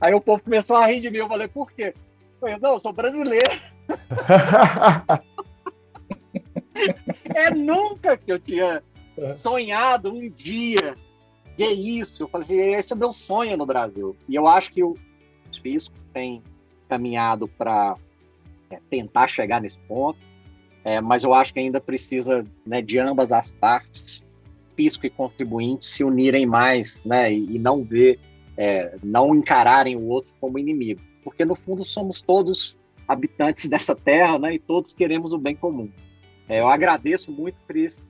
aí 0.00 0.14
o 0.14 0.20
povo 0.20 0.42
começou 0.42 0.76
a 0.76 0.86
rir 0.86 1.00
de 1.00 1.10
mim, 1.10 1.18
eu 1.18 1.28
falei, 1.28 1.48
por 1.48 1.72
quê? 1.72 1.94
Eu 2.42 2.60
não, 2.60 2.74
eu 2.74 2.80
sou 2.80 2.92
brasileiro. 2.92 3.50
é 7.34 7.50
nunca 7.50 8.16
que 8.16 8.32
eu 8.32 8.38
tinha 8.38 8.82
é. 9.16 9.28
sonhado 9.30 10.12
um 10.12 10.30
dia 10.30 10.96
e 11.58 11.64
é 11.64 11.72
isso. 11.72 12.22
Eu 12.22 12.28
falei, 12.28 12.46
assim, 12.46 12.74
esse 12.74 12.92
é 12.92 12.96
o 12.96 12.98
meu 12.98 13.12
sonho 13.12 13.56
no 13.56 13.66
Brasil. 13.66 14.16
E 14.28 14.36
eu 14.36 14.46
acho 14.46 14.72
que 14.72 14.84
os 14.84 14.96
fiscos 15.60 15.98
têm 16.12 16.40
caminhado 16.88 17.48
para 17.48 17.96
é, 18.70 18.80
tentar 18.88 19.26
chegar 19.26 19.60
nesse 19.60 19.78
ponto, 19.80 20.18
é, 20.84 21.00
mas 21.00 21.24
eu 21.24 21.34
acho 21.34 21.52
que 21.52 21.58
ainda 21.58 21.80
precisa 21.80 22.46
né, 22.64 22.80
de 22.80 22.98
ambas 22.98 23.32
as 23.32 23.50
partes, 23.50 24.24
fisco 24.76 25.04
e 25.04 25.10
contribuinte, 25.10 25.84
se 25.84 26.04
unirem 26.04 26.46
mais 26.46 27.02
né, 27.04 27.32
e, 27.32 27.56
e 27.56 27.58
não 27.58 27.82
ver, 27.82 28.20
é, 28.56 28.96
não 29.02 29.34
encararem 29.34 29.96
o 29.96 30.06
outro 30.06 30.32
como 30.40 30.58
inimigo. 30.58 31.00
Porque 31.28 31.44
no 31.44 31.54
fundo 31.54 31.84
somos 31.84 32.20
todos 32.22 32.76
habitantes 33.06 33.68
dessa 33.70 33.94
terra 33.94 34.38
né, 34.38 34.54
e 34.54 34.58
todos 34.58 34.92
queremos 34.92 35.32
o 35.32 35.38
bem 35.38 35.54
comum. 35.54 35.90
É, 36.48 36.60
eu 36.60 36.68
agradeço 36.68 37.30
muito, 37.30 37.56
Cris, 37.66 38.04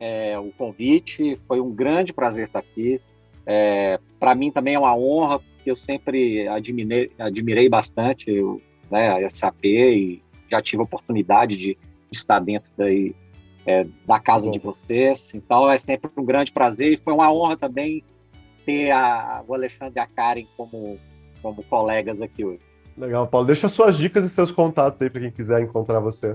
é, 0.00 0.38
o 0.38 0.50
convite. 0.52 1.38
Foi 1.46 1.60
um 1.60 1.70
grande 1.70 2.12
prazer 2.12 2.46
estar 2.46 2.60
aqui. 2.60 3.00
É, 3.46 4.00
Para 4.18 4.34
mim 4.34 4.50
também 4.50 4.74
é 4.74 4.78
uma 4.78 4.96
honra, 4.96 5.38
porque 5.38 5.70
eu 5.70 5.76
sempre 5.76 6.48
admirei, 6.48 7.12
admirei 7.18 7.68
bastante 7.68 8.30
o, 8.40 8.60
né, 8.90 9.24
a 9.24 9.28
SAP 9.28 9.64
e 9.64 10.22
já 10.50 10.62
tive 10.62 10.80
a 10.80 10.84
oportunidade 10.84 11.56
de 11.58 11.76
estar 12.10 12.38
dentro 12.38 12.70
daí, 12.76 13.14
é, 13.66 13.86
da 14.06 14.18
casa 14.18 14.50
de 14.50 14.58
vocês. 14.58 15.34
Então 15.34 15.70
é 15.70 15.76
sempre 15.76 16.10
um 16.16 16.24
grande 16.24 16.52
prazer 16.52 16.92
e 16.92 16.96
foi 16.96 17.12
uma 17.12 17.30
honra 17.30 17.56
também 17.56 18.02
ter 18.64 18.90
a, 18.90 19.44
o 19.46 19.52
Alexandre 19.52 19.94
e 19.96 20.00
a 20.00 20.06
Karen 20.06 20.46
como, 20.56 20.98
como 21.44 21.62
colegas 21.64 22.22
aqui 22.22 22.42
hoje. 22.42 22.62
Legal, 22.96 23.26
Paulo. 23.26 23.46
Deixa 23.46 23.68
suas 23.68 23.98
dicas 23.98 24.24
e 24.24 24.28
seus 24.30 24.50
contatos 24.50 25.02
aí 25.02 25.10
para 25.10 25.20
quem 25.20 25.30
quiser 25.30 25.60
encontrar 25.60 26.00
você. 26.00 26.34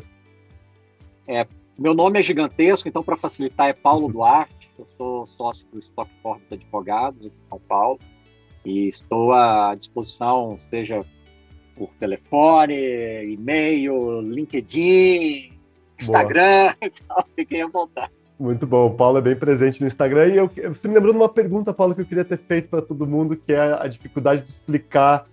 É, 1.27 1.47
meu 1.77 1.95
nome 1.95 2.19
é 2.19 2.21
gigantesco, 2.21 2.87
então 2.87 3.01
para 3.01 3.17
facilitar 3.17 3.67
é 3.69 3.73
Paulo 3.73 4.07
Duarte. 4.07 4.69
Eu 4.77 4.85
sou 4.85 5.25
sócio 5.25 5.65
do 5.73 5.79
Stock 5.79 6.11
Forbes 6.21 6.45
Advogados 6.51 7.25
aqui 7.25 7.35
em 7.35 7.49
São 7.49 7.59
Paulo 7.67 7.99
e 8.63 8.87
estou 8.87 9.33
à 9.33 9.73
disposição, 9.73 10.55
seja 10.57 11.03
por 11.75 11.91
telefone, 11.95 12.75
e-mail, 13.33 14.21
LinkedIn, 14.21 15.53
Instagram, 15.99 16.75
então, 16.83 17.25
fiquem 17.35 17.63
à 17.63 17.67
vontade. 17.67 18.11
Muito 18.39 18.65
bom, 18.65 18.87
o 18.87 18.93
Paulo 18.93 19.17
é 19.17 19.21
bem 19.21 19.35
presente 19.35 19.81
no 19.81 19.87
Instagram 19.87 20.27
e 20.27 20.37
eu, 20.37 20.49
você 20.69 20.87
me 20.87 20.93
lembrou 20.93 21.11
de 21.11 21.19
uma 21.19 21.27
pergunta, 21.27 21.73
Paulo, 21.73 21.93
que 21.93 21.99
eu 21.99 22.05
queria 22.05 22.23
ter 22.23 22.37
feito 22.37 22.69
para 22.69 22.81
todo 22.81 23.05
mundo, 23.05 23.35
que 23.35 23.51
é 23.51 23.73
a 23.73 23.85
dificuldade 23.85 24.43
de 24.43 24.49
explicar 24.49 25.25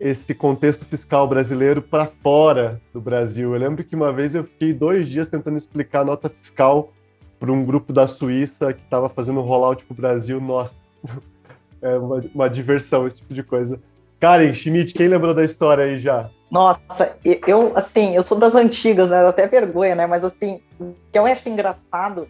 esse 0.00 0.34
contexto 0.34 0.84
fiscal 0.84 1.28
brasileiro 1.28 1.80
para 1.80 2.06
fora 2.06 2.80
do 2.92 3.00
Brasil. 3.00 3.54
Eu 3.54 3.60
lembro 3.60 3.84
que 3.84 3.94
uma 3.94 4.12
vez 4.12 4.34
eu 4.34 4.42
fiquei 4.42 4.72
dois 4.72 5.08
dias 5.08 5.28
tentando 5.28 5.56
explicar 5.56 6.00
a 6.00 6.04
nota 6.04 6.28
fiscal 6.28 6.92
para 7.38 7.52
um 7.52 7.64
grupo 7.64 7.92
da 7.92 8.08
Suíça 8.08 8.72
que 8.72 8.82
estava 8.82 9.08
fazendo 9.08 9.38
um 9.38 9.44
rollout 9.44 9.84
para 9.84 9.92
o 9.92 9.96
Brasil. 9.96 10.40
Nossa, 10.40 10.74
é 11.80 11.96
uma, 11.96 12.24
uma, 12.34 12.50
diversão 12.50 13.06
esse 13.06 13.18
tipo 13.18 13.34
de 13.34 13.42
coisa. 13.44 13.80
Karen 14.18 14.52
Schmidt, 14.52 14.94
quem 14.94 15.06
lembrou 15.06 15.32
da 15.32 15.44
história 15.44 15.84
aí 15.84 16.00
já? 16.00 16.28
Nossa, 16.50 17.16
eu 17.24 17.76
assim, 17.76 18.16
eu 18.16 18.22
sou 18.24 18.36
das 18.36 18.56
antigas, 18.56 19.10
né? 19.10 19.24
Até 19.24 19.46
vergonha, 19.46 19.94
né? 19.94 20.06
Mas 20.08 20.24
assim, 20.24 20.60
o 20.80 20.92
que 21.12 21.18
eu 21.18 21.24
acho 21.24 21.48
engraçado 21.48 22.26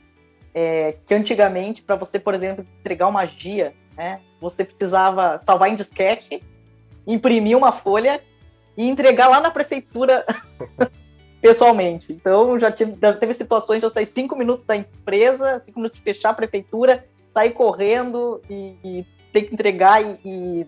é 0.55 0.97
que 1.07 1.15
antigamente, 1.15 1.83
para 1.83 1.97
você, 1.97 2.19
por 2.19 2.35
exemplo, 2.35 2.67
entregar 2.81 3.07
uma 3.07 3.21
magia, 3.21 3.75
né? 3.97 4.21
Você 4.41 4.65
precisava 4.65 5.41
salvar 5.45 5.71
em 5.71 5.77
disquete 5.77 6.43
imprimir 7.09 7.57
uma 7.57 7.73
folha 7.73 8.23
e 8.77 8.87
entregar 8.87 9.29
lá 9.29 9.41
na 9.41 9.51
prefeitura 9.51 10.27
pessoalmente. 11.41 12.13
Então, 12.13 12.59
já, 12.59 12.71
tive, 12.71 12.97
já 13.01 13.15
teve 13.15 13.33
situações 13.33 13.81
de 13.81 13.87
eu 13.87 13.91
sair 13.91 14.07
cinco 14.07 14.37
minutos 14.37 14.67
da 14.67 14.77
empresa, 14.77 15.63
cinco 15.65 15.81
minutos 15.81 15.99
de 15.99 16.05
fechar 16.05 16.31
a 16.31 16.35
prefeitura, 16.35 17.07
sair 17.33 17.53
correndo 17.53 18.43
e, 18.49 18.77
e 18.85 19.07
ter 19.33 19.43
que 19.43 19.55
entregar 19.55 20.03
e, 20.03 20.19
e, 20.25 20.67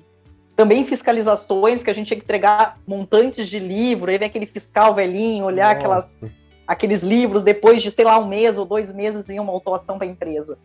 também 0.57 0.85
fiscalizações 0.85 1.83
que 1.83 1.91
a 1.91 1.95
gente 1.95 2.09
tinha 2.09 2.19
que 2.19 2.25
entregar 2.25 2.79
montantes 2.87 3.47
de 3.49 3.59
livro, 3.59 4.11
aí 4.11 4.19
vem 4.19 4.29
aquele 4.29 4.47
fiscal 4.47 4.95
velhinho, 4.95 5.45
olhar 5.45 5.71
aquelas, 5.71 6.13
aqueles 6.71 7.03
livros 7.03 7.43
depois 7.43 7.83
de, 7.83 7.91
sei 7.91 8.05
lá, 8.05 8.17
um 8.17 8.29
mês 8.29 8.57
ou 8.57 8.65
dois 8.65 8.93
meses 8.93 9.29
em 9.29 9.41
uma 9.41 9.53
autuação 9.53 9.99
para 9.99 10.07
a 10.07 10.11
empresa. 10.11 10.57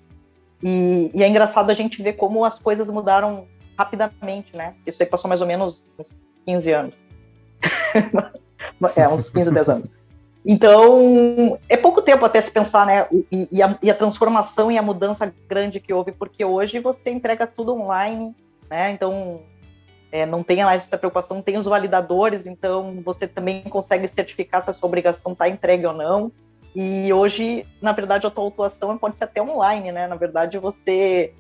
E, 0.62 1.10
e, 1.12 1.24
é 1.24 1.28
engraçado 1.28 1.72
a 1.72 1.74
gente 1.74 2.00
ver 2.04 2.14
como 2.14 2.46
as 2.46 2.60
coisas 2.60 2.88
mudaram 2.92 3.48
rapidamente, 3.76 4.56
né? 4.56 4.76
Isso 4.86 5.02
aí 5.02 5.10
passou 5.10 5.28
mais 5.28 5.42
ou 5.42 5.48
menos 5.48 5.82
uns 5.98 6.06
15 6.46 6.72
anos. 6.72 6.94
é, 8.96 9.08
uns 9.10 9.32
15, 9.32 9.52
10 9.52 9.70
anos. 9.70 9.92
Então, 10.46 11.58
é 11.68 11.76
pouco 11.76 12.04
tempo 12.04 12.24
até 12.24 12.40
se 12.40 12.52
pensar, 12.52 12.86
né? 12.86 13.08
E, 13.32 13.48
e, 13.52 13.64
a, 13.64 13.76
e, 13.82 13.90
a, 13.90 13.96
transformação 13.96 14.72
e 14.72 14.78
a 14.78 14.84
mudança 14.84 15.34
grande 15.50 15.80
que 15.80 15.92
houve, 15.92 16.12
porque 16.12 16.46
hoje 16.46 16.80
você 16.80 17.10
entrega 17.10 17.48
tudo 17.48 17.74
online, 17.74 18.36
né? 18.70 18.92
Então, 18.92 19.42
é, 20.12 20.26
não 20.26 20.44
tem 20.44 20.64
mais 20.64 20.84
essa 20.84 20.98
preocupação, 20.98 21.42
tem 21.42 21.58
os 21.58 21.66
validadores, 21.66 22.46
então 22.46 23.02
você 23.04 23.28
também 23.28 23.64
consegue 23.64 24.08
certificar 24.08 24.62
se 24.62 24.70
a 24.70 24.74
sua 24.74 24.88
obrigação 24.88 25.34
está 25.34 25.50
entregue 25.50 25.86
ou 25.86 25.94
não. 25.94 26.32
E 26.76 27.12
hoje, 27.14 27.66
na 27.82 27.92
verdade, 27.92 28.28
a 28.28 28.30
tua 28.30 28.44
autuação 28.44 28.98
pode 28.98 29.18
ser 29.18 29.24
até 29.24 29.42
online, 29.42 29.92
né? 29.92 30.08
Na 30.08 30.16
verdade, 30.16 30.58
você 30.58 31.34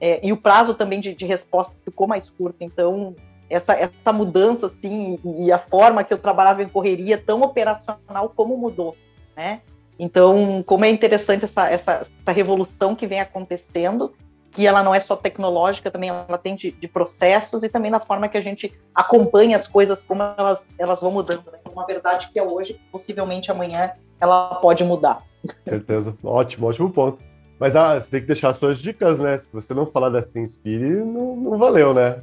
é, 0.00 0.18
e 0.22 0.32
o 0.32 0.36
prazo 0.36 0.74
também 0.74 1.00
de, 1.00 1.14
de, 1.14 1.26
resposta 1.26 1.74
ficou 1.84 2.06
mais 2.06 2.30
curto. 2.30 2.56
Então, 2.60 3.14
essa, 3.50 3.74
essa 3.74 4.12
mudança, 4.12 4.66
assim, 4.66 5.18
e, 5.22 5.46
e, 5.46 5.52
a 5.52 5.58
forma 5.58 6.02
que 6.02 6.14
eu 6.14 6.18
trabalhava 6.18 6.62
em 6.62 6.68
correria, 6.68 7.18
tão 7.18 7.42
operacional 7.42 8.32
como 8.34 8.56
mudou, 8.56 8.96
né? 9.36 9.60
Então, 9.98 10.62
como 10.64 10.86
é 10.86 10.88
interessante 10.90 11.44
essa, 11.44 11.68
essa, 11.68 11.92
essa 11.92 12.32
revolução 12.32 12.96
que 12.96 13.06
vem 13.06 13.20
acontecendo, 13.20 14.14
que 14.52 14.66
ela 14.66 14.82
não 14.82 14.94
é 14.94 15.00
só 15.00 15.14
tecnológica, 15.14 15.90
também 15.90 16.08
ela 16.08 16.38
tem 16.38 16.56
de, 16.56 16.72
de, 16.72 16.88
processos 16.88 17.62
e 17.62 17.68
também 17.68 17.90
na 17.90 18.00
forma 18.00 18.28
que 18.28 18.36
a 18.36 18.40
gente 18.40 18.72
acompanha 18.94 19.56
as 19.56 19.68
coisas, 19.68 20.02
como 20.02 20.22
elas, 20.22 20.66
elas 20.78 21.00
vão 21.00 21.12
mudando. 21.12 21.44
Né? 21.52 21.58
Uma 21.72 21.86
verdade 21.86 22.30
que 22.32 22.38
é 22.38 22.42
hoje, 22.42 22.80
possivelmente 22.90 23.50
amanhã, 23.50 23.92
ela 24.20 24.56
pode 24.56 24.82
mudar. 24.82 25.22
Certeza. 25.64 26.14
Ótimo, 26.22 26.66
ótimo 26.66 26.90
ponto. 26.90 27.22
Mas 27.58 27.76
ah, 27.76 28.00
você 28.00 28.10
tem 28.10 28.20
que 28.20 28.26
deixar 28.26 28.54
suas 28.54 28.78
dicas, 28.78 29.18
né? 29.18 29.38
Se 29.38 29.48
você 29.52 29.74
não 29.74 29.86
falar 29.86 30.08
da 30.08 30.22
Se 30.22 30.38
Inspire, 30.38 30.96
não, 30.96 31.36
não 31.36 31.58
valeu, 31.58 31.94
né? 31.94 32.20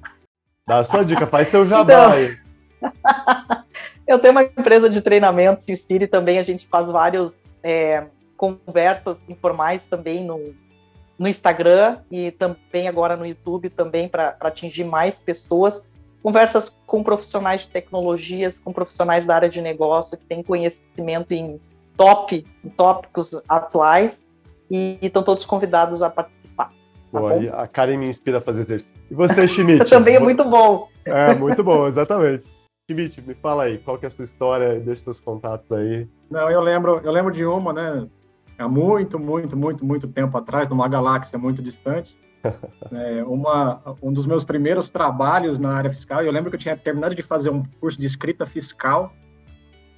Dá 0.68 0.80
a 0.80 0.84
sua 0.84 1.06
dica, 1.06 1.26
faz 1.28 1.48
seu 1.48 1.66
jabá 1.66 1.84
então, 1.84 2.12
aí. 2.12 2.38
eu 4.08 4.20
tenho 4.20 4.32
uma 4.32 4.44
empresa 4.44 4.90
de 4.90 5.02
treinamento, 5.02 5.62
Se 5.62 5.72
Inspire 5.72 6.08
também, 6.08 6.40
a 6.40 6.44
gente 6.44 6.68
faz 6.68 6.90
vários 6.90 7.36
é, 7.64 8.06
conversas 8.36 9.18
informais 9.30 9.86
também 9.86 10.26
no, 10.26 10.56
no 11.18 11.28
Instagram 11.28 12.00
e 12.12 12.32
também 12.32 12.88
agora 12.88 13.16
no 13.16 13.26
YouTube 13.26 13.70
também 13.70 14.08
para 14.08 14.36
atingir 14.40 14.84
mais 14.84 15.20
pessoas. 15.20 15.84
Conversas 16.22 16.74
com 16.86 17.04
profissionais 17.04 17.62
de 17.62 17.70
tecnologias, 17.70 18.60
com 18.60 18.74
profissionais 18.74 19.26
da 19.26 19.36
área 19.36 19.50
de 19.50 19.62
negócio 19.62 20.18
que 20.18 20.26
têm 20.26 20.44
conhecimento 20.44 21.32
em 21.32 21.60
top, 21.96 22.46
em 22.64 22.70
tópicos 22.70 23.32
atuais 23.48 24.26
e 24.70 24.98
estão 25.02 25.24
todos 25.24 25.46
convidados 25.46 26.02
a 26.02 26.10
participar. 26.10 26.72
Tá 27.12 27.20
Boa, 27.20 27.34
bom? 27.34 27.50
a 27.54 27.68
Karen 27.68 27.98
me 27.98 28.08
inspira 28.08 28.40
a 28.40 28.42
fazer 28.42 28.62
exercício. 28.62 28.94
E 29.10 29.16
você, 29.16 29.48
Schmidt? 29.48 29.88
Também 29.90 30.16
é 30.16 30.20
muito 30.20 30.44
bom. 30.44 30.90
É, 31.06 31.34
muito 31.34 31.64
bom, 31.64 31.88
exatamente. 31.88 32.46
Schmidt, 32.90 33.22
me 33.22 33.34
fala 33.34 33.64
aí, 33.64 33.78
qual 33.80 33.98
que 33.98 34.06
é 34.06 34.08
a 34.08 34.12
sua 34.12 34.26
história? 34.26 34.80
Deixa 34.80 35.04
seus 35.04 35.20
contatos 35.20 35.72
aí. 35.72 36.08
Não, 36.30 36.50
eu 36.50 36.62
lembro, 36.62 37.02
eu 37.04 37.12
lembro 37.12 37.32
de 37.32 37.46
uma, 37.46 37.74
né? 37.74 38.08
Há 38.58 38.68
muito, 38.68 39.20
muito, 39.20 39.56
muito, 39.56 39.86
muito 39.86 40.08
tempo 40.08 40.38
atrás, 40.38 40.68
numa 40.68 40.88
galáxia 40.88 41.38
muito 41.38 41.62
distante. 41.62 42.18
É, 42.92 43.24
uma, 43.26 43.82
um 44.02 44.14
dos 44.14 44.26
meus 44.26 44.46
primeiros 44.46 44.90
trabalhos 44.90 45.60
na 45.60 45.74
área 45.74 45.90
fiscal, 45.90 46.24
eu 46.24 46.32
lembro 46.32 46.50
que 46.50 46.56
eu 46.56 46.60
tinha 46.60 46.78
terminado 46.78 47.14
de 47.14 47.22
fazer 47.22 47.50
um 47.50 47.62
curso 47.82 48.00
de 48.00 48.06
escrita 48.06 48.46
fiscal 48.46 49.12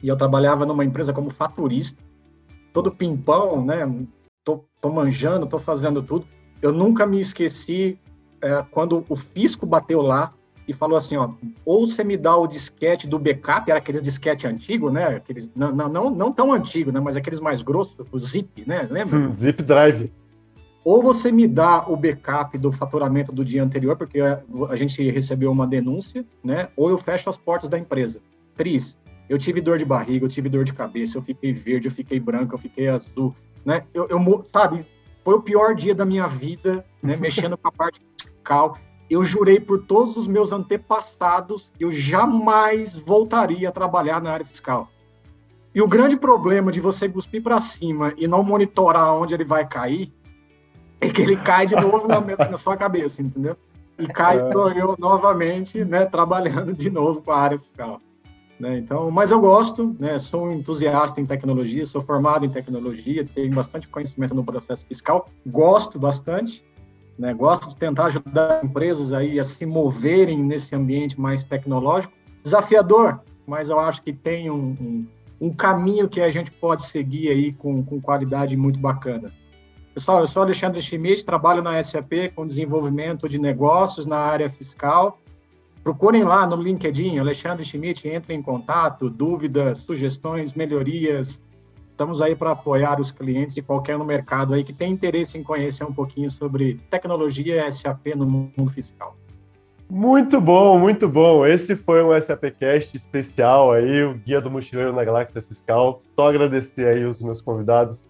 e 0.01 0.07
eu 0.07 0.17
trabalhava 0.17 0.65
numa 0.65 0.83
empresa 0.83 1.13
como 1.13 1.29
faturista, 1.29 2.01
todo 2.73 2.91
pimpão, 2.91 3.63
né? 3.63 3.85
Tô, 4.43 4.63
tô 4.81 4.89
manjando, 4.89 5.45
tô 5.45 5.59
fazendo 5.59 6.01
tudo. 6.01 6.25
Eu 6.61 6.71
nunca 6.71 7.05
me 7.05 7.19
esqueci 7.19 7.99
é, 8.41 8.63
quando 8.71 9.05
o 9.09 9.15
fisco 9.15 9.65
bateu 9.65 10.01
lá 10.01 10.33
e 10.69 10.73
falou 10.73 10.95
assim, 10.95 11.17
ó, 11.17 11.31
ou 11.65 11.87
você 11.87 12.03
me 12.03 12.15
dá 12.15 12.37
o 12.37 12.45
disquete 12.45 13.07
do 13.07 13.17
backup, 13.17 13.71
era 13.71 13.79
aqueles 13.79 14.03
disquete 14.03 14.45
antigo, 14.45 14.91
né? 14.91 15.15
Aqueles 15.15 15.49
não, 15.55 15.71
não, 15.71 16.11
não, 16.11 16.31
tão 16.31 16.53
antigo, 16.53 16.91
né? 16.91 16.99
Mas 16.99 17.15
aqueles 17.15 17.39
mais 17.39 17.63
grossos, 17.63 17.95
o 18.11 18.19
zip, 18.19 18.63
né? 18.67 18.87
Lembra? 18.87 19.17
Hum, 19.17 19.33
zip 19.33 19.63
drive. 19.63 20.11
Ou 20.83 21.01
você 21.01 21.31
me 21.31 21.47
dá 21.47 21.89
o 21.89 21.97
backup 21.97 22.55
do 22.59 22.71
faturamento 22.71 23.31
do 23.31 23.43
dia 23.43 23.63
anterior, 23.63 23.97
porque 23.97 24.19
a 24.21 24.75
gente 24.75 25.09
recebeu 25.09 25.51
uma 25.51 25.65
denúncia, 25.65 26.23
né? 26.43 26.69
Ou 26.77 26.91
eu 26.91 26.99
fecho 26.99 27.31
as 27.31 27.35
portas 27.35 27.67
da 27.67 27.79
empresa. 27.79 28.21
Cris, 28.55 28.95
eu 29.27 29.39
tive 29.39 29.61
dor 29.61 29.79
de 29.79 29.85
barriga, 29.85 30.25
eu 30.25 30.29
tive 30.29 30.49
dor 30.49 30.63
de 30.63 30.73
cabeça, 30.73 31.17
eu 31.17 31.23
fiquei 31.23 31.51
verde, 31.51 31.87
eu 31.87 31.91
fiquei 31.91 32.19
branco, 32.19 32.53
eu 32.53 32.59
fiquei 32.59 32.87
azul, 32.89 33.35
né? 33.65 33.85
Eu, 33.91 34.07
eu 34.07 34.45
sabe, 34.45 34.85
foi 35.23 35.33
o 35.33 35.41
pior 35.41 35.73
dia 35.73 35.95
da 35.95 36.05
minha 36.05 36.27
vida, 36.27 36.85
né? 37.01 37.17
Mexendo 37.19 37.57
com 37.57 37.67
a 37.67 37.71
parte 37.71 37.99
fiscal. 38.21 38.77
Eu 39.09 39.23
jurei 39.23 39.59
por 39.59 39.83
todos 39.83 40.17
os 40.17 40.27
meus 40.27 40.51
antepassados, 40.51 41.71
eu 41.79 41.91
jamais 41.91 42.95
voltaria 42.95 43.69
a 43.69 43.71
trabalhar 43.71 44.21
na 44.21 44.31
área 44.31 44.45
fiscal. 44.45 44.89
E 45.73 45.81
o 45.81 45.87
grande 45.87 46.17
problema 46.17 46.71
de 46.71 46.79
você 46.79 47.07
cuspir 47.07 47.41
para 47.41 47.59
cima 47.59 48.13
e 48.17 48.27
não 48.27 48.43
monitorar 48.43 49.15
onde 49.15 49.33
ele 49.33 49.45
vai 49.45 49.67
cair 49.67 50.11
é 51.01 51.09
que 51.09 51.21
ele 51.21 51.37
cai 51.37 51.65
de 51.65 51.75
novo 51.75 52.07
na, 52.07 52.19
na 52.19 52.57
sua 52.57 52.75
cabeça, 52.75 53.21
entendeu? 53.21 53.55
E 53.97 54.07
cai 54.07 54.37
eu 54.75 54.95
novamente, 54.97 55.83
né, 55.83 56.05
trabalhando 56.05 56.73
de 56.73 56.89
novo 56.89 57.21
com 57.21 57.31
a 57.31 57.37
área 57.37 57.59
fiscal. 57.59 58.01
Né? 58.59 58.77
Então, 58.77 59.09
mas 59.09 59.31
eu 59.31 59.39
gosto, 59.39 59.95
né? 59.97 60.19
Sou 60.19 60.47
um 60.47 60.51
entusiasta 60.51 61.21
em 61.21 61.25
tecnologia, 61.25 61.85
sou 61.85 62.01
formado 62.01 62.45
em 62.45 62.49
tecnologia, 62.49 63.25
tenho 63.25 63.55
bastante 63.55 63.87
conhecimento 63.87 64.35
no 64.35 64.43
processo 64.43 64.85
fiscal, 64.85 65.29
gosto 65.47 65.97
bastante, 65.97 66.63
né? 67.19 67.33
Gosto 67.33 67.69
de 67.69 67.75
tentar 67.75 68.05
ajudar 68.05 68.63
empresas 68.63 69.13
aí 69.13 69.39
a 69.39 69.43
se 69.43 69.65
moverem 69.65 70.41
nesse 70.41 70.73
ambiente 70.73 71.19
mais 71.19 71.43
tecnológico, 71.43 72.13
desafiador, 72.41 73.19
mas 73.45 73.69
eu 73.69 73.79
acho 73.79 74.01
que 74.01 74.13
tem 74.13 74.49
um, 74.49 74.75
um, 74.79 75.07
um 75.41 75.53
caminho 75.53 76.07
que 76.07 76.21
a 76.21 76.31
gente 76.31 76.49
pode 76.49 76.83
seguir 76.83 77.29
aí 77.29 77.51
com, 77.51 77.83
com 77.83 78.01
qualidade 78.01 78.55
muito 78.55 78.79
bacana. 78.79 79.31
Pessoal, 79.93 80.21
eu 80.21 80.27
sou 80.27 80.41
Alexandre 80.41 80.81
Schmidt, 80.81 81.25
trabalho 81.25 81.61
na 81.61 81.83
SAP 81.83 82.33
com 82.33 82.45
desenvolvimento 82.45 83.27
de 83.27 83.37
negócios 83.37 84.05
na 84.05 84.17
área 84.17 84.49
fiscal 84.49 85.19
Procurem 85.83 86.23
lá 86.23 86.45
no 86.45 86.55
LinkedIn, 86.57 87.17
Alexandre 87.17 87.63
Schmidt, 87.63 88.07
entrem 88.07 88.39
em 88.39 88.41
contato, 88.41 89.09
dúvidas, 89.09 89.79
sugestões, 89.79 90.53
melhorias. 90.53 91.41
Estamos 91.99 92.21
aí 92.21 92.33
para 92.33 92.51
apoiar 92.51 92.97
os 92.97 93.11
clientes 93.11 93.57
e 93.57 93.61
qualquer 93.61 93.97
no 93.97 94.05
mercado 94.05 94.53
aí 94.53 94.63
que 94.63 94.71
tem 94.71 94.89
interesse 94.89 95.37
em 95.37 95.43
conhecer 95.43 95.83
um 95.83 95.91
pouquinho 95.91 96.31
sobre 96.31 96.79
tecnologia 96.89 97.69
SAP 97.69 98.15
no 98.15 98.25
mundo 98.25 98.69
fiscal. 98.69 99.17
Muito 99.89 100.39
bom, 100.39 100.79
muito 100.79 101.09
bom. 101.09 101.45
Esse 101.45 101.75
foi 101.75 102.01
um 102.01 102.17
SAPcast 102.17 102.95
especial 102.95 103.73
aí, 103.73 104.01
o 104.01 104.13
Guia 104.13 104.39
do 104.39 104.49
Mochileiro 104.49 104.93
na 104.93 105.03
Galáxia 105.03 105.41
Fiscal. 105.41 106.01
Só 106.15 106.29
agradecer 106.29 106.87
aí 106.87 107.03
os 107.03 107.19
meus 107.19 107.41
convidados 107.41 108.05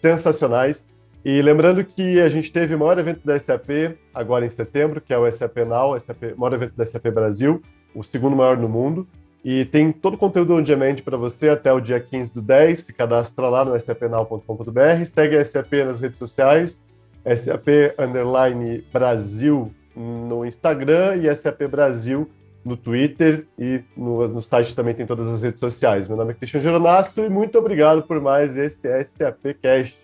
sensacionais. 0.00 0.86
E 1.24 1.42
lembrando 1.42 1.84
que 1.84 2.20
a 2.20 2.28
gente 2.28 2.52
teve 2.52 2.76
o 2.76 2.78
maior 2.78 3.00
evento 3.00 3.26
da 3.26 3.36
SAP 3.36 3.98
agora 4.14 4.46
em 4.46 4.50
setembro, 4.50 5.00
que 5.00 5.12
é 5.12 5.18
o 5.18 5.28
SAP 5.28 5.56
Now, 5.66 5.98
SAP, 5.98 6.36
maior 6.36 6.52
evento 6.52 6.76
da 6.76 6.86
SAP 6.86 7.06
Brasil, 7.12 7.60
o 7.96 8.04
segundo 8.04 8.36
maior 8.36 8.56
no 8.56 8.68
mundo. 8.68 9.08
E 9.44 9.66
tem 9.66 9.92
todo 9.92 10.14
o 10.14 10.18
conteúdo 10.18 10.54
on 10.54 10.62
demand 10.62 10.96
para 11.04 11.18
você 11.18 11.50
até 11.50 11.70
o 11.70 11.78
dia 11.78 12.00
15 12.00 12.32
do 12.32 12.40
10. 12.40 12.80
Se 12.80 12.92
cadastra 12.94 13.46
lá 13.48 13.62
no 13.62 13.78
sapnow.com.br. 13.78 15.04
Segue 15.06 15.36
a 15.36 15.44
SAP 15.44 15.72
nas 15.84 16.00
redes 16.00 16.16
sociais, 16.16 16.80
SAP 17.26 17.66
Brasil 18.90 19.70
no 19.94 20.44
Instagram 20.44 21.16
e 21.16 21.36
SAP 21.36 21.68
Brasil 21.68 22.28
no 22.64 22.76
Twitter 22.76 23.46
e 23.58 23.82
no, 23.94 24.26
no, 24.26 24.40
site 24.40 24.74
também 24.74 24.94
tem 24.94 25.06
todas 25.06 25.28
as 25.28 25.42
redes 25.42 25.60
sociais. 25.60 26.08
Meu 26.08 26.16
nome 26.16 26.32
é 26.32 26.34
Cristian 26.34 26.60
Geronasso 26.60 27.20
e 27.20 27.28
muito 27.28 27.58
obrigado 27.58 28.02
por 28.02 28.20
mais 28.20 28.56
esse 28.56 28.88
SAP 29.04 29.54
Cast. 29.60 30.03